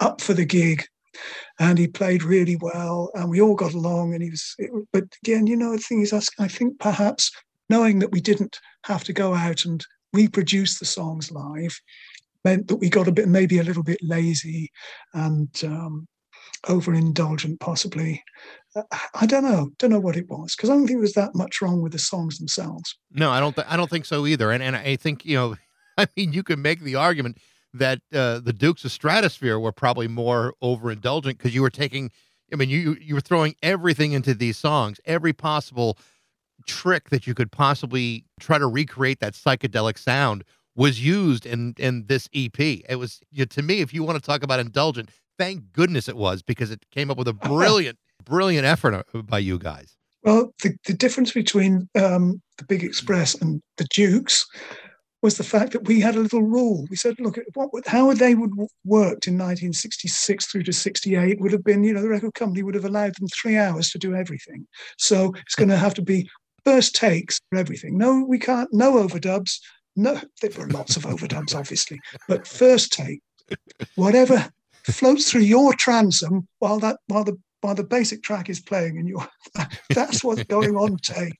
up 0.01 0.21
for 0.21 0.35
the 0.35 0.45
gig 0.45 0.85
and 1.59 1.79
he 1.79 1.87
played 1.87 2.23
really 2.23 2.57
well 2.61 3.11
and 3.15 3.31
we 3.31 3.41
all 3.41 3.55
got 3.55 3.75
along 3.75 4.15
and 4.15 4.23
he 4.23 4.31
was 4.31 4.55
it, 4.59 4.71
but 4.93 5.05
again 5.23 5.47
you 5.47 5.57
know 5.57 5.73
the 5.73 5.79
thing 5.79 6.01
is 6.01 6.13
i 6.39 6.49
think 6.49 6.79
perhaps 6.79 7.31
knowing 7.69 7.99
that 7.99 8.13
we 8.13 8.21
didn't 8.21 8.59
have 8.85 9.05
to 9.05 9.13
go 9.13 9.35
out 9.35 9.65
and 9.65 9.85
reproduce 10.13 10.79
the 10.79 10.85
songs 10.85 11.31
live 11.31 11.81
meant 12.45 12.69
that 12.69 12.77
we 12.77 12.89
got 12.89 13.09
a 13.09 13.13
bit 13.13 13.29
maybe 13.29 13.59
a 13.59 13.65
little 13.65 13.83
bit 13.83 13.99
lazy 14.03 14.71
and 15.15 15.49
um, 15.65 16.07
overindulgent 16.67 17.59
possibly. 17.61 18.23
Uh, 18.75 18.83
i 19.15 19.27
don't 19.27 19.45
know 19.45 19.71
don't 19.79 19.91
know 19.91 20.01
what 20.01 20.17
it 20.17 20.29
was 20.29 20.55
because 20.55 20.69
i 20.69 20.73
don't 20.73 20.87
think 20.87 20.99
there 20.99 21.01
was 21.01 21.15
that 21.15 21.35
much 21.35 21.63
wrong 21.63 21.81
with 21.83 21.93
the 21.93 21.99
songs 21.99 22.39
themselves. 22.39 22.97
No 23.11 23.31
i 23.31 23.41
don't 23.41 23.55
th- 23.55 23.67
i 23.71 23.77
don't 23.77 23.91
think 23.91 24.05
so 24.05 24.27
either 24.27 24.51
and 24.51 24.63
and 24.63 24.77
i 24.77 24.97
think 24.97 25.25
you 25.25 25.37
know 25.37 25.57
i 25.99 26.07
mean 26.17 26.33
you 26.33 26.43
can 26.43 26.61
make 26.61 26.81
the 26.81 26.95
argument 26.95 27.39
that 27.75 28.01
uh, 28.13 28.41
the 28.41 28.53
Dukes 28.53 28.85
of 28.85 28.91
Stratosphear 28.91 29.61
were 29.61 29.73
probably 29.73 30.09
more 30.09 30.55
overindulgent 30.63 31.39
because 31.39 31.55
you 31.55 31.63
were 31.63 31.71
taking, 31.71 32.11
I 32.53 32.57
mean, 32.57 32.71
you 32.71 32.97
you 33.01 33.15
were 33.15 33.21
throwing 33.21 33.55
everything 33.63 34.13
into 34.13 34.35
these 34.35 34.57
songs, 34.57 35.01
every 35.05 35.33
possible 35.33 35.99
trick 36.67 37.11
that 37.11 37.27
you 37.27 37.35
could 37.35 37.53
possibly 37.53 38.25
try 38.41 38.59
to 38.59 38.67
recreate 38.67 39.21
that 39.21 39.35
psychedelic 39.35 39.99
sound 39.99 40.45
was 40.75 41.05
used 41.05 41.47
in 41.47 41.75
in 41.79 42.07
this 42.07 42.29
EP. 42.35 42.59
It 42.59 42.99
was 42.99 43.21
you 43.31 43.41
know, 43.41 43.47
to 43.47 43.63
me, 43.63 43.81
if 43.81 43.93
you 43.93 44.03
want 44.03 44.19
to 44.19 44.25
talk 44.25 44.43
about 44.43 44.61
indulgent, 44.61 45.11
thank 45.39 45.73
goodness 45.73 46.09
it 46.09 46.17
was 46.17 46.43
because 46.43 46.71
it 46.71 46.85
came 46.91 47.11
up 47.11 47.19
with 47.19 47.29
a 47.29 47.33
brilliant, 47.53 47.99
brilliant 48.25 48.67
effort 48.67 49.07
uh, 49.15 49.23
by 49.23 49.39
you 49.39 49.59
guys. 49.59 49.97
Well, 50.23 50.53
the, 50.63 50.77
the 50.85 50.93
difference 50.93 51.31
between 51.31 51.89
um, 51.95 52.43
the 52.59 52.65
Big 52.65 52.83
Express 52.83 53.35
and 53.37 53.63
the 53.77 53.87
Dukes 53.95 54.45
was 55.23 55.39
the 55.39 55.45
fact 55.45 55.73
that 55.73 55.87
we 55.87 56.01
had 56.01 56.15
a 56.15 56.21
little 56.21 56.43
rule. 56.43 56.87
We 56.91 56.97
said, 56.97 57.17
look, 57.19 57.39
what, 57.55 57.87
how 57.87 58.13
they 58.13 58.35
would 58.35 58.51
worked 58.85 59.27
in 59.27 59.35
1966 59.35 60.47
through 60.47 60.63
to 60.65 60.73
68 60.73 61.41
would 61.41 61.53
have 61.53 61.65
been, 61.65 61.83
you 61.85 61.93
know, 61.93 62.03
the 62.03 62.09
record 62.09 62.35
company 62.35 62.63
would 62.63 62.75
have 62.75 62.85
allowed 62.85 63.15
them 63.17 63.29
three 63.29 63.57
hours 63.57 63.91
to 63.91 63.99
do 63.99 64.15
everything. 64.15 64.67
So 64.99 65.35
it's 65.45 65.55
going 65.55 65.71
to 65.71 65.77
have 65.77 65.95
to 65.95 66.03
be 66.03 66.29
first 66.65 66.95
takes 66.95 67.41
for 67.51 67.59
everything. 67.59 67.97
No, 67.97 68.25
we 68.29 68.39
can't, 68.39 68.69
no 68.73 68.95
overdubs. 68.95 69.59
No, 69.97 70.21
there 70.43 70.51
were 70.59 70.69
lots 70.69 70.97
of 70.97 71.05
overdubs, 71.05 71.55
obviously, 71.55 71.99
but 72.29 72.47
first 72.47 72.93
take, 72.93 73.21
whatever 73.95 74.51
floats 74.85 75.31
through 75.31 75.43
your 75.43 75.73
transom 75.75 76.47
while 76.59 76.79
that 76.79 76.99
while 77.09 77.25
the 77.25 77.37
while 77.61 77.75
the 77.75 77.85
basic 77.85 78.23
track 78.23 78.49
is 78.49 78.61
playing 78.61 78.99
and 78.99 79.09
you 79.09 79.21
that's 79.91 80.23
what's 80.23 80.45
going 80.45 80.77
on 80.77 80.97
take 80.99 81.35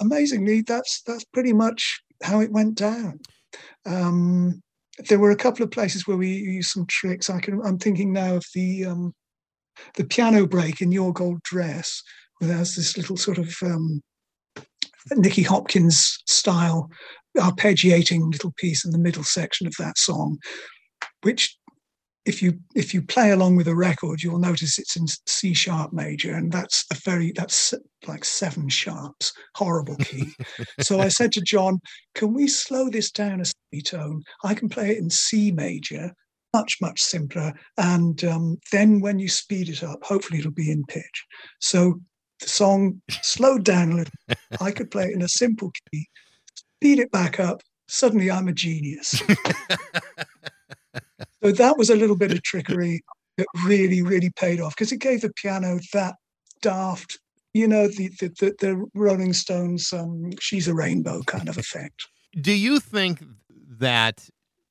amazingly 0.00 0.62
that's 0.62 1.02
that's 1.02 1.24
pretty 1.24 1.52
much 1.52 2.02
how 2.22 2.40
it 2.40 2.52
went 2.52 2.74
down. 2.76 3.20
Um, 3.86 4.62
there 5.08 5.18
were 5.18 5.30
a 5.30 5.36
couple 5.36 5.64
of 5.64 5.70
places 5.70 6.06
where 6.06 6.16
we 6.16 6.28
used 6.28 6.70
some 6.70 6.86
tricks. 6.86 7.30
I 7.30 7.40
can. 7.40 7.60
I'm 7.64 7.78
thinking 7.78 8.12
now 8.12 8.36
of 8.36 8.44
the 8.54 8.86
um, 8.86 9.14
the 9.96 10.04
piano 10.04 10.46
break 10.46 10.80
in 10.80 10.92
Your 10.92 11.12
Gold 11.12 11.42
Dress, 11.42 12.02
where 12.38 12.48
there's 12.48 12.74
this 12.74 12.96
little 12.96 13.16
sort 13.16 13.38
of 13.38 13.54
um, 13.62 14.02
Nicky 15.12 15.42
Hopkins 15.42 16.18
style 16.26 16.90
arpeggiating 17.36 18.30
little 18.30 18.52
piece 18.58 18.84
in 18.84 18.90
the 18.90 18.98
middle 18.98 19.24
section 19.24 19.66
of 19.66 19.74
that 19.78 19.98
song, 19.98 20.38
which 21.22 21.56
if 22.24 22.42
you 22.42 22.58
if 22.74 22.94
you 22.94 23.02
play 23.02 23.32
along 23.32 23.56
with 23.56 23.66
a 23.68 23.74
record, 23.74 24.22
you'll 24.22 24.38
notice 24.38 24.78
it's 24.78 24.96
in 24.96 25.06
C 25.26 25.54
sharp 25.54 25.92
major, 25.92 26.34
and 26.34 26.52
that's 26.52 26.84
a 26.92 26.94
very 26.94 27.32
that's 27.34 27.74
like 28.06 28.24
seven 28.24 28.68
sharps, 28.68 29.32
horrible 29.56 29.96
key. 29.96 30.32
so 30.80 31.00
I 31.00 31.08
said 31.08 31.32
to 31.32 31.40
John, 31.40 31.80
"Can 32.14 32.32
we 32.32 32.46
slow 32.46 32.88
this 32.88 33.10
down 33.10 33.40
a 33.40 33.44
semitone? 33.44 34.22
I 34.44 34.54
can 34.54 34.68
play 34.68 34.90
it 34.90 34.98
in 34.98 35.10
C 35.10 35.50
major, 35.50 36.14
much 36.54 36.78
much 36.80 37.00
simpler, 37.00 37.52
and 37.76 38.22
um, 38.24 38.58
then 38.70 39.00
when 39.00 39.18
you 39.18 39.28
speed 39.28 39.68
it 39.68 39.82
up, 39.82 40.04
hopefully 40.04 40.38
it'll 40.38 40.52
be 40.52 40.70
in 40.70 40.84
pitch." 40.84 41.26
So 41.60 42.00
the 42.40 42.48
song 42.48 43.02
slowed 43.10 43.64
down 43.64 43.92
a 43.92 43.96
little. 43.96 44.14
I 44.60 44.70
could 44.70 44.90
play 44.90 45.06
it 45.06 45.14
in 45.14 45.22
a 45.22 45.28
simple 45.28 45.72
key, 45.90 46.06
speed 46.54 47.00
it 47.00 47.10
back 47.10 47.40
up. 47.40 47.62
Suddenly, 47.88 48.30
I'm 48.30 48.48
a 48.48 48.52
genius. 48.52 49.20
So 51.42 51.52
that 51.52 51.76
was 51.76 51.90
a 51.90 51.96
little 51.96 52.16
bit 52.16 52.32
of 52.32 52.42
trickery 52.42 53.02
that 53.36 53.46
really, 53.66 54.02
really 54.02 54.30
paid 54.30 54.60
off 54.60 54.74
because 54.76 54.92
it 54.92 54.98
gave 54.98 55.22
the 55.22 55.32
piano 55.32 55.78
that 55.92 56.14
daft, 56.60 57.18
you 57.52 57.66
know, 57.66 57.88
the 57.88 58.08
the, 58.20 58.28
the, 58.28 58.54
the 58.60 58.86
Rolling 58.94 59.32
Stones 59.32 59.92
um, 59.92 60.30
"She's 60.40 60.68
a 60.68 60.74
Rainbow" 60.74 61.22
kind 61.22 61.48
of 61.48 61.58
effect. 61.58 62.06
Do 62.40 62.52
you 62.52 62.80
think 62.80 63.22
that 63.78 64.28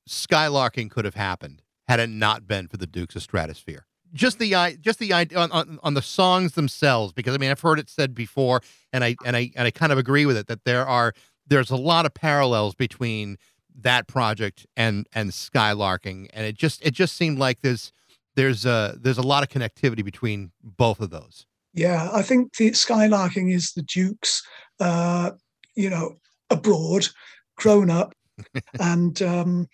skylarking 0.10 0.90
could 0.90 1.06
have 1.06 1.16
happened 1.16 1.62
had 1.88 2.00
it 2.00 2.10
not 2.10 2.48
been 2.48 2.68
for 2.68 2.78
the 2.78 2.88
Dukes 2.88 3.16
of 3.16 3.24
Stratosphear? 3.28 3.82
Just 4.14 4.40
the 4.40 4.78
just 4.80 5.00
the 5.00 5.14
idea 5.14 5.38
on, 5.40 5.52
on, 5.52 5.80
on 5.84 5.94
the 5.94 6.02
songs 6.02 6.54
themselves, 6.54 7.14
because 7.14 7.36
I 7.36 7.38
mean 7.38 7.52
I've 7.52 7.62
heard 7.62 7.80
it 7.80 7.90
said 7.90 8.16
before, 8.16 8.62
and 8.94 9.04
I 9.04 9.16
and 9.26 9.36
I 9.36 9.52
and 9.56 9.68
I 9.68 9.72
kind 9.72 9.92
of 9.92 9.98
agree 9.98 10.26
with 10.26 10.38
it 10.38 10.48
that 10.48 10.64
there 10.64 10.86
are 10.86 11.14
there's 11.48 11.70
a 11.70 11.76
lot 11.76 12.06
of 12.06 12.14
parallels 12.14 12.76
between 12.76 13.38
that 13.80 14.08
project 14.08 14.66
and 14.76 15.08
and 15.14 15.32
skylarking 15.32 16.30
and 16.34 16.46
it 16.46 16.56
just 16.56 16.86
it 16.86 16.92
just 16.92 17.16
seemed 17.16 17.38
like 17.40 17.62
there's 17.62 17.92
there's 18.36 18.66
a 18.66 18.98
there's 19.00 19.18
a 19.18 19.24
lot 19.24 19.44
of 19.44 19.50
connectivity 19.50 20.04
between 20.04 20.52
both 20.64 21.00
of 21.00 21.10
those 21.10 21.46
yeah 21.74 22.10
i 22.14 22.22
think 22.22 22.56
the 22.58 22.72
skylarking 22.72 23.54
is 23.54 23.72
the 23.74 23.84
dukes 23.84 24.44
uh 24.80 25.32
you 25.76 25.90
know 25.90 26.16
abroad 26.50 27.08
grown 27.56 27.90
up 27.90 28.14
and 28.80 29.22
um 29.22 29.68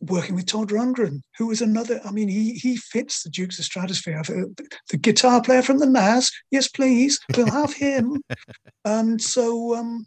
working 0.00 0.34
with 0.34 0.46
Todd 0.46 0.68
Rundgren, 0.68 1.20
who 1.36 1.46
was 1.46 1.60
another. 1.60 2.00
I 2.04 2.10
mean, 2.10 2.28
he 2.28 2.52
he 2.52 2.76
fits 2.76 3.22
the 3.22 3.30
Dukes 3.30 3.58
of 3.58 3.64
Stratosphear. 3.64 4.24
The, 4.26 4.68
the 4.90 4.96
guitar 4.96 5.42
player 5.42 5.62
from 5.62 5.78
the 5.78 5.86
Nazz, 5.86 6.30
yes, 6.50 6.68
please, 6.68 7.18
we'll 7.36 7.50
have 7.50 7.74
him. 7.74 8.22
and 8.84 9.20
so, 9.20 9.74
um, 9.74 10.06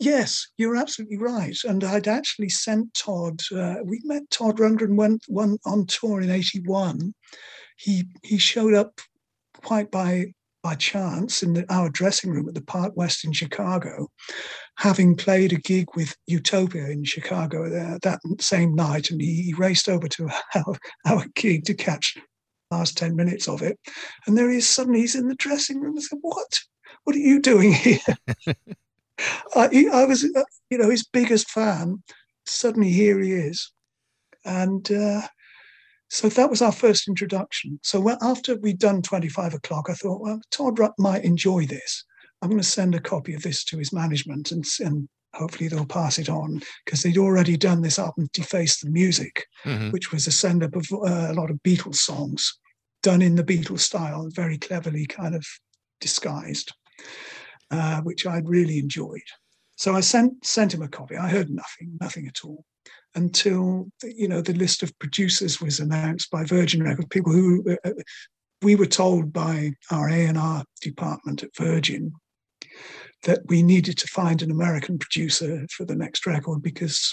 Yes, 0.00 0.48
you're 0.56 0.76
absolutely 0.76 1.18
right. 1.18 1.56
And 1.64 1.84
I'd 1.84 2.08
actually 2.08 2.48
sent 2.48 2.94
Todd. 2.94 3.38
Uh, 3.54 3.76
we 3.84 4.00
met 4.04 4.30
Todd 4.30 4.56
Rundgren 4.56 4.96
went 4.96 5.22
one 5.28 5.58
on 5.66 5.84
tour 5.86 6.22
in 6.22 6.30
'81. 6.30 7.14
He 7.76 8.04
he 8.22 8.38
showed 8.38 8.72
up 8.72 8.98
quite 9.62 9.90
by 9.90 10.32
by 10.62 10.74
chance 10.74 11.42
in 11.42 11.52
the, 11.52 11.72
our 11.72 11.90
dressing 11.90 12.30
room 12.30 12.48
at 12.48 12.54
the 12.54 12.62
Park 12.62 12.94
West 12.96 13.26
in 13.26 13.32
Chicago, 13.32 14.08
having 14.78 15.16
played 15.16 15.52
a 15.52 15.56
gig 15.56 15.86
with 15.94 16.16
Utopia 16.26 16.88
in 16.88 17.04
Chicago 17.04 17.64
uh, 17.66 17.98
that 18.02 18.20
same 18.40 18.74
night, 18.74 19.10
and 19.10 19.20
he, 19.20 19.42
he 19.42 19.54
raced 19.54 19.88
over 19.88 20.08
to 20.08 20.30
our, 20.54 20.78
our 21.06 21.26
gig 21.34 21.64
to 21.64 21.74
catch 21.74 22.16
last 22.70 22.96
10 22.96 23.16
minutes 23.16 23.48
of 23.48 23.62
it. 23.62 23.78
And 24.26 24.36
there 24.36 24.50
he 24.50 24.58
is, 24.58 24.68
suddenly 24.68 25.00
he's 25.00 25.14
in 25.14 25.28
the 25.28 25.34
dressing 25.34 25.80
room. 25.80 25.96
I 25.98 26.00
said, 26.00 26.18
What? 26.22 26.60
What 27.04 27.16
are 27.16 27.20
you 27.20 27.40
doing 27.40 27.72
here? 27.72 27.98
I, 29.54 29.86
I 29.92 30.04
was, 30.04 30.24
uh, 30.24 30.42
you 30.70 30.78
know, 30.78 30.90
his 30.90 31.06
biggest 31.06 31.50
fan. 31.50 32.02
Suddenly, 32.46 32.90
here 32.90 33.20
he 33.20 33.32
is, 33.32 33.72
and 34.44 34.90
uh, 34.90 35.22
so 36.08 36.28
that 36.28 36.50
was 36.50 36.62
our 36.62 36.72
first 36.72 37.06
introduction. 37.06 37.78
So 37.82 38.16
after 38.22 38.56
we'd 38.56 38.78
done 38.78 39.02
twenty 39.02 39.28
five 39.28 39.54
o'clock, 39.54 39.88
I 39.88 39.94
thought, 39.94 40.20
well, 40.20 40.40
Todd 40.50 40.78
might 40.98 41.24
enjoy 41.24 41.66
this. 41.66 42.04
I'm 42.42 42.48
going 42.48 42.60
to 42.60 42.66
send 42.66 42.94
a 42.94 43.00
copy 43.00 43.34
of 43.34 43.42
this 43.42 43.64
to 43.64 43.78
his 43.78 43.92
management 43.92 44.50
and, 44.50 44.64
and 44.80 45.08
hopefully 45.34 45.68
they'll 45.68 45.84
pass 45.84 46.18
it 46.18 46.30
on 46.30 46.62
because 46.84 47.02
they'd 47.02 47.18
already 47.18 47.56
done 47.56 47.82
this 47.82 47.98
album, 47.98 48.28
Deface 48.32 48.80
the 48.80 48.90
Music, 48.90 49.46
Mhm. 49.64 49.92
which 49.92 50.10
was 50.10 50.26
a 50.26 50.32
send 50.32 50.64
up 50.64 50.74
of 50.74 50.86
uh, 50.92 51.30
a 51.30 51.34
lot 51.34 51.50
of 51.50 51.62
Beatles 51.62 51.96
songs 51.96 52.58
done 53.02 53.20
in 53.22 53.36
the 53.36 53.44
Beatles 53.44 53.80
style, 53.80 54.28
very 54.32 54.58
cleverly 54.58 55.06
kind 55.06 55.34
of 55.34 55.44
disguised, 56.00 56.72
uh, 57.70 58.00
which 58.02 58.26
I'd 58.26 58.48
really 58.48 58.78
enjoyed. 58.78 59.20
So 59.76 59.94
I 59.94 60.00
sent 60.00 60.44
sent 60.44 60.74
him 60.74 60.82
a 60.82 60.88
copy. 60.88 61.16
I 61.16 61.28
heard 61.28 61.50
nothing, 61.50 61.96
nothing 62.00 62.26
at 62.26 62.44
all, 62.44 62.64
until 63.14 63.90
you 64.02 64.28
know 64.28 64.40
the 64.40 64.52
list 64.54 64.82
of 64.82 64.98
producers 64.98 65.60
was 65.60 65.80
announced 65.80 66.30
by 66.30 66.44
Virgin 66.44 66.82
Records. 66.82 67.08
People 67.10 67.32
who 67.32 67.76
uh, 67.84 67.90
we 68.62 68.74
were 68.74 68.86
told 68.86 69.32
by 69.32 69.72
our 69.90 70.08
A 70.08 70.26
and 70.26 70.36
R 70.36 70.64
department 70.82 71.42
at 71.42 71.56
Virgin 71.56 72.12
that 73.24 73.40
we 73.46 73.62
needed 73.62 73.98
to 73.98 74.06
find 74.08 74.42
an 74.42 74.50
American 74.50 74.98
producer 74.98 75.66
for 75.70 75.84
the 75.84 75.94
next 75.94 76.26
record 76.26 76.62
because 76.62 77.12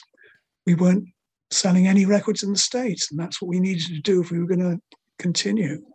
we 0.66 0.76
weren't 0.76 1.08
selling 1.52 1.88
any 1.88 2.06
records 2.06 2.44
in 2.44 2.52
the 2.52 2.60
States. 2.60 3.12
And 3.12 3.20
that's 3.20 3.42
what 3.42 3.50
we 3.50 3.60
needed 3.60 3.88
to 3.88 4.02
do 4.02 4.22
if 4.22 4.32
we 4.32 4.40
were 4.40 4.48
going 4.48 4.60
to 4.60 4.80
continue. 5.20 5.86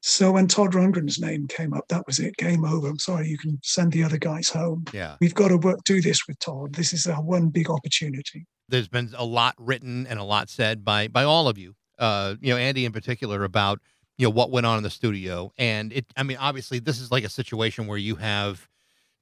So 0.00 0.32
when 0.32 0.46
Todd 0.46 0.72
Rundgren's 0.72 1.18
name 1.18 1.48
came 1.48 1.74
up, 1.74 1.88
that 1.88 2.06
was 2.06 2.18
it. 2.18 2.36
Game 2.36 2.64
over. 2.64 2.88
I'm 2.88 2.98
sorry, 2.98 3.28
you 3.28 3.38
can 3.38 3.58
send 3.62 3.92
the 3.92 4.04
other 4.04 4.18
guys 4.18 4.48
home. 4.48 4.84
Yeah. 4.92 5.16
We've 5.20 5.34
got 5.34 5.48
to 5.48 5.56
work, 5.56 5.80
do 5.84 6.00
this 6.00 6.20
with 6.28 6.38
Todd. 6.38 6.74
This 6.74 6.92
is 6.92 7.06
our 7.06 7.22
one 7.22 7.48
big 7.48 7.68
opportunity. 7.68 8.46
There's 8.68 8.88
been 8.88 9.12
a 9.16 9.24
lot 9.24 9.54
written 9.58 10.06
and 10.06 10.20
a 10.20 10.24
lot 10.24 10.50
said 10.50 10.84
by 10.84 11.08
by 11.08 11.24
all 11.24 11.48
of 11.48 11.58
you. 11.58 11.74
Uh, 11.98 12.36
you 12.40 12.52
know, 12.52 12.58
Andy 12.58 12.84
in 12.84 12.92
particular 12.92 13.42
about 13.42 13.80
you 14.18 14.26
know 14.26 14.30
what 14.30 14.50
went 14.50 14.66
on 14.66 14.76
in 14.76 14.82
the 14.82 14.90
studio, 14.90 15.52
and 15.58 15.92
it. 15.92 16.06
I 16.16 16.22
mean, 16.22 16.36
obviously, 16.36 16.78
this 16.78 17.00
is 17.00 17.10
like 17.10 17.24
a 17.24 17.28
situation 17.28 17.86
where 17.86 17.98
you 17.98 18.16
have 18.16 18.68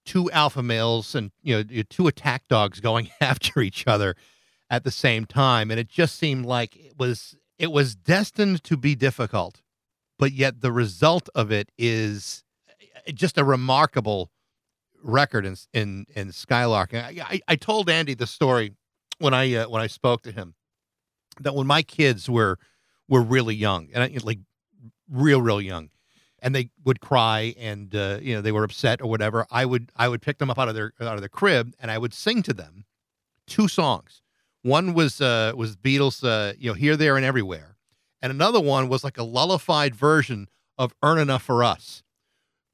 two 0.05 0.31
alpha 0.31 0.62
males 0.62 1.14
and 1.14 1.31
you 1.43 1.57
know 1.57 1.83
two 1.89 2.07
attack 2.07 2.45
dogs 2.49 2.81
going 2.81 3.11
after 3.20 3.61
each 3.61 3.87
other 3.87 4.16
at 4.68 4.85
the 4.85 4.91
same 4.91 5.27
time, 5.27 5.70
and 5.70 5.79
it 5.79 5.89
just 5.89 6.16
seemed 6.16 6.47
like 6.47 6.77
it 6.77 6.95
was 6.99 7.37
it 7.59 7.70
was 7.70 7.95
destined 7.95 8.64
to 8.64 8.77
be 8.77 8.95
difficult, 8.95 9.62
but 10.19 10.33
yet 10.33 10.61
the 10.61 10.73
result 10.73 11.29
of 11.35 11.51
it 11.51 11.71
is 11.79 12.45
uh, 13.07 13.12
just 13.12 13.39
a 13.39 13.45
remarkable 13.45 14.31
record 15.03 15.47
in 15.47 15.57
in 15.73 16.07
in 16.14 16.33
Skylark. 16.33 16.95
I, 16.95 17.23
I, 17.23 17.41
I 17.49 17.57
told 17.57 17.89
Andy 17.89 18.14
the 18.14 18.27
story 18.27 18.73
when 19.19 19.35
I 19.35 19.55
uh, 19.55 19.69
when 19.69 19.83
I 19.83 19.87
spoke 19.87 20.23
to 20.23 20.33
him 20.33 20.55
that 21.41 21.55
when 21.55 21.67
my 21.67 21.83
kids 21.83 22.29
were 22.29 22.59
were 23.09 23.23
really 23.23 23.55
young 23.55 23.89
and 23.95 24.03
I, 24.03 24.19
like 24.23 24.41
real 25.11 25.41
real 25.41 25.61
young 25.61 25.91
and 26.41 26.55
they 26.55 26.71
would 26.85 27.01
cry 27.01 27.55
and 27.59 27.95
uh, 27.95 28.19
you 28.21 28.35
know 28.35 28.41
they 28.41 28.53
were 28.53 28.64
upset 28.64 29.01
or 29.01 29.09
whatever 29.09 29.47
I 29.51 29.64
would 29.64 29.91
I 29.97 30.09
would 30.09 30.23
pick 30.23 30.39
them 30.39 30.51
up 30.51 30.59
out 30.59 30.69
of 30.69 30.75
their 30.75 30.93
out 31.01 31.14
of 31.14 31.23
the 31.23 31.29
crib 31.29 31.75
and 31.79 31.91
I 31.91 31.99
would 31.99 32.12
sing 32.12 32.43
to 32.45 32.53
them 32.53 32.85
two 33.47 33.69
songs 33.69 34.23
one 34.62 34.95
was 34.95 35.21
uh 35.21 35.53
was 35.55 35.77
Beatles 35.77 36.25
uh 36.25 36.55
you 36.59 36.71
know 36.71 36.75
here 36.75 36.97
there 36.97 37.17
and 37.17 37.25
everywhere 37.25 37.76
and 38.23 38.31
another 38.31 38.61
one 38.61 38.89
was 38.89 39.05
like 39.05 39.19
a 39.19 39.23
lullified 39.23 39.95
version 39.95 40.49
of 40.79 40.95
earn 41.03 41.19
enough 41.19 41.43
for 41.43 41.64
us 41.64 42.03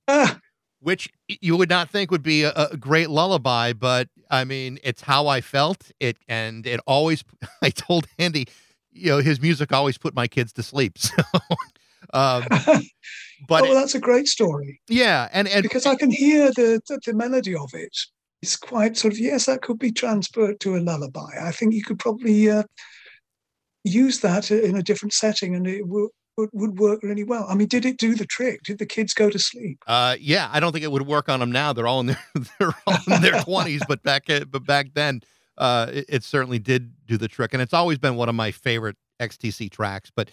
Ah, 0.09 0.41
which 0.81 1.09
you 1.29 1.57
would 1.57 1.69
not 1.69 1.89
think 1.89 2.11
would 2.11 2.23
be 2.23 2.43
a, 2.43 2.53
a 2.53 2.77
great 2.77 3.09
lullaby, 3.09 3.73
but 3.73 4.09
I 4.31 4.45
mean, 4.45 4.79
it's 4.83 5.03
how 5.03 5.29
I 5.29 5.41
felt. 5.41 5.91
It 6.01 6.17
and 6.29 6.67
it 6.67 6.81
always. 6.87 7.25
I 7.63 7.71
told 7.71 8.07
Andy, 8.19 8.49
you 8.91 9.11
know, 9.11 9.19
his 9.19 9.41
music 9.41 9.73
always 9.73 9.97
put 9.97 10.15
my 10.15 10.27
kids 10.27 10.53
to 10.55 10.63
sleep. 10.63 10.99
So, 12.13 12.19
um, 12.19 12.45
but 13.49 13.63
oh, 13.63 13.69
well, 13.69 13.75
that's 13.75 13.95
a 13.95 14.01
great 14.01 14.27
story 14.27 14.81
yeah, 14.89 15.29
and 15.33 15.47
and 15.49 15.63
because 15.63 15.87
I 15.87 15.95
can 15.95 16.11
hear 16.11 16.49
the, 16.51 16.81
the 16.89 17.01
the 17.07 17.15
melody 17.15 17.55
of 17.55 17.71
it. 17.73 17.97
It's 18.43 18.57
quite 18.57 18.97
sort 18.97 19.15
of 19.15 19.21
yes, 19.21 19.47
that 19.47 19.63
could 19.63 19.79
be 19.79 19.93
transferred 19.93 20.59
to 20.61 20.77
a 20.77 20.81
lullaby. 20.81 21.31
I 21.41 21.53
think 21.53 21.75
you 21.75 21.85
could 21.85 22.01
probably 22.01 22.51
uh, 22.51 22.65
use 23.85 24.21
that 24.21 24.51
in 24.51 24.77
a 24.77 24.83
different 24.83 25.13
setting, 25.13 25.55
and 25.55 25.67
it 25.67 25.87
would 25.87 26.11
would, 26.39 26.79
work 26.79 27.03
really 27.03 27.25
well. 27.25 27.45
I 27.49 27.55
mean, 27.55 27.69
did 27.69 27.85
it 27.85 27.99
do 27.99 28.15
the 28.15 28.25
trick? 28.25 28.63
Did 28.65 28.79
the 28.79 28.87
kids 28.87 29.13
go 29.13 29.29
to 29.29 29.39
sleep? 29.39 29.79
uh, 29.87 30.17
yeah, 30.19 30.49
I 30.51 30.61
don't 30.61 30.73
think 30.73 30.83
it 30.85 30.91
would 30.91 31.07
work 31.07 31.29
on 31.29 31.41
them 31.41 31.53
now. 31.53 31.75
They're 31.75 31.87
all 31.87 32.01
in 32.01 32.07
their 32.07 32.19
they're 32.59 32.75
all 32.87 32.97
in 33.15 33.21
their 33.23 33.41
twenties, 33.43 33.83
but 33.87 34.03
back 34.03 34.31
uh, 34.31 34.45
but 34.51 34.65
back 34.65 34.95
then, 34.95 35.21
uh, 35.59 35.89
it, 35.93 36.05
it 36.09 36.25
certainly 36.25 36.59
did 36.59 36.93
do 37.07 37.17
the 37.19 37.29
trick, 37.29 37.53
and 37.53 37.63
it's 37.63 37.75
always 37.75 37.99
been 37.99 38.17
one 38.17 38.29
of 38.31 38.35
my 38.35 38.51
favorite 38.51 38.97
XTC 39.21 39.71
tracks. 39.71 40.11
But 40.15 40.31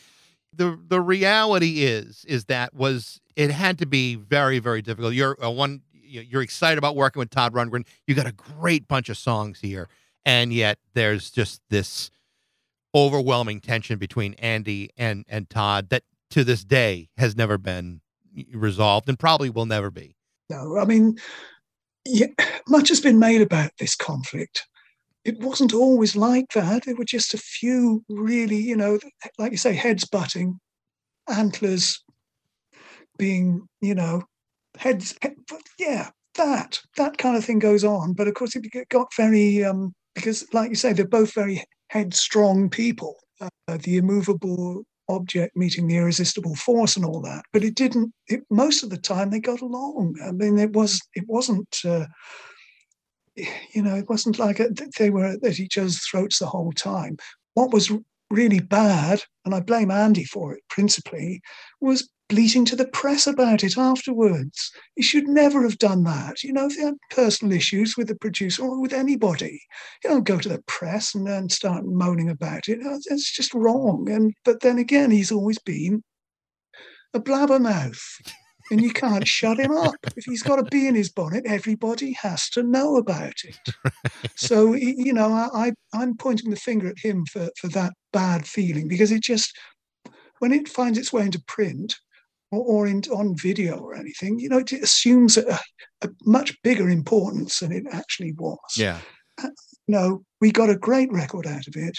the 0.53 0.79
the 0.87 1.01
reality 1.01 1.83
is 1.83 2.23
is 2.27 2.45
that 2.45 2.73
was 2.73 3.19
it 3.35 3.51
had 3.51 3.77
to 3.79 3.85
be 3.85 4.15
very 4.15 4.59
very 4.59 4.81
difficult. 4.81 5.13
You're 5.13 5.37
uh, 5.43 5.49
one 5.49 5.81
you- 5.91 6.21
you're 6.21 6.41
excited 6.41 6.77
about 6.77 6.95
working 6.95 7.19
with 7.19 7.29
Todd 7.29 7.53
Rundgren. 7.53 7.85
You 8.07 8.15
got 8.15 8.25
a 8.25 8.31
great 8.31 8.87
bunch 8.87 9.09
of 9.09 9.17
songs 9.17 9.59
here, 9.59 9.87
and 10.25 10.53
yet 10.53 10.79
there's 10.93 11.29
just 11.29 11.61
this 11.69 12.09
overwhelming 12.95 13.61
tension 13.61 13.97
between 13.99 14.33
Andy 14.35 14.89
and 14.97 15.25
and 15.27 15.49
Todd 15.49 15.89
that 15.89 16.03
to 16.31 16.43
this 16.43 16.63
day 16.63 17.09
has 17.17 17.35
never 17.35 17.57
been 17.57 18.01
resolved 18.53 19.09
and 19.09 19.17
probably 19.17 19.49
will 19.49 19.65
never 19.65 19.89
be. 19.91 20.15
No, 20.49 20.77
I 20.77 20.85
mean, 20.85 21.17
yeah, 22.05 22.27
much 22.67 22.89
has 22.89 23.01
been 23.01 23.19
made 23.19 23.41
about 23.41 23.71
this 23.79 23.95
conflict. 23.95 24.65
It 25.25 25.39
wasn't 25.39 25.73
always 25.73 26.15
like 26.15 26.53
that. 26.55 26.85
There 26.85 26.95
were 26.95 27.05
just 27.05 27.33
a 27.33 27.37
few 27.37 28.03
really, 28.09 28.55
you 28.55 28.75
know, 28.75 28.99
like 29.37 29.51
you 29.51 29.57
say, 29.57 29.73
heads 29.73 30.05
butting, 30.05 30.59
antlers 31.27 32.03
being, 33.17 33.67
you 33.81 33.93
know, 33.93 34.23
heads. 34.77 35.15
Head, 35.21 35.35
yeah, 35.77 36.09
that 36.35 36.79
that 36.97 37.17
kind 37.17 37.35
of 37.35 37.43
thing 37.43 37.59
goes 37.59 37.83
on. 37.83 38.13
But 38.13 38.27
of 38.27 38.33
course, 38.33 38.55
it 38.55 38.65
got 38.89 39.13
very 39.15 39.63
um, 39.63 39.93
because, 40.15 40.47
like 40.53 40.69
you 40.69 40.75
say, 40.75 40.93
they're 40.93 41.07
both 41.07 41.33
very 41.33 41.63
headstrong 41.89 42.69
people. 42.69 43.17
Uh, 43.41 43.77
the 43.83 43.97
immovable 43.97 44.83
object 45.07 45.55
meeting 45.55 45.87
the 45.87 45.97
irresistible 45.97 46.55
force 46.55 46.95
and 46.95 47.05
all 47.05 47.21
that. 47.21 47.43
But 47.51 47.63
it 47.63 47.75
didn't. 47.75 48.13
It, 48.27 48.41
most 48.49 48.83
of 48.83 48.89
the 48.89 48.97
time, 48.97 49.29
they 49.29 49.39
got 49.39 49.61
along. 49.61 50.15
I 50.25 50.31
mean, 50.31 50.57
it 50.57 50.73
was. 50.73 51.01
It 51.15 51.25
wasn't. 51.27 51.77
Uh, 51.85 52.05
you 53.73 53.81
know, 53.81 53.95
it 53.95 54.09
wasn't 54.09 54.37
like 54.37 54.59
a, 54.59 54.69
they 54.97 55.09
were 55.09 55.37
at 55.43 55.59
each 55.59 55.77
other's 55.77 56.05
throats 56.05 56.39
the 56.39 56.45
whole 56.45 56.73
time. 56.73 57.17
What 57.53 57.71
was 57.71 57.91
really 58.29 58.59
bad, 58.59 59.23
and 59.45 59.55
I 59.55 59.61
blame 59.61 59.91
Andy 59.91 60.25
for 60.25 60.53
it 60.53 60.61
principally, 60.69 61.41
was 61.81 62.09
bleating 62.30 62.63
to 62.63 62.75
the 62.75 62.88
press 62.88 63.27
about 63.27 63.63
it 63.63 63.77
afterwards. 63.77 64.71
He 64.95 65.01
should 65.01 65.27
never 65.27 65.63
have 65.63 65.80
done 65.80 66.03
that. 66.03 66.43
You 66.43 66.53
know, 66.53 66.67
if 66.67 66.77
they 66.77 66.84
had 66.84 66.95
personal 67.09 67.57
issues 67.57 67.97
with 67.97 68.07
the 68.07 68.15
producer 68.15 68.63
or 68.63 68.80
with 68.80 68.93
anybody, 68.93 69.61
you 70.03 70.09
don't 70.09 70.23
go 70.23 70.38
to 70.38 70.49
the 70.49 70.61
press 70.67 71.15
and 71.15 71.27
then 71.27 71.49
start 71.49 71.86
moaning 71.86 72.30
about 72.30 72.69
it. 72.69 72.80
It's 72.82 73.36
just 73.36 73.53
wrong. 73.53 74.09
And 74.09 74.34
but 74.45 74.61
then 74.61 74.77
again, 74.77 75.11
he's 75.11 75.32
always 75.32 75.57
been 75.59 76.03
a 77.13 77.19
blabbermouth. 77.19 78.01
And 78.71 78.82
you 78.82 78.93
can't 78.93 79.27
shut 79.27 79.59
him 79.59 79.71
up. 79.71 79.95
If 80.15 80.25
he's 80.25 80.43
got 80.43 80.59
a 80.59 80.63
bee 80.63 80.88
in 80.88 80.93
his 80.93 81.09
bonnet, 81.09 81.43
everybody 81.47 82.11
has 82.21 82.51
to 82.51 82.61
know 82.61 82.97
about 82.97 83.34
it. 83.43 83.57
So 84.36 84.73
you 84.73 85.11
know, 85.11 85.32
I, 85.34 85.49
I 85.53 85.71
I'm 85.93 86.15
pointing 86.15 86.49
the 86.49 86.55
finger 86.55 86.88
at 86.88 86.99
him 86.99 87.25
for 87.25 87.49
for 87.59 87.67
that 87.69 87.93
bad 88.13 88.45
feeling 88.45 88.88
because 88.88 89.11
it 89.11 89.21
just 89.21 89.57
when 90.39 90.53
it 90.53 90.67
finds 90.67 90.97
its 90.97 91.11
way 91.11 91.23
into 91.23 91.41
print 91.45 91.95
or, 92.51 92.63
or 92.63 92.87
in, 92.87 93.03
on 93.11 93.35
video 93.35 93.77
or 93.77 93.95
anything, 93.95 94.39
you 94.39 94.49
know, 94.49 94.59
it 94.59 94.71
assumes 94.71 95.37
a, 95.37 95.59
a 96.01 96.09
much 96.25 96.59
bigger 96.63 96.89
importance 96.89 97.59
than 97.59 97.71
it 97.71 97.85
actually 97.91 98.33
was. 98.33 98.57
Yeah. 98.77 98.99
You 99.41 99.51
know, 99.87 100.23
we 100.41 100.51
got 100.51 100.69
a 100.69 100.77
great 100.77 101.11
record 101.11 101.47
out 101.47 101.67
of 101.67 101.75
it, 101.75 101.97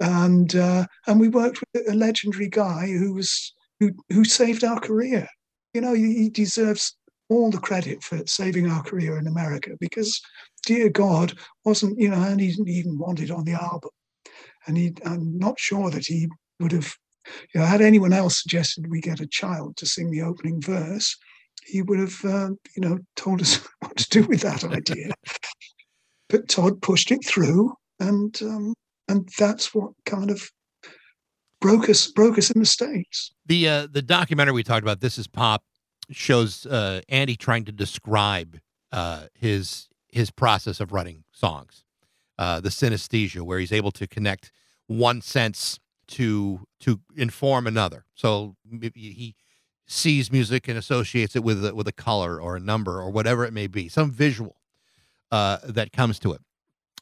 and 0.00 0.54
uh, 0.54 0.86
and 1.06 1.20
we 1.20 1.28
worked 1.28 1.62
with 1.72 1.88
a 1.88 1.94
legendary 1.94 2.48
guy 2.48 2.88
who 2.88 3.14
was 3.14 3.54
who 3.80 3.92
who 4.10 4.24
saved 4.24 4.64
our 4.64 4.80
career. 4.80 5.28
You 5.74 5.80
know, 5.80 5.94
he, 5.94 6.14
he 6.14 6.28
deserves 6.28 6.96
all 7.28 7.50
the 7.50 7.58
credit 7.58 8.02
for 8.02 8.20
saving 8.26 8.70
our 8.70 8.82
career 8.82 9.18
in 9.18 9.26
America 9.26 9.70
because, 9.80 10.20
dear 10.64 10.88
God, 10.88 11.34
wasn't 11.64 11.98
you 11.98 12.08
know, 12.10 12.22
and 12.22 12.40
he 12.40 12.48
didn't 12.48 12.68
even 12.68 12.98
want 12.98 13.20
it 13.20 13.30
on 13.30 13.44
the 13.44 13.54
album, 13.54 13.90
and 14.66 14.76
he 14.76 14.94
I'm 15.04 15.38
not 15.38 15.58
sure 15.58 15.90
that 15.90 16.06
he 16.06 16.28
would 16.60 16.72
have. 16.72 16.92
You 17.54 17.60
know, 17.60 17.66
had 17.66 17.80
anyone 17.80 18.12
else 18.12 18.42
suggested 18.42 18.90
we 18.90 19.00
get 19.00 19.20
a 19.20 19.26
child 19.26 19.76
to 19.78 19.86
sing 19.86 20.10
the 20.10 20.22
opening 20.22 20.60
verse, 20.60 21.16
he 21.66 21.82
would 21.82 21.98
have, 21.98 22.24
uh, 22.24 22.50
you 22.76 22.80
know, 22.80 22.98
told 23.16 23.40
us 23.40 23.56
what 23.80 23.96
to 23.96 24.08
do 24.08 24.22
with 24.24 24.40
that 24.40 24.64
idea. 24.64 25.12
but 26.28 26.48
Todd 26.48 26.80
pushed 26.82 27.10
it 27.10 27.24
through, 27.24 27.74
and 28.00 28.36
um, 28.42 28.74
and 29.08 29.28
that's 29.38 29.74
what 29.74 29.92
kind 30.04 30.30
of 30.30 30.50
broke 31.60 31.88
us 31.88 32.06
broke 32.08 32.38
us 32.38 32.50
in 32.50 32.60
the 32.60 32.66
states. 32.66 33.32
The 33.46 33.68
uh, 33.68 33.86
the 33.90 34.02
documentary 34.02 34.54
we 34.54 34.62
talked 34.62 34.82
about, 34.82 35.00
This 35.00 35.18
Is 35.18 35.26
Pop, 35.26 35.62
shows 36.10 36.66
uh, 36.66 37.00
Andy 37.08 37.36
trying 37.36 37.64
to 37.64 37.72
describe 37.72 38.58
uh, 38.92 39.26
his 39.34 39.88
his 40.08 40.30
process 40.30 40.80
of 40.80 40.92
writing 40.92 41.24
songs, 41.32 41.84
uh, 42.38 42.60
the 42.60 42.70
synesthesia, 42.70 43.42
where 43.42 43.58
he's 43.58 43.72
able 43.72 43.90
to 43.92 44.06
connect 44.06 44.52
one 44.86 45.20
sense 45.20 45.78
to 46.08 46.66
to 46.80 47.00
inform 47.16 47.66
another. 47.66 48.04
So 48.14 48.56
he 48.94 49.34
sees 49.86 50.32
music 50.32 50.68
and 50.68 50.78
associates 50.78 51.36
it 51.36 51.44
with 51.44 51.64
a, 51.64 51.74
with 51.74 51.88
a 51.88 51.92
color 51.92 52.40
or 52.40 52.56
a 52.56 52.60
number 52.60 53.00
or 53.00 53.10
whatever 53.10 53.44
it 53.44 53.52
may 53.52 53.66
be, 53.66 53.88
some 53.88 54.10
visual. 54.10 54.56
uh, 55.30 55.58
that 55.64 55.92
comes 55.92 56.18
to 56.20 56.32
it. 56.32 56.40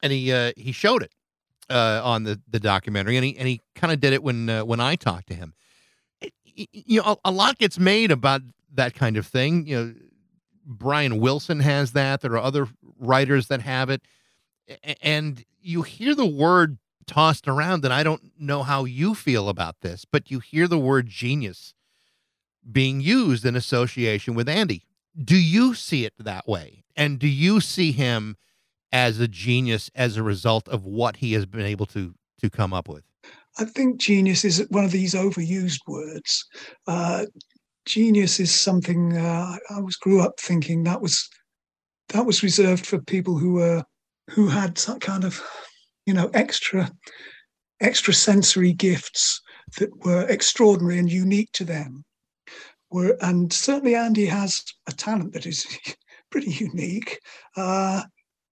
And 0.02 0.12
he 0.12 0.32
uh, 0.32 0.52
he 0.57 0.72
showed 0.72 1.02
it 1.02 1.12
uh, 1.70 2.00
on 2.05 2.24
the 2.24 2.40
the 2.48 2.61
documentary, 2.61 3.16
and 3.16 3.24
he 3.24 3.36
and 3.38 3.48
he 3.48 3.61
kind 3.74 3.92
of 3.92 4.00
did 4.00 4.12
it 4.12 4.22
when 4.22 4.48
uh, 4.50 4.64
when 4.64 4.80
I 4.80 4.96
talked 4.96 5.28
to 5.28 5.34
him. 5.34 5.55
It, 6.20 6.32
you 6.72 7.00
know, 7.00 7.12
a, 7.24 7.30
a 7.30 7.30
lot 7.30 7.59
gets 7.59 7.78
made 7.78 8.11
about 8.11 8.42
that 8.74 8.94
kind 8.94 9.16
of 9.16 9.26
thing. 9.26 9.66
You 9.66 9.76
know, 9.76 9.94
Brian 10.66 11.20
Wilson 11.20 11.61
has 11.61 11.92
that. 11.92 12.20
There 12.20 12.32
are 12.32 12.38
other 12.38 12.68
writers 12.98 13.48
that 13.48 13.61
have 13.62 13.88
it, 13.88 14.02
and 15.00 15.42
you 15.61 15.82
hear 15.82 16.14
the 16.14 16.26
word 16.26 16.78
tossed 17.07 17.48
around, 17.48 17.84
and 17.84 17.94
I 17.94 18.02
don't 18.02 18.32
know 18.38 18.62
how 18.62 18.84
you 18.84 19.14
feel 19.14 19.48
about 19.48 19.80
this, 19.80 20.05
but 20.05 20.30
you 20.30 20.40
hear 20.40 20.68
the 20.68 20.78
word 20.78 21.09
genius 21.09 21.74
being 22.70 23.00
used 23.00 23.44
in 23.44 23.57
association 23.57 24.34
with 24.34 24.48
Andy. 24.48 24.86
Do 25.22 25.36
you 25.36 25.74
see 25.74 26.05
it 26.05 26.14
that 26.18 26.48
way? 26.48 26.84
And 26.96 27.18
do 27.18 27.28
you 27.28 27.61
see 27.61 27.92
him 27.92 28.36
as 28.92 29.18
a 29.18 29.28
genius 29.28 29.90
as 29.94 30.16
a 30.16 30.22
result 30.22 30.68
of 30.68 30.84
what 30.84 31.16
he 31.16 31.32
has 31.34 31.46
been 31.46 31.66
able 31.66 31.86
to 31.86 32.14
to 32.40 32.50
come 32.50 32.72
up 32.72 32.88
with? 32.88 33.05
I 33.59 33.64
think 33.64 34.00
genius 34.00 34.44
is 34.44 34.66
one 34.70 34.84
of 34.84 34.90
these 34.90 35.14
overused 35.14 35.80
words. 35.86 36.44
Uh, 36.86 37.26
genius 37.86 38.40
is 38.40 38.52
something 38.52 39.16
uh, 39.16 39.57
I 39.70 39.80
was 39.80 39.96
grew 39.96 40.20
up 40.20 40.40
thinking 40.40 40.84
that 40.84 41.00
was 41.00 41.28
that 42.09 42.26
was 42.26 42.42
reserved 42.42 42.86
for 42.86 42.98
people 42.98 43.38
who 43.38 43.55
were 43.55 43.84
who 44.30 44.48
had 44.48 44.78
some 44.78 44.98
kind 45.00 45.24
of 45.24 45.40
you 46.07 46.14
know 46.14 46.30
extra 46.34 46.90
extra 47.80 48.14
sensory 48.14 48.72
gifts 48.72 49.40
that 49.78 49.90
were 50.05 50.26
extraordinary 50.28 50.98
and 50.98 51.11
unique 51.11 51.50
to 51.52 51.64
them 51.64 52.05
were 52.90 53.16
and 53.20 53.52
certainly 53.52 53.94
andy 53.94 54.26
has 54.26 54.62
a 54.86 54.92
talent 54.92 55.32
that 55.32 55.46
is 55.46 55.66
pretty 56.30 56.52
unique 56.52 57.18
uh, 57.57 58.02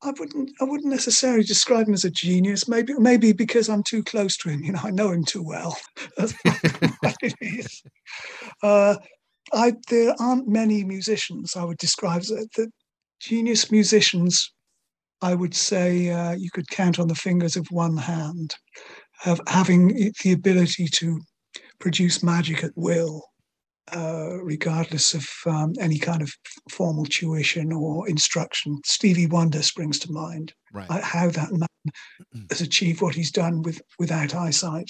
I 0.04 0.10
wouldn't 0.18 0.50
I 0.60 0.64
wouldn't 0.64 0.90
necessarily 0.90 1.44
describe 1.44 1.86
him 1.86 1.94
as 1.94 2.04
a 2.04 2.10
genius. 2.10 2.66
Maybe 2.66 2.94
maybe 2.94 3.32
because 3.32 3.68
I'm 3.68 3.84
too 3.84 4.02
close 4.02 4.36
to 4.38 4.48
him. 4.48 4.64
You 4.64 4.72
know, 4.72 4.80
I 4.82 4.90
know 4.90 5.12
him 5.12 5.24
too 5.24 5.42
well. 5.42 5.78
That's 6.16 6.34
what 7.00 7.16
it 7.22 7.34
is. 7.40 7.82
Uh, 8.62 8.96
I 9.52 9.74
there 9.88 10.14
aren't 10.18 10.48
many 10.48 10.82
musicians 10.82 11.56
I 11.56 11.64
would 11.64 11.78
describe 11.78 12.22
as 12.22 12.28
the 12.28 12.70
genius 13.20 13.70
musicians. 13.70 14.52
I 15.22 15.34
would 15.34 15.54
say 15.54 16.10
uh, 16.10 16.32
you 16.32 16.50
could 16.52 16.68
count 16.68 16.98
on 16.98 17.08
the 17.08 17.14
fingers 17.14 17.56
of 17.56 17.66
one 17.70 17.96
hand, 17.96 18.54
of 19.24 19.40
having 19.46 20.12
the 20.22 20.32
ability 20.32 20.88
to 20.94 21.20
produce 21.78 22.22
magic 22.22 22.64
at 22.64 22.72
will 22.76 23.22
uh, 23.90 24.38
regardless 24.42 25.14
of 25.14 25.28
um, 25.46 25.72
any 25.80 25.98
kind 25.98 26.22
of 26.22 26.32
formal 26.70 27.04
tuition 27.04 27.72
or 27.72 28.08
instruction. 28.08 28.80
Stevie 28.84 29.26
Wonder 29.26 29.62
springs 29.62 29.98
to 30.00 30.12
mind. 30.12 30.52
Right. 30.72 30.88
Uh, 30.88 31.02
how 31.02 31.28
that 31.30 31.52
man 31.52 31.94
has 32.50 32.60
achieved 32.60 33.02
what 33.02 33.14
he's 33.14 33.32
done 33.32 33.62
with 33.62 33.82
without 33.98 34.34
eyesight, 34.34 34.88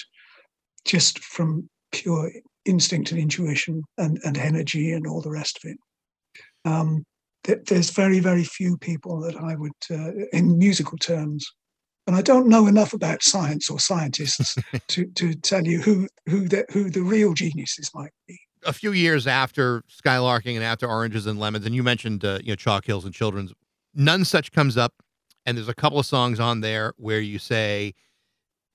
just 0.84 1.18
from 1.20 1.68
pure 1.90 2.30
instinct 2.64 3.10
and 3.10 3.20
intuition 3.20 3.82
and, 3.98 4.20
and 4.24 4.36
energy 4.36 4.92
and 4.92 5.06
all 5.06 5.20
the 5.20 5.30
rest 5.30 5.58
of 5.64 5.70
it. 5.70 5.78
Um, 6.64 7.04
there's 7.44 7.90
very, 7.90 8.20
very 8.20 8.44
few 8.44 8.76
people 8.76 9.20
that 9.20 9.36
I 9.36 9.56
would, 9.56 9.72
uh, 9.90 10.12
in 10.32 10.58
musical 10.58 10.98
terms, 10.98 11.46
and 12.06 12.16
I 12.16 12.22
don't 12.22 12.48
know 12.48 12.66
enough 12.66 12.92
about 12.92 13.22
science 13.22 13.70
or 13.70 13.78
scientists 13.78 14.56
to, 14.88 15.06
to 15.06 15.34
tell 15.34 15.64
you 15.64 15.80
who 15.80 16.08
who 16.26 16.48
the, 16.48 16.64
who 16.70 16.90
the 16.90 17.02
real 17.02 17.32
geniuses 17.32 17.90
might 17.94 18.12
be 18.26 18.38
a 18.64 18.72
few 18.72 18.92
years 18.92 19.26
after 19.26 19.82
Skylarking 19.82 20.54
and 20.54 20.64
after 20.64 20.88
Oranges 20.88 21.26
and 21.26 21.38
Lemons, 21.38 21.66
and 21.66 21.74
you 21.74 21.82
mentioned 21.82 22.24
uh, 22.24 22.38
you 22.42 22.52
know 22.52 22.56
Chalk 22.56 22.86
Hills 22.86 23.04
and 23.04 23.14
Children's, 23.14 23.52
Nonsuch 23.96 24.52
comes 24.52 24.76
up, 24.76 24.94
and 25.44 25.56
there's 25.56 25.68
a 25.68 25.74
couple 25.74 25.98
of 25.98 26.06
songs 26.06 26.40
on 26.40 26.60
there 26.60 26.94
where 26.96 27.20
you 27.20 27.38
say, 27.38 27.94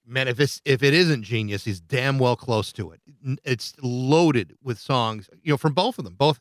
"Man, 0.05 0.27
if 0.27 0.37
this 0.37 0.61
if 0.65 0.83
it 0.83 0.93
isn't 0.93 1.23
genius, 1.23 1.65
he's 1.65 1.79
damn 1.79 2.19
well 2.19 2.35
close 2.35 2.71
to 2.73 2.91
it." 2.91 3.01
It's 3.43 3.73
loaded 3.81 4.53
with 4.61 4.79
songs, 4.79 5.29
you 5.41 5.53
know, 5.53 5.57
from 5.57 5.73
both 5.73 5.97
of 5.97 6.05
them, 6.05 6.15
both 6.15 6.39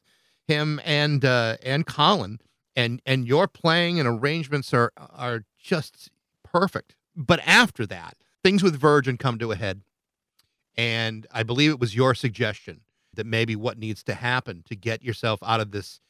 him 0.48 0.80
and 0.84 1.24
uh, 1.24 1.56
and 1.62 1.86
Colin, 1.86 2.40
and 2.74 3.00
and 3.06 3.26
your 3.26 3.48
playing 3.48 3.98
and 3.98 4.08
arrangements 4.08 4.72
are 4.72 4.92
are 4.96 5.44
just 5.58 6.10
perfect. 6.44 6.94
But 7.14 7.40
after 7.46 7.86
that, 7.86 8.16
things 8.44 8.62
with 8.62 8.78
Virgin 8.78 9.16
come 9.16 9.38
to 9.38 9.52
a 9.52 9.56
head, 9.56 9.82
and 10.76 11.26
I 11.30 11.42
believe 11.42 11.70
it 11.70 11.80
was 11.80 11.96
your 11.96 12.14
suggestion 12.14 12.82
that 13.14 13.26
maybe 13.26 13.56
what 13.56 13.78
needs 13.78 14.02
to 14.04 14.14
happen 14.14 14.62
to 14.66 14.76
get 14.76 15.02
yourself 15.02 15.40
out 15.42 15.60
of 15.60 15.70
this 15.70 16.00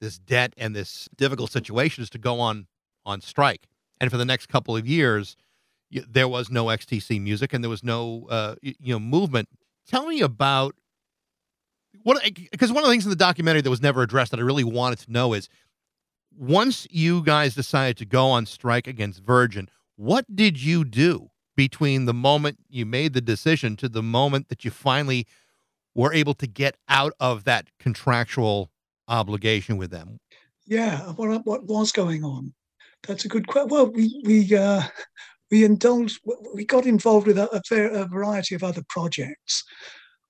this 0.00 0.18
debt 0.18 0.52
and 0.56 0.74
this 0.74 1.08
difficult 1.16 1.50
situation 1.50 2.02
is 2.02 2.10
to 2.10 2.18
go 2.18 2.40
on 2.40 2.66
on 3.06 3.20
strike. 3.20 3.68
And 4.00 4.10
for 4.10 4.16
the 4.16 4.24
next 4.24 4.46
couple 4.46 4.76
of 4.76 4.86
years, 4.86 5.36
there 5.90 6.28
was 6.28 6.50
no 6.50 6.66
XTC 6.66 7.20
music 7.20 7.52
and 7.52 7.62
there 7.62 7.70
was 7.70 7.84
no 7.84 8.26
uh, 8.28 8.54
you 8.62 8.94
know 8.94 8.98
movement. 8.98 9.48
Tell 9.86 10.06
me 10.06 10.20
about 10.20 10.74
what 12.04 12.22
because 12.52 12.70
one 12.70 12.84
of 12.84 12.86
the 12.86 12.92
things 12.92 13.04
in 13.04 13.10
the 13.10 13.16
documentary 13.16 13.62
that 13.62 13.70
was 13.70 13.82
never 13.82 14.02
addressed 14.02 14.30
that 14.30 14.40
I 14.40 14.44
really 14.44 14.64
wanted 14.64 15.00
to 15.00 15.12
know 15.12 15.32
is 15.32 15.48
once 16.36 16.86
you 16.90 17.22
guys 17.22 17.54
decided 17.54 17.96
to 17.98 18.04
go 18.04 18.28
on 18.28 18.46
strike 18.46 18.86
against 18.86 19.22
Virgin, 19.22 19.68
what 19.96 20.24
did 20.34 20.62
you 20.62 20.84
do 20.84 21.30
between 21.56 22.04
the 22.04 22.14
moment 22.14 22.58
you 22.68 22.84
made 22.84 23.12
the 23.12 23.20
decision 23.20 23.76
to 23.76 23.88
the 23.88 24.02
moment 24.02 24.48
that 24.48 24.64
you 24.64 24.70
finally 24.70 25.26
were 25.94 26.12
able 26.12 26.34
to 26.34 26.46
get 26.46 26.76
out 26.88 27.12
of 27.20 27.44
that 27.44 27.68
contractual 27.78 28.70
obligation 29.08 29.76
with 29.76 29.90
them? 29.90 30.18
Yeah, 30.66 31.00
what 31.12 31.44
what 31.44 31.64
was 31.64 31.92
going 31.92 32.24
on? 32.24 32.52
That's 33.06 33.24
a 33.24 33.28
good 33.28 33.46
question. 33.46 33.68
Well, 33.68 33.90
we 33.90 34.20
we 34.24 34.56
uh, 34.56 34.82
we 35.50 35.64
indulged. 35.64 36.20
We 36.54 36.64
got 36.64 36.86
involved 36.86 37.26
with 37.26 37.38
a, 37.38 37.48
a, 37.52 38.06
variety 38.06 38.54
of 38.54 38.64
other 38.64 38.82
projects. 38.88 39.62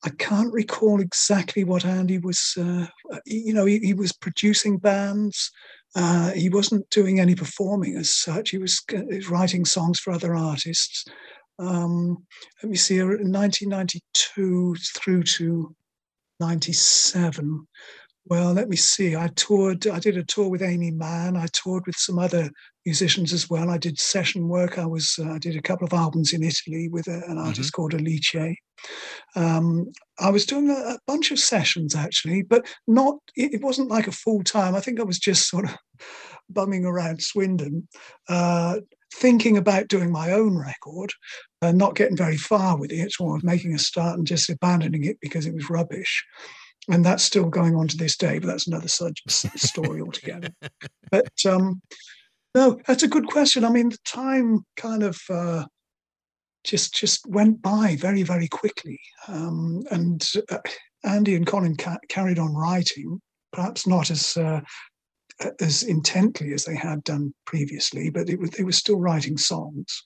I 0.05 0.11
can't 0.11 0.53
recall 0.53 1.01
exactly 1.01 1.65
what 1.65 1.85
Andy 1.85 2.19
was. 2.19 2.55
Uh, 2.59 2.87
you 3.25 3.55
know, 3.55 3.65
he, 3.65 3.79
he, 3.79 3.95
was 3.95 4.13
producing 4.13 4.77
bands. 4.77 5.51
Uh, 5.97 6.31
he 6.33 6.49
wasn't 6.49 6.89
doing 6.91 7.21
any 7.21 7.35
performing 7.35 7.97
as 7.97 8.15
such. 8.15 8.51
He 8.51 8.59
was, 8.59 8.83
uh, 8.95 9.03
writing 9.31 9.65
songs 9.65 9.99
for 9.99 10.13
other 10.13 10.35
artists 10.35 11.05
um, 11.59 12.25
let 12.63 12.71
me 12.71 12.77
see, 12.77 13.03
1992 13.03 14.77
through 14.97 15.23
to 15.23 15.75
97. 16.41 17.67
Well, 18.27 18.53
let 18.53 18.69
me 18.69 18.77
see. 18.77 19.15
I 19.15 19.29
toured, 19.29 19.87
I 19.87 19.99
did 19.99 20.17
a 20.17 20.25
tour 20.25 20.49
with 20.49 20.63
Aimee 20.63 20.91
Mann. 20.91 21.37
I 21.37 21.47
toured 21.53 21.87
with 21.87 21.97
some 21.97 22.19
other 22.19 22.51
musicians 22.85 23.33
as 23.33 23.49
well. 23.49 23.71
I 23.71 23.79
did 23.79 23.99
session 23.99 24.49
work. 24.49 24.79
I 24.79 24.87
was, 24.87 25.19
uh, 25.19 25.33
I 25.33 25.39
did 25.39 25.57
a 25.57 25.63
couple 25.63 25.87
of 25.87 25.93
albums 25.93 26.33
in 26.33 26.43
Italy 26.43 26.89
with 26.89 27.09
a, 27.09 27.23
an 27.29 27.39
artist 27.39 27.73
mm-hmm. 27.73 27.83
called 27.83 27.95
Alice. 27.95 28.57
Um, 29.37 29.93
I 30.19 30.31
was 30.31 30.47
doing 30.47 30.71
a, 30.71 30.75
a, 30.75 30.99
bunch 31.07 31.31
of 31.31 31.39
sessions 31.39 31.95
actually, 31.95 32.43
but 32.43 32.67
not, 32.87 33.17
it, 33.37 33.55
it 33.55 33.63
wasn't 33.63 33.91
like 33.91 34.07
a 34.07 34.13
full 34.13 34.43
time. 34.43 34.75
I 34.75 34.81
think 34.81 35.01
I 35.01 35.05
was 35.05 35.19
just 35.19 35.49
sort 35.51 35.65
of 35.65 35.77
bumming 36.49 36.85
around 36.85 37.23
Swindon, 37.23 37.89
uh, 38.29 38.81
thinking 39.15 39.57
about 39.57 39.89
doing 39.89 40.11
my 40.11 40.33
own 40.33 40.59
record 40.59 41.13
and 41.63 41.79
not 41.79 41.95
getting 41.95 42.17
very 42.17 42.37
far 42.37 42.77
with 42.77 42.93
it, 42.93 43.15
or 43.21 43.39
making 43.43 43.75
a 43.75 43.79
start 43.79 44.19
and 44.19 44.27
just 44.27 44.51
abandoning 44.51 45.05
it 45.05 45.19
because 45.21 45.47
it 45.47 45.55
was 45.55 45.71
rubbish. 45.71 46.25
And 46.91 47.03
that's 47.05 47.25
still 47.25 47.49
going 47.49 47.77
on 47.77 47.89
to 47.89 47.97
this 47.97 48.17
day, 48.17 48.39
but 48.39 48.49
that's 48.49 48.67
another 48.67 48.89
story 49.29 50.03
altogether. 50.03 50.51
But 51.11 51.33
um, 51.49 51.81
no, 52.55 52.81
that's 52.87 53.03
a 53.03 53.09
good 53.09 53.27
question. 53.27 53.65
I 53.65 53.71
mean, 53.71 53.91
the 53.91 53.99
time 54.05 54.65
kind 54.77 55.03
of 55.03 55.21
uh, 55.31 55.65
just 56.65 56.95
just 56.95 57.27
went 57.27 57.61
by 57.63 57.97
very 57.97 58.23
very 58.23 58.49
quickly, 58.49 59.01
um, 59.29 59.83
and 59.91 60.27
uh, 60.51 60.59
Andy 61.05 61.35
and 61.35 61.47
Colin 61.47 61.77
ca- 61.77 61.99
carried 62.09 62.39
on 62.39 62.55
writing, 62.55 63.21
perhaps 63.53 63.87
not 63.87 64.11
as 64.11 64.37
uh, 64.37 64.61
as 65.61 65.83
intently 65.83 66.53
as 66.53 66.65
they 66.65 66.77
had 66.77 67.03
done 67.05 67.35
previously, 67.45 68.11
but 68.11 68.29
was, 68.39 68.51
they 68.51 68.65
were 68.65 68.73
still 68.73 69.01
writing 69.01 69.37
songs. 69.37 70.05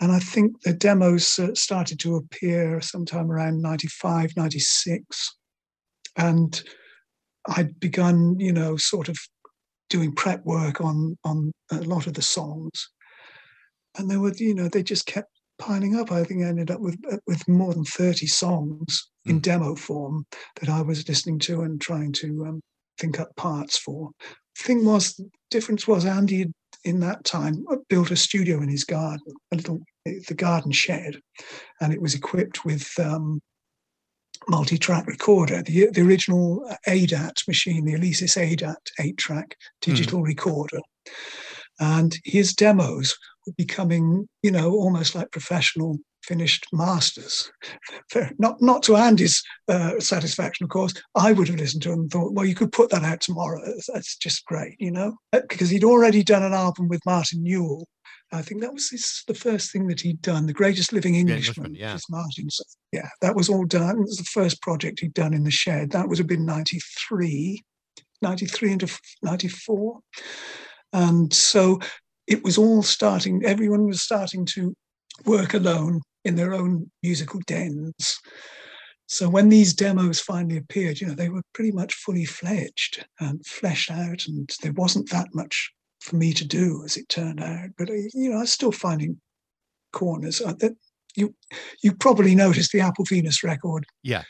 And 0.00 0.12
I 0.12 0.18
think 0.18 0.60
the 0.62 0.72
demos 0.72 1.38
uh, 1.38 1.54
started 1.54 2.00
to 2.00 2.16
appear 2.16 2.80
sometime 2.80 3.30
around 3.30 3.62
95, 3.62 4.36
96. 4.36 5.36
And 6.16 6.62
I'd 7.48 7.78
begun, 7.78 8.38
you 8.38 8.52
know, 8.52 8.76
sort 8.76 9.08
of 9.08 9.16
doing 9.92 10.14
prep 10.14 10.44
work 10.44 10.80
on, 10.80 11.16
on 11.24 11.52
a 11.70 11.76
lot 11.82 12.06
of 12.06 12.14
the 12.14 12.22
songs. 12.22 12.88
And 13.98 14.10
they 14.10 14.16
were, 14.16 14.32
you 14.36 14.54
know, 14.54 14.68
they 14.68 14.82
just 14.82 15.06
kept 15.06 15.30
piling 15.58 15.94
up. 15.94 16.10
I 16.10 16.24
think 16.24 16.42
I 16.42 16.48
ended 16.48 16.70
up 16.70 16.80
with 16.80 16.96
uh, 17.10 17.18
with 17.26 17.46
more 17.46 17.74
than 17.74 17.84
30 17.84 18.26
songs 18.26 19.10
in 19.26 19.38
mm. 19.38 19.42
demo 19.42 19.74
form 19.76 20.24
that 20.60 20.70
I 20.70 20.80
was 20.80 21.06
listening 21.06 21.38
to 21.40 21.60
and 21.60 21.80
trying 21.80 22.12
to 22.12 22.46
um, 22.46 22.60
think 22.98 23.20
up 23.20 23.36
parts 23.36 23.76
for 23.76 24.10
thing 24.56 24.84
was, 24.84 25.20
difference 25.50 25.86
was 25.86 26.04
Andy 26.04 26.46
in 26.84 27.00
that 27.00 27.24
time 27.24 27.64
uh, 27.70 27.76
built 27.88 28.10
a 28.10 28.16
studio 28.16 28.60
in 28.60 28.68
his 28.68 28.84
garden, 28.84 29.24
a 29.52 29.56
little 29.56 29.80
the 30.04 30.34
garden 30.34 30.72
shed, 30.72 31.20
and 31.80 31.92
it 31.92 32.02
was 32.02 32.14
equipped 32.14 32.64
with 32.64 32.90
um, 32.98 33.40
multi-track 34.48 35.06
recorder, 35.06 35.62
the 35.62 35.88
the 35.92 36.02
original 36.02 36.64
ADAT 36.86 37.46
machine, 37.46 37.84
the 37.84 37.94
Alesis 37.94 38.36
ADAT 38.36 38.90
eight-track 39.00 39.56
digital 39.80 40.20
mm. 40.20 40.26
recorder. 40.26 40.80
and 41.80 42.16
his 42.24 42.54
demos 42.54 43.16
were 43.46 43.52
becoming, 43.56 44.28
you 44.42 44.50
know, 44.50 44.72
almost 44.72 45.14
like 45.14 45.30
professional 45.32 45.98
finished 46.22 46.66
masters. 46.72 47.50
Not 48.38 48.60
not 48.60 48.82
to 48.84 48.96
Andy's 48.96 49.42
uh, 49.68 49.98
satisfaction, 49.98 50.64
of 50.64 50.70
course. 50.70 50.94
I 51.14 51.32
would 51.32 51.48
have 51.48 51.58
listened 51.58 51.82
to 51.82 51.92
him 51.92 52.00
and 52.00 52.10
thought, 52.10 52.32
well, 52.32 52.44
you 52.44 52.54
could 52.54 52.72
put 52.72 52.90
that 52.90 53.02
out 53.02 53.20
tomorrow. 53.20 53.60
That's 53.92 54.16
just 54.16 54.44
great, 54.46 54.76
you 54.78 54.90
know, 54.90 55.16
uh, 55.32 55.40
because 55.48 55.70
he'd 55.70 55.84
already 55.84 56.22
done 56.22 56.42
an 56.42 56.52
album 56.52 56.88
with 56.88 57.00
Martin 57.04 57.42
Newell. 57.42 57.86
I 58.32 58.42
think 58.42 58.62
that 58.62 58.72
was 58.72 58.90
his, 58.90 59.22
the 59.28 59.34
first 59.34 59.70
thing 59.70 59.86
that 59.88 60.00
he'd 60.00 60.22
done, 60.22 60.46
The 60.46 60.52
Greatest 60.52 60.92
Living 60.92 61.16
Englishman. 61.16 61.74
yeah. 61.74 61.98
Martin. 62.08 62.48
So, 62.50 62.64
yeah, 62.92 63.08
that 63.20 63.36
was 63.36 63.48
all 63.48 63.66
done. 63.66 63.98
It 63.98 64.06
was 64.06 64.16
the 64.16 64.24
first 64.24 64.62
project 64.62 65.00
he'd 65.00 65.14
done 65.14 65.34
in 65.34 65.44
the 65.44 65.50
shed. 65.50 65.90
That 65.90 66.08
would 66.08 66.18
have 66.18 66.26
been 66.26 66.46
93, 66.46 67.62
93 68.22 68.72
into 68.72 68.98
94. 69.22 70.00
And 70.94 71.32
so 71.32 71.80
it 72.26 72.42
was 72.42 72.56
all 72.56 72.82
starting, 72.82 73.44
everyone 73.44 73.86
was 73.86 74.02
starting 74.02 74.46
to 74.46 74.74
work 75.26 75.54
alone 75.54 76.00
in 76.24 76.36
their 76.36 76.54
own 76.54 76.90
musical 77.02 77.40
dens. 77.46 78.18
So 79.06 79.28
when 79.28 79.50
these 79.50 79.74
demos 79.74 80.20
finally 80.20 80.56
appeared, 80.56 81.00
you 81.00 81.08
know, 81.08 81.14
they 81.14 81.28
were 81.28 81.42
pretty 81.52 81.72
much 81.72 81.94
fully 81.94 82.24
fledged 82.24 83.04
and 83.20 83.44
fleshed 83.44 83.90
out, 83.90 84.24
and 84.26 84.48
there 84.62 84.72
wasn't 84.72 85.10
that 85.10 85.28
much 85.34 85.70
for 86.02 86.16
me 86.16 86.32
to 86.32 86.44
do, 86.44 86.82
as 86.84 86.96
it 86.96 87.08
turned 87.08 87.42
out. 87.42 87.70
But 87.78 87.90
uh, 87.90 87.94
you 88.14 88.30
know, 88.30 88.38
I 88.38 88.40
was 88.40 88.52
still 88.52 88.72
finding 88.72 89.20
corners. 89.92 90.40
Uh, 90.40 90.54
that 90.60 90.76
you 91.16 91.34
you 91.82 91.94
probably 91.94 92.34
noticed 92.34 92.72
the 92.72 92.80
Apple 92.80 93.04
Venus 93.04 93.42
record. 93.42 93.86
Yeah, 94.02 94.24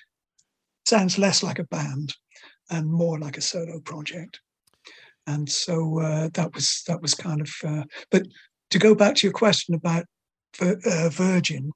sounds 0.87 1.19
less 1.19 1.43
like 1.43 1.59
a 1.59 1.65
band 1.65 2.15
and 2.71 2.91
more 2.91 3.19
like 3.19 3.37
a 3.37 3.43
solo 3.43 3.81
project. 3.81 4.41
And 5.27 5.49
so 5.49 6.01
uh, 6.01 6.29
that 6.35 6.55
was 6.55 6.83
that 6.87 7.01
was 7.01 7.15
kind 7.15 7.41
of. 7.41 7.51
Uh, 7.65 7.85
but 8.11 8.27
to 8.71 8.79
go 8.79 8.95
back 8.95 9.15
to 9.17 9.27
your 9.27 9.35
question 9.35 9.75
about 9.75 10.05
uh, 10.61 11.09
Virgin, 11.11 11.71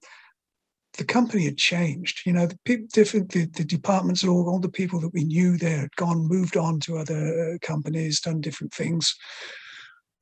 the 0.99 1.05
company 1.05 1.45
had 1.45 1.59
changed. 1.59 2.23
You 2.27 2.33
know, 2.33 2.47
the 2.47 2.59
people, 2.65 2.87
different 2.93 3.31
the, 3.31 3.47
the 3.47 3.65
departments, 3.65 4.25
all 4.25 4.49
all 4.49 4.61
the 4.61 4.69
people 4.69 5.01
that 5.01 5.13
we 5.15 5.25
knew 5.25 5.57
there 5.57 5.81
had 5.81 5.97
gone, 5.97 6.27
moved 6.27 6.57
on 6.57 6.81
to 6.81 6.99
other 6.99 7.55
uh, 7.55 7.67
companies, 7.67 8.21
done 8.21 8.41
different 8.41 8.75
things. 8.75 9.15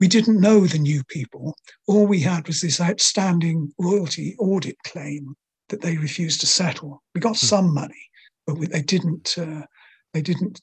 We 0.01 0.09
didn't 0.09 0.41
know 0.41 0.67
the 0.67 0.79
new 0.79 1.03
people. 1.05 1.57
All 1.87 2.07
we 2.07 2.21
had 2.21 2.47
was 2.47 2.61
this 2.61 2.81
outstanding 2.81 3.73
royalty 3.79 4.37
audit 4.39 4.77
claim 4.87 5.35
that 5.69 5.81
they 5.81 5.97
refused 5.97 6.41
to 6.41 6.47
settle. 6.47 7.03
We 7.15 7.21
got 7.21 7.39
hmm. 7.39 7.47
some 7.47 7.75
money, 7.75 8.11
but 8.47 8.59
we, 8.59 8.67
they 8.67 8.83
didn't. 8.83 9.37
Uh, 9.39 9.63
they 10.13 10.23
didn't. 10.23 10.61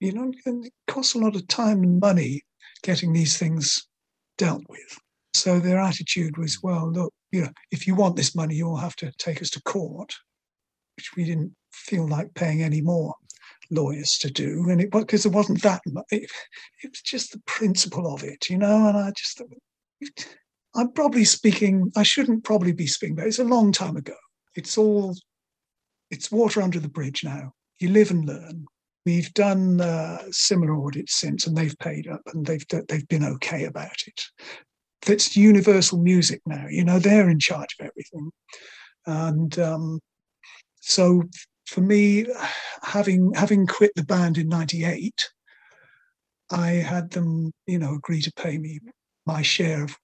You 0.00 0.12
know, 0.12 0.32
it 0.44 0.72
costs 0.86 1.14
a 1.14 1.18
lot 1.18 1.36
of 1.36 1.48
time 1.48 1.82
and 1.82 2.00
money 2.00 2.42
getting 2.82 3.12
these 3.12 3.38
things 3.38 3.86
dealt 4.36 4.62
with. 4.68 4.98
So 5.34 5.58
their 5.58 5.78
attitude 5.78 6.36
was, 6.36 6.62
well, 6.62 6.90
look, 6.90 7.12
you 7.32 7.42
know, 7.42 7.50
if 7.70 7.86
you 7.86 7.94
want 7.94 8.16
this 8.16 8.34
money, 8.34 8.54
you'll 8.54 8.76
have 8.76 8.96
to 8.96 9.12
take 9.18 9.42
us 9.42 9.50
to 9.50 9.62
court, 9.62 10.12
which 10.96 11.10
we 11.16 11.24
didn't 11.24 11.54
feel 11.72 12.06
like 12.08 12.34
paying 12.34 12.62
any 12.62 12.80
more 12.80 13.14
lawyers 13.70 14.18
to 14.20 14.30
do. 14.30 14.66
And 14.68 14.80
it 14.80 14.92
was 14.92 15.04
because 15.04 15.22
there 15.22 15.32
wasn't 15.32 15.62
that 15.62 15.82
much. 15.86 16.04
It, 16.10 16.30
it, 16.82 16.90
was 16.90 17.00
just 17.02 17.32
the 17.32 17.42
principle 17.46 18.12
of 18.12 18.22
it, 18.22 18.48
you 18.48 18.58
know. 18.58 18.88
And 18.88 18.96
I 18.96 19.12
just, 19.16 19.42
I'm 20.74 20.92
probably 20.92 21.24
speaking, 21.24 21.92
I 21.96 22.02
shouldn't 22.02 22.44
probably 22.44 22.72
be 22.72 22.86
speaking, 22.86 23.16
but 23.16 23.26
it's 23.26 23.38
a 23.38 23.44
long 23.44 23.72
time 23.72 23.96
ago. 23.96 24.16
It's 24.54 24.78
all, 24.78 25.14
it's 26.10 26.32
water 26.32 26.62
under 26.62 26.80
the 26.80 26.88
bridge 26.88 27.24
now. 27.24 27.52
You 27.78 27.90
live 27.90 28.10
and 28.10 28.26
learn. 28.26 28.66
We've 29.04 29.32
done 29.34 29.80
uh, 29.80 30.22
similar 30.30 30.74
audits 30.74 31.14
since, 31.14 31.46
and 31.46 31.56
they've 31.56 31.78
paid 31.78 32.08
up, 32.08 32.22
and 32.34 32.44
they've 32.44 32.66
they've 32.88 33.06
been 33.06 33.22
okay 33.22 33.64
about 33.64 34.02
it 34.06 34.20
that's 35.06 35.36
Universal 35.36 35.98
Music 35.98 36.42
now. 36.44 36.66
You 36.68 36.84
know, 36.84 36.98
they're 36.98 37.30
in 37.30 37.38
charge 37.38 37.76
of 37.78 37.86
everything. 37.86 38.30
And 39.06 39.58
um, 39.58 40.00
so 40.80 41.22
for 41.66 41.80
me, 41.80 42.26
having 42.82 43.32
having 43.34 43.66
quit 43.66 43.92
the 43.96 44.04
band 44.04 44.38
in 44.38 44.48
'98, 44.48 45.30
I 46.50 46.68
had 46.70 47.10
them, 47.10 47.52
you 47.66 47.78
know, 47.78 47.94
agree 47.94 48.22
to 48.22 48.32
pay 48.32 48.58
me 48.58 48.80
my 49.26 49.42
share 49.42 49.84
of 49.84 49.96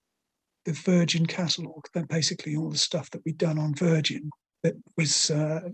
the 0.64 0.72
Virgin 0.72 1.26
catalogue. 1.26 1.86
Then 1.94 2.04
basically 2.04 2.56
all 2.56 2.70
the 2.70 2.78
stuff 2.78 3.10
that 3.10 3.22
we'd 3.24 3.38
done 3.38 3.58
on 3.58 3.74
Virgin 3.74 4.30
that 4.62 4.74
was 4.96 5.30
uh, 5.30 5.68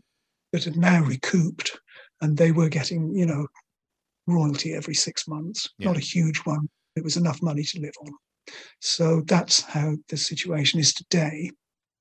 that 0.53 0.65
had 0.65 0.77
now 0.77 1.03
recouped, 1.03 1.79
and 2.21 2.37
they 2.37 2.53
were 2.53 2.69
getting, 2.69 3.15
you 3.15 3.27
know, 3.27 3.47
royalty 4.27 4.75
every 4.75 4.95
six 4.95 5.27
months. 5.27 5.69
Yeah. 5.79 5.89
Not 5.89 5.97
a 5.97 6.01
huge 6.01 6.39
one. 6.39 6.69
It 6.97 7.05
was 7.05 7.17
enough 7.17 7.43
money 7.43 7.63
to 7.63 7.81
live 7.81 7.95
on. 8.05 8.13
So 8.81 9.23
that's 9.23 9.63
how 9.63 9.97
the 10.09 10.17
situation 10.17 10.81
is 10.81 10.93
today. 10.93 11.51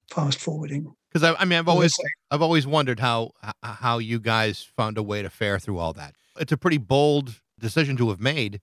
Fast 0.09 0.39
forwarding. 0.39 0.93
Because 1.17 1.35
I, 1.35 1.41
I, 1.41 1.45
mean, 1.45 1.57
I've 1.57 1.67
always, 1.67 1.97
I've 2.29 2.43
always 2.43 2.67
wondered 2.67 2.99
how 2.99 3.31
how 3.63 3.97
you 3.97 4.19
guys 4.19 4.61
found 4.75 4.99
a 4.99 5.03
way 5.03 5.23
to 5.23 5.29
fare 5.31 5.57
through 5.57 5.79
all 5.79 5.93
that. 5.93 6.13
It's 6.39 6.51
a 6.51 6.57
pretty 6.57 6.77
bold 6.77 7.41
decision 7.59 7.97
to 7.97 8.09
have 8.09 8.19
made, 8.19 8.61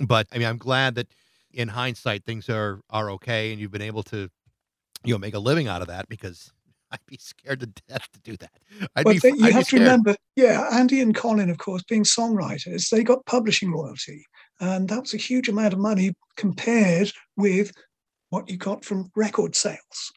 but 0.00 0.26
I 0.32 0.38
mean, 0.38 0.48
I'm 0.48 0.58
glad 0.58 0.96
that 0.96 1.06
in 1.52 1.68
hindsight 1.68 2.24
things 2.24 2.48
are 2.48 2.80
are 2.90 3.08
okay, 3.12 3.52
and 3.52 3.60
you've 3.60 3.70
been 3.70 3.82
able 3.82 4.02
to, 4.04 4.28
you 5.04 5.14
know, 5.14 5.18
make 5.18 5.34
a 5.34 5.38
living 5.38 5.68
out 5.68 5.80
of 5.80 5.86
that 5.86 6.08
because 6.08 6.52
I'd 6.90 6.98
be 7.06 7.18
scared 7.20 7.60
to 7.60 7.66
death 7.88 8.08
to 8.14 8.20
do 8.20 8.36
that. 8.38 8.50
I'd 8.96 9.04
but 9.04 9.22
be, 9.22 9.28
you 9.36 9.46
I'd 9.46 9.52
have 9.52 9.68
to 9.68 9.78
remember, 9.78 10.16
yeah, 10.34 10.68
Andy 10.72 11.00
and 11.00 11.14
Colin, 11.14 11.50
of 11.50 11.58
course, 11.58 11.84
being 11.88 12.04
songwriters, 12.04 12.90
they 12.90 13.04
got 13.04 13.24
publishing 13.26 13.70
royalty. 13.70 14.24
And 14.58 14.88
that 14.88 15.02
was 15.02 15.14
a 15.14 15.18
huge 15.18 15.48
amount 15.48 15.72
of 15.72 15.78
money 15.78 16.14
compared 16.36 17.12
with 17.36 17.70
what 18.30 18.48
you 18.48 18.56
got 18.56 18.84
from 18.84 19.10
record 19.14 19.54
sales. 19.54 20.12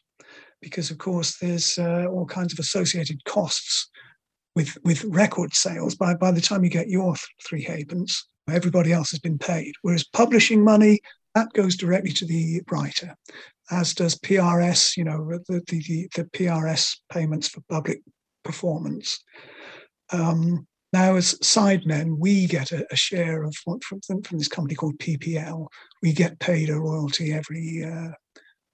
Because, 0.60 0.90
of 0.90 0.98
course, 0.98 1.38
there's 1.38 1.78
uh, 1.78 2.06
all 2.06 2.26
kinds 2.26 2.52
of 2.52 2.58
associated 2.58 3.24
costs 3.24 3.88
with, 4.54 4.76
with 4.84 5.04
record 5.04 5.54
sales. 5.54 5.94
By, 5.94 6.14
by 6.14 6.30
the 6.32 6.40
time 6.40 6.64
you 6.64 6.70
get 6.70 6.88
your 6.88 7.14
three 7.46 7.62
halfpence, 7.62 8.26
everybody 8.48 8.92
else 8.92 9.10
has 9.10 9.20
been 9.20 9.38
paid. 9.38 9.72
Whereas 9.82 10.04
publishing 10.04 10.62
money, 10.62 11.00
that 11.34 11.52
goes 11.52 11.76
directly 11.76 12.12
to 12.12 12.26
the 12.26 12.60
writer, 12.70 13.14
as 13.70 13.94
does 13.94 14.16
PRS, 14.16 14.96
you 14.96 15.04
know, 15.04 15.38
the, 15.48 15.62
the, 15.68 16.08
the 16.14 16.24
PRS 16.24 16.96
payments 17.12 17.48
for 17.48 17.60
public 17.68 18.00
performance. 18.42 19.22
Um, 20.12 20.66
now, 20.92 21.14
as 21.14 21.34
sidemen, 21.38 22.18
we 22.18 22.46
get 22.46 22.72
a, 22.72 22.84
a 22.90 22.96
share 22.96 23.44
of 23.44 23.54
what 23.64 23.84
from, 23.84 24.00
from 24.00 24.38
this 24.38 24.48
company 24.48 24.74
called 24.74 24.98
PPL. 24.98 25.68
We 26.02 26.12
get 26.12 26.40
paid 26.40 26.68
a 26.68 26.80
royalty 26.80 27.32
every, 27.32 27.84
uh, 27.84 28.10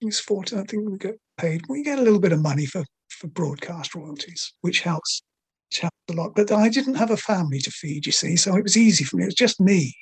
it's 0.01 0.21
40, 0.21 0.57
I 0.57 0.63
think 0.63 0.89
we 0.89 0.97
get 0.97 1.19
paid. 1.37 1.63
We 1.69 1.83
get 1.83 1.99
a 1.99 2.03
little 2.03 2.21
bit 2.21 2.33
of 2.33 2.41
money 2.43 2.67
for, 2.67 2.85
for 3.09 3.29
broadcast 3.29 3.95
royalties, 3.95 4.53
which 4.61 4.81
helps, 4.81 5.23
which 5.71 5.81
helps 5.81 5.97
a 6.11 6.15
lot. 6.15 6.35
But 6.35 6.53
I 6.53 6.69
didn't 6.69 6.95
have 6.95 7.11
a 7.11 7.17
family 7.17 7.61
to 7.61 7.71
feed, 7.71 8.07
you 8.07 8.13
see, 8.13 8.37
so 8.37 8.57
it 8.57 8.63
was 8.63 8.77
easy 8.77 9.05
for 9.05 9.17
me. 9.17 9.25
It 9.25 9.27
was 9.27 9.35
just 9.35 9.61
me. 9.61 9.95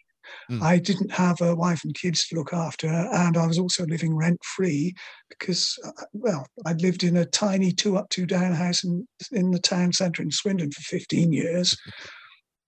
Mm. 0.51 0.63
I 0.63 0.79
didn't 0.79 1.13
have 1.13 1.41
a 1.41 1.55
wife 1.55 1.85
and 1.85 1.95
kids 1.95 2.27
to 2.29 2.37
look 2.37 2.53
after, 2.53 2.89
and 2.89 3.37
I 3.37 3.47
was 3.47 3.59
also 3.59 3.87
living 3.87 4.15
rent 4.15 4.43
free 4.45 4.95
because, 5.29 5.79
uh, 5.85 6.05
well, 6.13 6.47
I'd 6.67 6.83
lived 6.83 7.03
in 7.03 7.17
a 7.17 7.27
tiny 7.27 7.73
two 7.73 7.97
up, 7.97 8.09
two 8.11 8.27
down 8.27 8.53
house 8.53 8.85
in 8.85 9.07
in 9.33 9.51
the 9.51 9.59
town 9.59 9.93
centre 9.93 10.23
in 10.23 10.31
Swindon 10.31 10.71
for 10.73 10.83
15 10.83 11.33
years. 11.33 11.77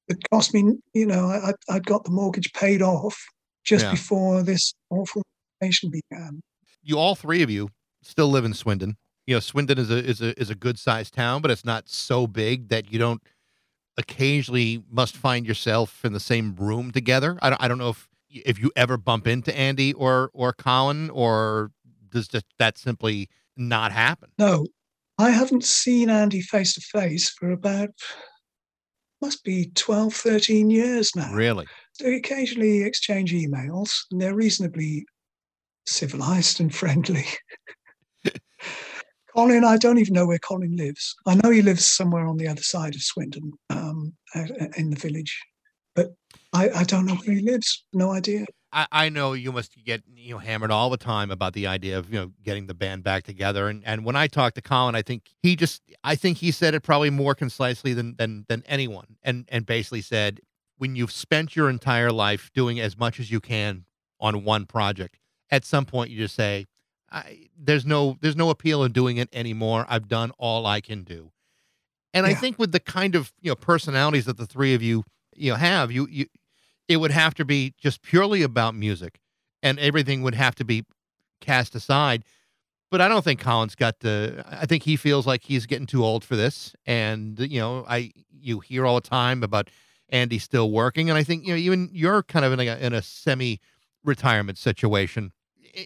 It 0.09 0.19
cost 0.31 0.55
me, 0.55 0.63
you 0.95 1.05
know, 1.05 1.27
I, 1.27 1.53
I'd 1.69 1.85
got 1.85 2.05
the 2.05 2.13
mortgage 2.13 2.53
paid 2.53 2.81
off 2.81 3.21
just 3.65 3.87
yeah. 3.87 3.91
before 3.91 4.45
this 4.45 4.73
awful 4.89 5.23
nation 5.61 5.91
began. 5.91 6.41
You, 6.85 6.97
all 6.97 7.17
three 7.17 7.43
of 7.43 7.51
you, 7.51 7.71
still 8.07 8.29
live 8.29 8.45
in 8.45 8.55
Swindon. 8.55 8.97
You 9.27 9.37
know, 9.37 9.41
Swindon 9.41 9.79
is 9.79 9.91
a 9.91 10.05
is 10.05 10.21
a 10.21 10.39
is 10.41 10.51
a 10.51 10.55
good 10.55 10.79
sized 10.79 11.15
town, 11.15 11.43
but 11.43 11.51
it's 11.51 11.65
not 11.65 11.89
so 11.89 12.27
big 12.27 12.69
that 12.69 12.93
you 12.93 12.99
don't 12.99 13.23
occasionally 13.99 14.83
must 14.91 15.17
find 15.17 15.47
yourself 15.47 16.05
in 16.05 16.13
the 16.13 16.21
same 16.21 16.55
room 16.57 16.93
together. 16.93 17.39
I 17.43 17.51
don't, 17.51 17.63
I 17.63 17.69
don't 17.69 17.79
know 17.79 17.91
if 17.91 18.09
if 18.31 18.59
you 18.59 18.71
ever 18.77 18.97
bump 18.97 19.27
into 19.27 19.57
Andy 19.57 19.93
or 19.95 20.31
or 20.33 20.53
Colin, 20.53 21.11
or 21.11 21.71
does 22.11 22.29
just 22.29 22.47
that 22.59 22.79
simply 22.79 23.29
not 23.57 23.93
happen? 23.93 24.31
No, 24.39 24.67
I 25.19 25.31
haven't 25.31 25.65
seen 25.65 26.11
Andy 26.11 26.41
face 26.41 26.75
to 26.75 26.81
face 26.81 27.31
for 27.31 27.51
about 27.51 27.91
must 29.23 29.43
be 29.45 29.71
12, 29.75 30.13
13 30.15 30.71
years 30.71 31.11
now. 31.17 31.33
Really? 31.33 31.67
They 32.01 32.17
occasionally 32.17 32.83
exchange 32.83 33.33
emails, 33.33 33.93
and 34.11 34.21
they're 34.21 34.35
reasonably 34.35 35.07
civilized 35.87 36.61
and 36.61 36.75
friendly. 36.75 37.25
Colin, 39.35 39.65
I 39.65 39.77
don't 39.77 39.99
even 39.99 40.15
know 40.15 40.27
where 40.27 40.39
Colin 40.39 40.77
lives. 40.77 41.15
I 41.27 41.35
know 41.35 41.51
he 41.51 41.61
lives 41.61 41.85
somewhere 41.85 42.27
on 42.27 42.39
the 42.39 42.49
other 42.49 42.63
side 42.63 42.95
of 42.95 43.03
Swindon, 43.03 43.53
um, 43.71 44.15
in 44.77 44.91
the 44.91 44.97
village, 44.97 45.39
but 45.95 46.15
I, 46.55 46.71
I, 46.71 46.85
don't 46.85 47.05
know 47.05 47.17
where 47.17 47.37
he 47.37 47.43
lives. 47.43 47.85
No 47.93 48.13
idea. 48.13 48.47
I, 48.73 48.87
I, 48.91 49.09
know 49.11 49.35
you 49.35 49.53
must 49.53 49.77
get 49.85 50.03
you 50.15 50.35
know 50.35 50.39
hammered 50.39 50.71
all 50.71 50.89
the 50.89 50.97
time 50.97 51.31
about 51.31 51.53
the 51.53 51.67
idea 51.67 51.99
of 51.99 52.11
you 52.11 52.19
know 52.19 52.33
getting 52.43 52.67
the 52.67 52.75
band 52.75 53.05
back 53.05 53.25
together. 53.25 53.69
And 53.69 53.83
and 53.85 54.07
when 54.07 54.17
I 54.17 54.27
talked 54.27 54.55
to 54.55 54.63
Colin, 54.63 54.95
I 54.95 55.03
think 55.03 55.25
he 55.43 55.55
just 55.55 55.83
I 56.03 56.15
think 56.15 56.39
he 56.39 56.51
said 56.51 56.75
it 56.75 56.83
probably 56.83 57.11
more 57.11 57.35
concisely 57.35 57.93
than 57.93 58.17
than 58.17 58.47
than 58.49 58.63
anyone, 58.67 59.17
and 59.23 59.45
and 59.49 59.67
basically 59.67 60.03
said 60.03 60.41
when 60.79 60.97
you've 60.97 61.13
spent 61.13 61.55
your 61.55 61.69
entire 61.69 62.13
life 62.13 62.51
doing 62.55 62.81
as 62.81 62.97
much 62.97 63.21
as 63.21 63.31
you 63.31 63.41
can 63.41 63.85
on 64.19 64.45
one 64.45 64.65
project 64.65 65.19
at 65.51 65.65
some 65.65 65.85
point 65.85 66.11
you 66.11 66.19
just 66.19 66.35
say, 66.35 66.67
I, 67.11 67.49
"There's 67.59 67.87
no 67.87 68.17
there's 68.21 68.37
no 68.37 68.51
appeal 68.51 68.85
in 68.85 68.93
doing 68.93 69.17
it 69.17 69.29
anymore. 69.33 69.87
I've 69.89 70.09
done 70.09 70.33
all 70.39 70.67
I 70.67 70.81
can 70.81 71.05
do." 71.05 71.33
And 72.15 72.25
I 72.25 72.33
think 72.33 72.59
with 72.59 72.73
the 72.73 72.81
kind 72.81 73.15
of 73.15 73.33
you 73.41 73.51
know 73.51 73.57
personalities 73.57 74.25
that 74.25 74.39
the 74.39 74.47
three 74.47 74.75
of 74.75 74.83
you 74.83 75.05
you 75.35 75.51
know 75.53 75.57
have, 75.57 75.93
you 75.93 76.09
you 76.11 76.27
it 76.89 76.97
would 76.99 77.11
have 77.11 77.35
to 77.35 77.45
be 77.45 77.75
just 77.79 78.03
purely 78.03 78.43
about 78.43 78.75
music, 78.75 79.21
and 79.63 79.79
everything 79.79 80.23
would 80.23 80.35
have 80.35 80.55
to 80.57 80.65
be 80.65 80.85
cast 81.41 81.75
aside. 81.75 82.25
But 82.91 83.01
I 83.01 83.09
don't 83.09 83.23
think 83.23 83.41
Colin's 83.41 83.75
got 83.75 84.01
the. 84.01 84.45
I 84.49 84.67
think 84.67 84.85
he 84.85 84.97
feels 84.97 85.27
like 85.27 85.43
he's 85.45 85.67
getting 85.67 85.87
too 85.87 86.05
old 86.05 86.25
for 86.25 86.37
this, 86.37 86.75
and 86.87 87.39
you 87.39 87.59
know, 87.59 87.85
I 87.89 88.13
you 88.31 88.61
hear 88.61 88.87
all 88.87 88.95
the 88.95 89.09
time 89.09 89.43
about 89.43 89.69
Andy 90.09 90.39
still 90.39 90.71
working, 90.71 91.11
and 91.11 91.19
I 91.19 91.25
think 91.25 91.45
you 91.45 91.53
know 91.53 91.59
even 91.59 91.91
you're 91.93 92.23
kind 92.23 92.45
of 92.45 92.53
in 92.53 92.61
a 92.61 92.77
in 92.77 92.93
a 92.93 93.03
semi 93.03 93.61
retirement 94.05 94.57
situation. 94.57 95.33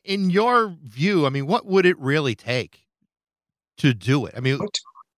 In 0.05 0.31
your 0.31 0.77
view, 0.85 1.27
I 1.27 1.31
mean, 1.31 1.47
what 1.47 1.67
would 1.67 1.85
it 1.85 1.99
really 1.99 2.35
take 2.35 2.85
to 3.79 3.93
do 3.93 4.27
it? 4.27 4.35
I 4.37 4.41
mean, 4.41 4.61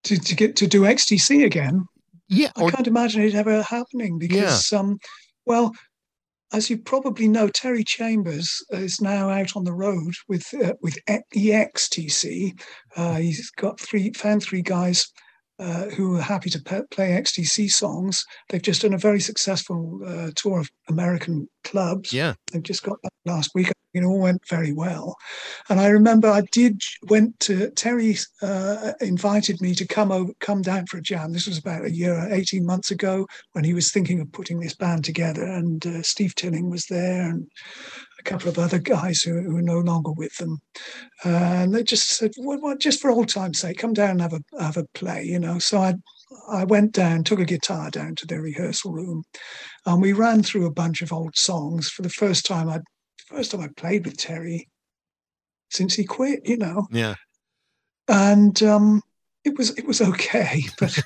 to, 0.04 0.18
to 0.18 0.34
get 0.34 0.56
to 0.56 0.66
do 0.66 0.82
XTC 0.82 1.44
again, 1.44 1.84
yeah, 2.28 2.50
I 2.56 2.70
can't 2.70 2.86
imagine 2.86 3.22
it 3.22 3.34
ever 3.34 3.62
happening 3.62 4.18
because, 4.18 4.72
um, 4.72 4.98
well, 5.44 5.72
as 6.52 6.70
you 6.70 6.78
probably 6.78 7.28
know, 7.28 7.48
Terry 7.48 7.84
Chambers 7.84 8.64
is 8.70 9.00
now 9.00 9.28
out 9.28 9.56
on 9.56 9.64
the 9.64 9.72
road 9.72 10.14
with 10.28 10.46
uh, 10.54 10.74
with 10.80 10.98
EXTC. 11.06 12.58
Uh, 12.96 13.14
he's 13.16 13.50
got 13.50 13.80
three 13.80 14.12
found 14.12 14.42
three 14.42 14.62
guys 14.62 15.06
uh, 15.58 15.84
who 15.90 16.16
are 16.16 16.22
happy 16.22 16.50
to 16.50 16.60
pe- 16.60 16.86
play 16.90 17.10
XTC 17.10 17.70
songs. 17.70 18.24
They've 18.48 18.62
just 18.62 18.82
done 18.82 18.94
a 18.94 18.98
very 18.98 19.20
successful 19.20 20.00
uh, 20.06 20.30
tour 20.34 20.60
of 20.60 20.70
American 20.88 21.48
clubs. 21.64 22.12
yeah, 22.12 22.34
They've 22.52 22.62
just 22.62 22.82
got 22.82 23.00
back 23.02 23.12
last 23.24 23.50
week. 23.54 23.70
It 23.94 24.04
all 24.04 24.20
went 24.20 24.48
very 24.48 24.72
well, 24.72 25.16
and 25.68 25.78
I 25.78 25.88
remember 25.88 26.26
I 26.26 26.40
did 26.50 26.80
went 27.10 27.38
to 27.40 27.68
Terry 27.72 28.16
uh, 28.40 28.92
invited 29.02 29.60
me 29.60 29.74
to 29.74 29.86
come 29.86 30.10
over, 30.10 30.32
come 30.40 30.62
down 30.62 30.86
for 30.86 30.96
a 30.96 31.02
jam. 31.02 31.34
This 31.34 31.46
was 31.46 31.58
about 31.58 31.84
a 31.84 31.90
year, 31.90 32.26
eighteen 32.30 32.64
months 32.64 32.90
ago, 32.90 33.26
when 33.52 33.64
he 33.64 33.74
was 33.74 33.92
thinking 33.92 34.18
of 34.20 34.32
putting 34.32 34.60
this 34.60 34.74
band 34.74 35.04
together, 35.04 35.44
and 35.44 35.86
uh, 35.86 36.02
Steve 36.02 36.34
Tilling 36.34 36.70
was 36.70 36.86
there, 36.86 37.28
and 37.28 37.46
a 38.24 38.30
couple 38.30 38.48
of 38.48 38.58
other 38.58 38.78
guys 38.78 39.22
who, 39.22 39.40
who 39.40 39.56
are 39.56 39.62
no 39.62 39.78
longer 39.78 40.12
with 40.12 40.36
them, 40.36 40.60
uh, 41.24 41.28
and 41.28 41.74
they 41.74 41.82
just 41.82 42.08
said, 42.08 42.32
well, 42.38 42.58
well, 42.60 42.76
just 42.76 43.00
for 43.00 43.10
old 43.10 43.28
time's 43.28 43.58
sake, 43.58 43.78
come 43.78 43.92
down 43.92 44.10
and 44.10 44.22
have 44.22 44.32
a 44.32 44.40
have 44.60 44.76
a 44.76 44.84
play, 44.94 45.24
you 45.24 45.38
know. 45.38 45.58
So 45.58 45.80
I 45.80 45.94
I 46.48 46.64
went 46.64 46.92
down, 46.92 47.24
took 47.24 47.40
a 47.40 47.44
guitar 47.44 47.90
down 47.90 48.14
to 48.16 48.26
their 48.26 48.40
rehearsal 48.40 48.92
room, 48.92 49.24
and 49.86 50.00
we 50.00 50.12
ran 50.12 50.42
through 50.42 50.66
a 50.66 50.72
bunch 50.72 51.02
of 51.02 51.12
old 51.12 51.36
songs 51.36 51.88
for 51.88 52.02
the 52.02 52.10
first 52.10 52.46
time. 52.46 52.68
I 52.68 52.80
first 53.26 53.50
time 53.50 53.60
I 53.60 53.68
played 53.76 54.04
with 54.04 54.16
Terry 54.16 54.68
since 55.70 55.94
he 55.94 56.04
quit, 56.04 56.40
you 56.44 56.58
know, 56.58 56.86
yeah, 56.90 57.14
and 58.08 58.62
um, 58.62 59.02
it 59.44 59.58
was 59.58 59.70
it 59.76 59.86
was 59.86 60.00
okay. 60.00 60.62
But 60.78 60.98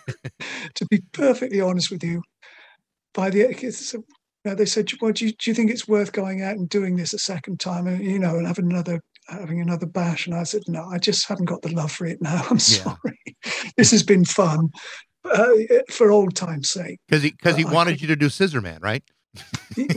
to 0.75 0.87
be 0.87 1.03
perfectly 1.13 1.61
honest 1.61 1.91
with 1.91 2.05
you, 2.05 2.23
by 3.15 3.31
the 3.31 3.43
you 4.47 4.53
know, 4.53 4.57
they 4.57 4.65
said, 4.65 4.89
"Well, 5.01 5.11
do 5.13 5.27
you, 5.27 5.33
do 5.33 5.51
you 5.51 5.55
think 5.55 5.71
it's 5.73 5.89
worth 5.89 6.13
going 6.13 6.41
out 6.43 6.57
and 6.57 6.69
doing 6.69 6.95
this 6.97 7.13
a 7.13 7.19
second 7.19 7.59
time, 7.59 7.87
and 7.89 8.05
you 8.05 8.19
know, 8.19 8.37
and 8.37 8.47
having 8.47 8.71
another 8.71 9.01
having 9.29 9.61
another 9.61 9.87
bash?" 9.87 10.27
And 10.27 10.37
I 10.37 10.45
said, 10.45 10.63
"No, 10.69 10.85
I 10.85 10.99
just 10.99 11.27
haven't 11.27 11.47
got 11.47 11.63
the 11.63 11.75
love 11.75 11.91
for 11.91 12.07
it 12.07 12.23
now. 12.23 12.43
I'm 12.51 12.57
Yeah. 12.57 12.85
sorry. 12.85 13.21
this 13.77 13.91
has 13.91 14.03
been 14.05 14.25
fun." 14.25 14.69
Uh, 15.25 15.49
for 15.91 16.13
old 16.13 16.37
time's 16.37 16.71
sake. 16.71 17.01
because 17.09 17.25
he 17.25 17.33
because 17.33 17.57
he 17.57 17.65
I 17.65 17.73
wanted 17.73 17.91
think- 17.93 18.03
you 18.03 18.09
to 18.09 18.17
do 18.17 18.29
Scissor 18.29 18.61
Man, 18.61 18.79
right? 18.81 19.03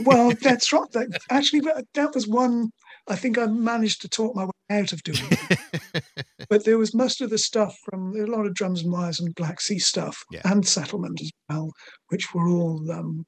well, 0.04 0.32
that's 0.42 0.72
right. 0.72 0.90
That, 0.90 1.08
actually, 1.30 1.60
that, 1.60 1.84
that 1.94 2.12
was 2.14 2.26
one. 2.26 2.70
I 3.08 3.14
think 3.14 3.38
I 3.38 3.46
managed 3.46 4.02
to 4.02 4.08
talk 4.08 4.34
my 4.34 4.46
way 4.46 4.50
out 4.70 4.92
of 4.92 5.02
doing 5.04 5.18
it. 5.30 6.04
but 6.50 6.64
there 6.64 6.78
was 6.78 6.94
most 6.94 7.20
of 7.20 7.30
the 7.30 7.38
stuff 7.38 7.78
from 7.84 8.14
a 8.16 8.26
lot 8.26 8.44
of 8.46 8.54
drums 8.54 8.82
and 8.82 8.92
wires 8.92 9.20
and 9.20 9.34
Black 9.36 9.60
Sea 9.60 9.78
stuff 9.78 10.22
Yeah. 10.32 10.42
and 10.44 10.66
settlement 10.66 11.20
as 11.20 11.30
well, 11.48 11.72
which 12.08 12.34
were 12.34 12.48
all, 12.48 12.90
um, 12.90 13.24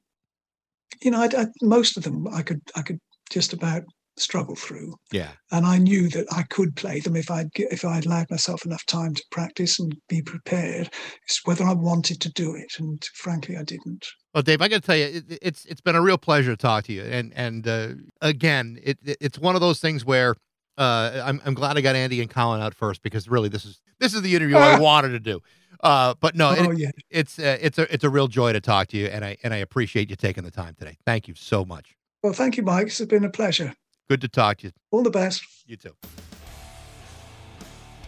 you 1.01 1.11
know, 1.11 1.20
I, 1.20 1.28
I, 1.36 1.47
most 1.62 1.97
of 1.97 2.05
them 2.05 2.26
I 2.28 2.43
could 2.43 2.61
I 2.74 2.82
could 2.82 2.99
just 3.30 3.53
about 3.53 3.82
struggle 4.18 4.55
through, 4.55 4.95
yeah, 5.11 5.30
and 5.51 5.66
I 5.66 5.78
knew 5.78 6.09
that 6.11 6.26
I 6.32 6.43
could 6.43 6.76
play 6.76 7.01
them 7.01 7.16
if 7.16 7.30
I'd 7.30 7.49
if 7.55 7.84
I'd 7.84 8.07
allowed 8.07 8.30
myself 8.30 8.64
enough 8.64 8.84
time 8.86 9.14
to 9.14 9.24
practice 9.30 9.78
and 9.78 9.97
be 10.09 10.22
prepared. 10.22 10.90
It's 11.26 11.40
whether 11.45 11.64
I 11.64 11.72
wanted 11.72 12.20
to 12.22 12.32
do 12.32 12.55
it, 12.55 12.74
and 12.78 13.03
frankly, 13.14 13.57
I 13.57 13.62
didn't. 13.62 14.07
Well, 14.34 14.43
Dave, 14.43 14.62
I 14.62 14.68
got 14.68 14.82
to 14.82 14.86
tell 14.86 14.97
you, 14.97 15.07
it, 15.07 15.38
it's 15.43 15.64
it's 15.66 15.80
been 15.80 15.97
a 15.97 16.03
real 16.03 16.18
pleasure 16.18 16.53
to 16.53 16.57
talk 16.57 16.84
to 16.84 16.93
you, 16.93 17.03
and 17.03 17.32
and 17.34 17.66
uh, 17.66 17.88
again, 18.20 18.78
it, 18.82 18.99
it 19.05 19.16
it's 19.20 19.38
one 19.38 19.55
of 19.55 19.61
those 19.61 19.80
things 19.80 20.05
where 20.05 20.36
uh, 20.78 21.22
I'm 21.24 21.40
I'm 21.45 21.55
glad 21.55 21.76
I 21.76 21.80
got 21.80 21.97
Andy 21.97 22.20
and 22.20 22.30
Colin 22.30 22.61
out 22.61 22.74
first 22.74 23.03
because 23.03 23.28
really 23.28 23.49
this 23.49 23.64
is 23.64 23.80
this 24.01 24.14
is 24.14 24.22
the 24.22 24.34
interview 24.34 24.57
I 24.57 24.78
wanted 24.80 25.11
to 25.11 25.20
do. 25.20 25.40
Uh, 25.83 26.14
but 26.20 26.37
no, 26.37 26.55
oh 26.57 26.70
it, 26.70 26.78
yeah. 26.78 26.91
it's 27.11 27.39
uh, 27.39 27.59
it's 27.61 27.78
a 27.78 27.93
it's 27.93 28.05
a 28.05 28.11
real 28.11 28.28
joy 28.28 28.53
to 28.53 28.61
talk 28.61 28.89
to 28.89 28.97
you, 28.97 29.07
and 29.07 29.24
I 29.24 29.37
and 29.43 29.53
I 29.53 29.57
appreciate 29.57 30.11
you 30.11 30.16
taking 30.16 30.45
the 30.45 30.51
time 30.51 30.74
today. 30.78 30.97
Thank 31.05 31.26
you 31.26 31.35
so 31.35 31.64
much. 31.64 31.97
Well, 32.22 32.33
thank 32.33 32.57
you, 32.57 32.62
Mike. 32.62 32.87
It's 32.87 33.01
been 33.01 33.24
a 33.24 33.30
pleasure. 33.30 33.74
Good 34.09 34.20
to 34.20 34.28
talk 34.28 34.59
to 34.59 34.68
you. 34.68 34.72
All 34.93 35.03
the 35.03 35.11
best. 35.11 35.45
You 35.66 35.76
too. 35.76 35.97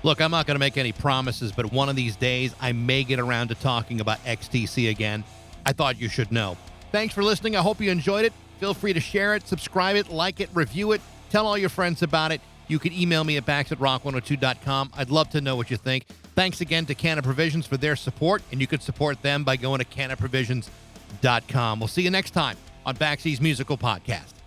Look, 0.05 0.20
I'm 0.20 0.31
not 0.31 0.47
going 0.47 0.55
to 0.55 0.61
make 0.61 0.77
any 0.77 0.93
promises, 0.93 1.51
but 1.51 1.72
one 1.72 1.89
of 1.89 1.97
these 1.97 2.14
days 2.14 2.55
I 2.61 2.72
may 2.72 3.05
get 3.05 3.18
around 3.18 3.49
to 3.49 3.55
talking 3.55 4.01
about 4.01 4.22
XTC 4.25 4.91
again. 4.91 5.25
I 5.64 5.72
thought 5.72 5.99
you 5.99 6.09
should 6.09 6.31
know. 6.31 6.59
Thanks 6.93 7.14
for 7.14 7.25
listening. 7.25 7.57
I 7.57 7.61
hope 7.61 7.81
you 7.81 7.91
enjoyed 7.91 8.27
it. 8.27 8.35
Feel 8.61 8.75
free 8.75 8.93
to 8.93 9.01
share 9.01 9.35
it, 9.35 9.49
subscribe 9.49 9.97
it, 9.97 10.11
like 10.11 10.41
it, 10.41 10.51
review 10.53 10.93
it, 10.93 11.01
tell 11.31 11.47
all 11.47 11.59
your 11.59 11.70
friends 11.70 12.03
about 12.03 12.33
it. 12.33 12.41
You 12.69 12.79
can 12.79 12.93
email 12.93 13.25
me 13.25 13.37
at 13.37 13.45
backs 13.45 13.73
at 13.73 13.79
rock102.com. 13.79 14.93
I'd 14.97 15.11
love 15.11 15.31
to 15.31 15.41
know 15.41 15.57
what 15.57 15.71
you 15.71 15.77
think. 15.77 16.07
Thanks 16.35 16.61
again 16.61 16.87
to 16.87 16.95
Canna 16.95 17.23
Provisions 17.23 17.67
for 17.67 17.77
their 17.77 17.97
support, 17.97 18.43
and 18.51 18.61
you 18.61 18.67
can 18.67 18.81
support 18.81 19.23
them 19.23 19.45
by 19.45 19.57
going 19.57 19.79
to 19.79 19.85
cannaprovisions.com. 19.85 21.79
We'll 21.79 21.89
see 21.89 22.03
you 22.03 22.11
next 22.11 22.31
time 22.33 22.57
on 22.85 22.97
Backseas 22.97 23.41
Musical 23.41 23.79
Podcast. 23.79 24.44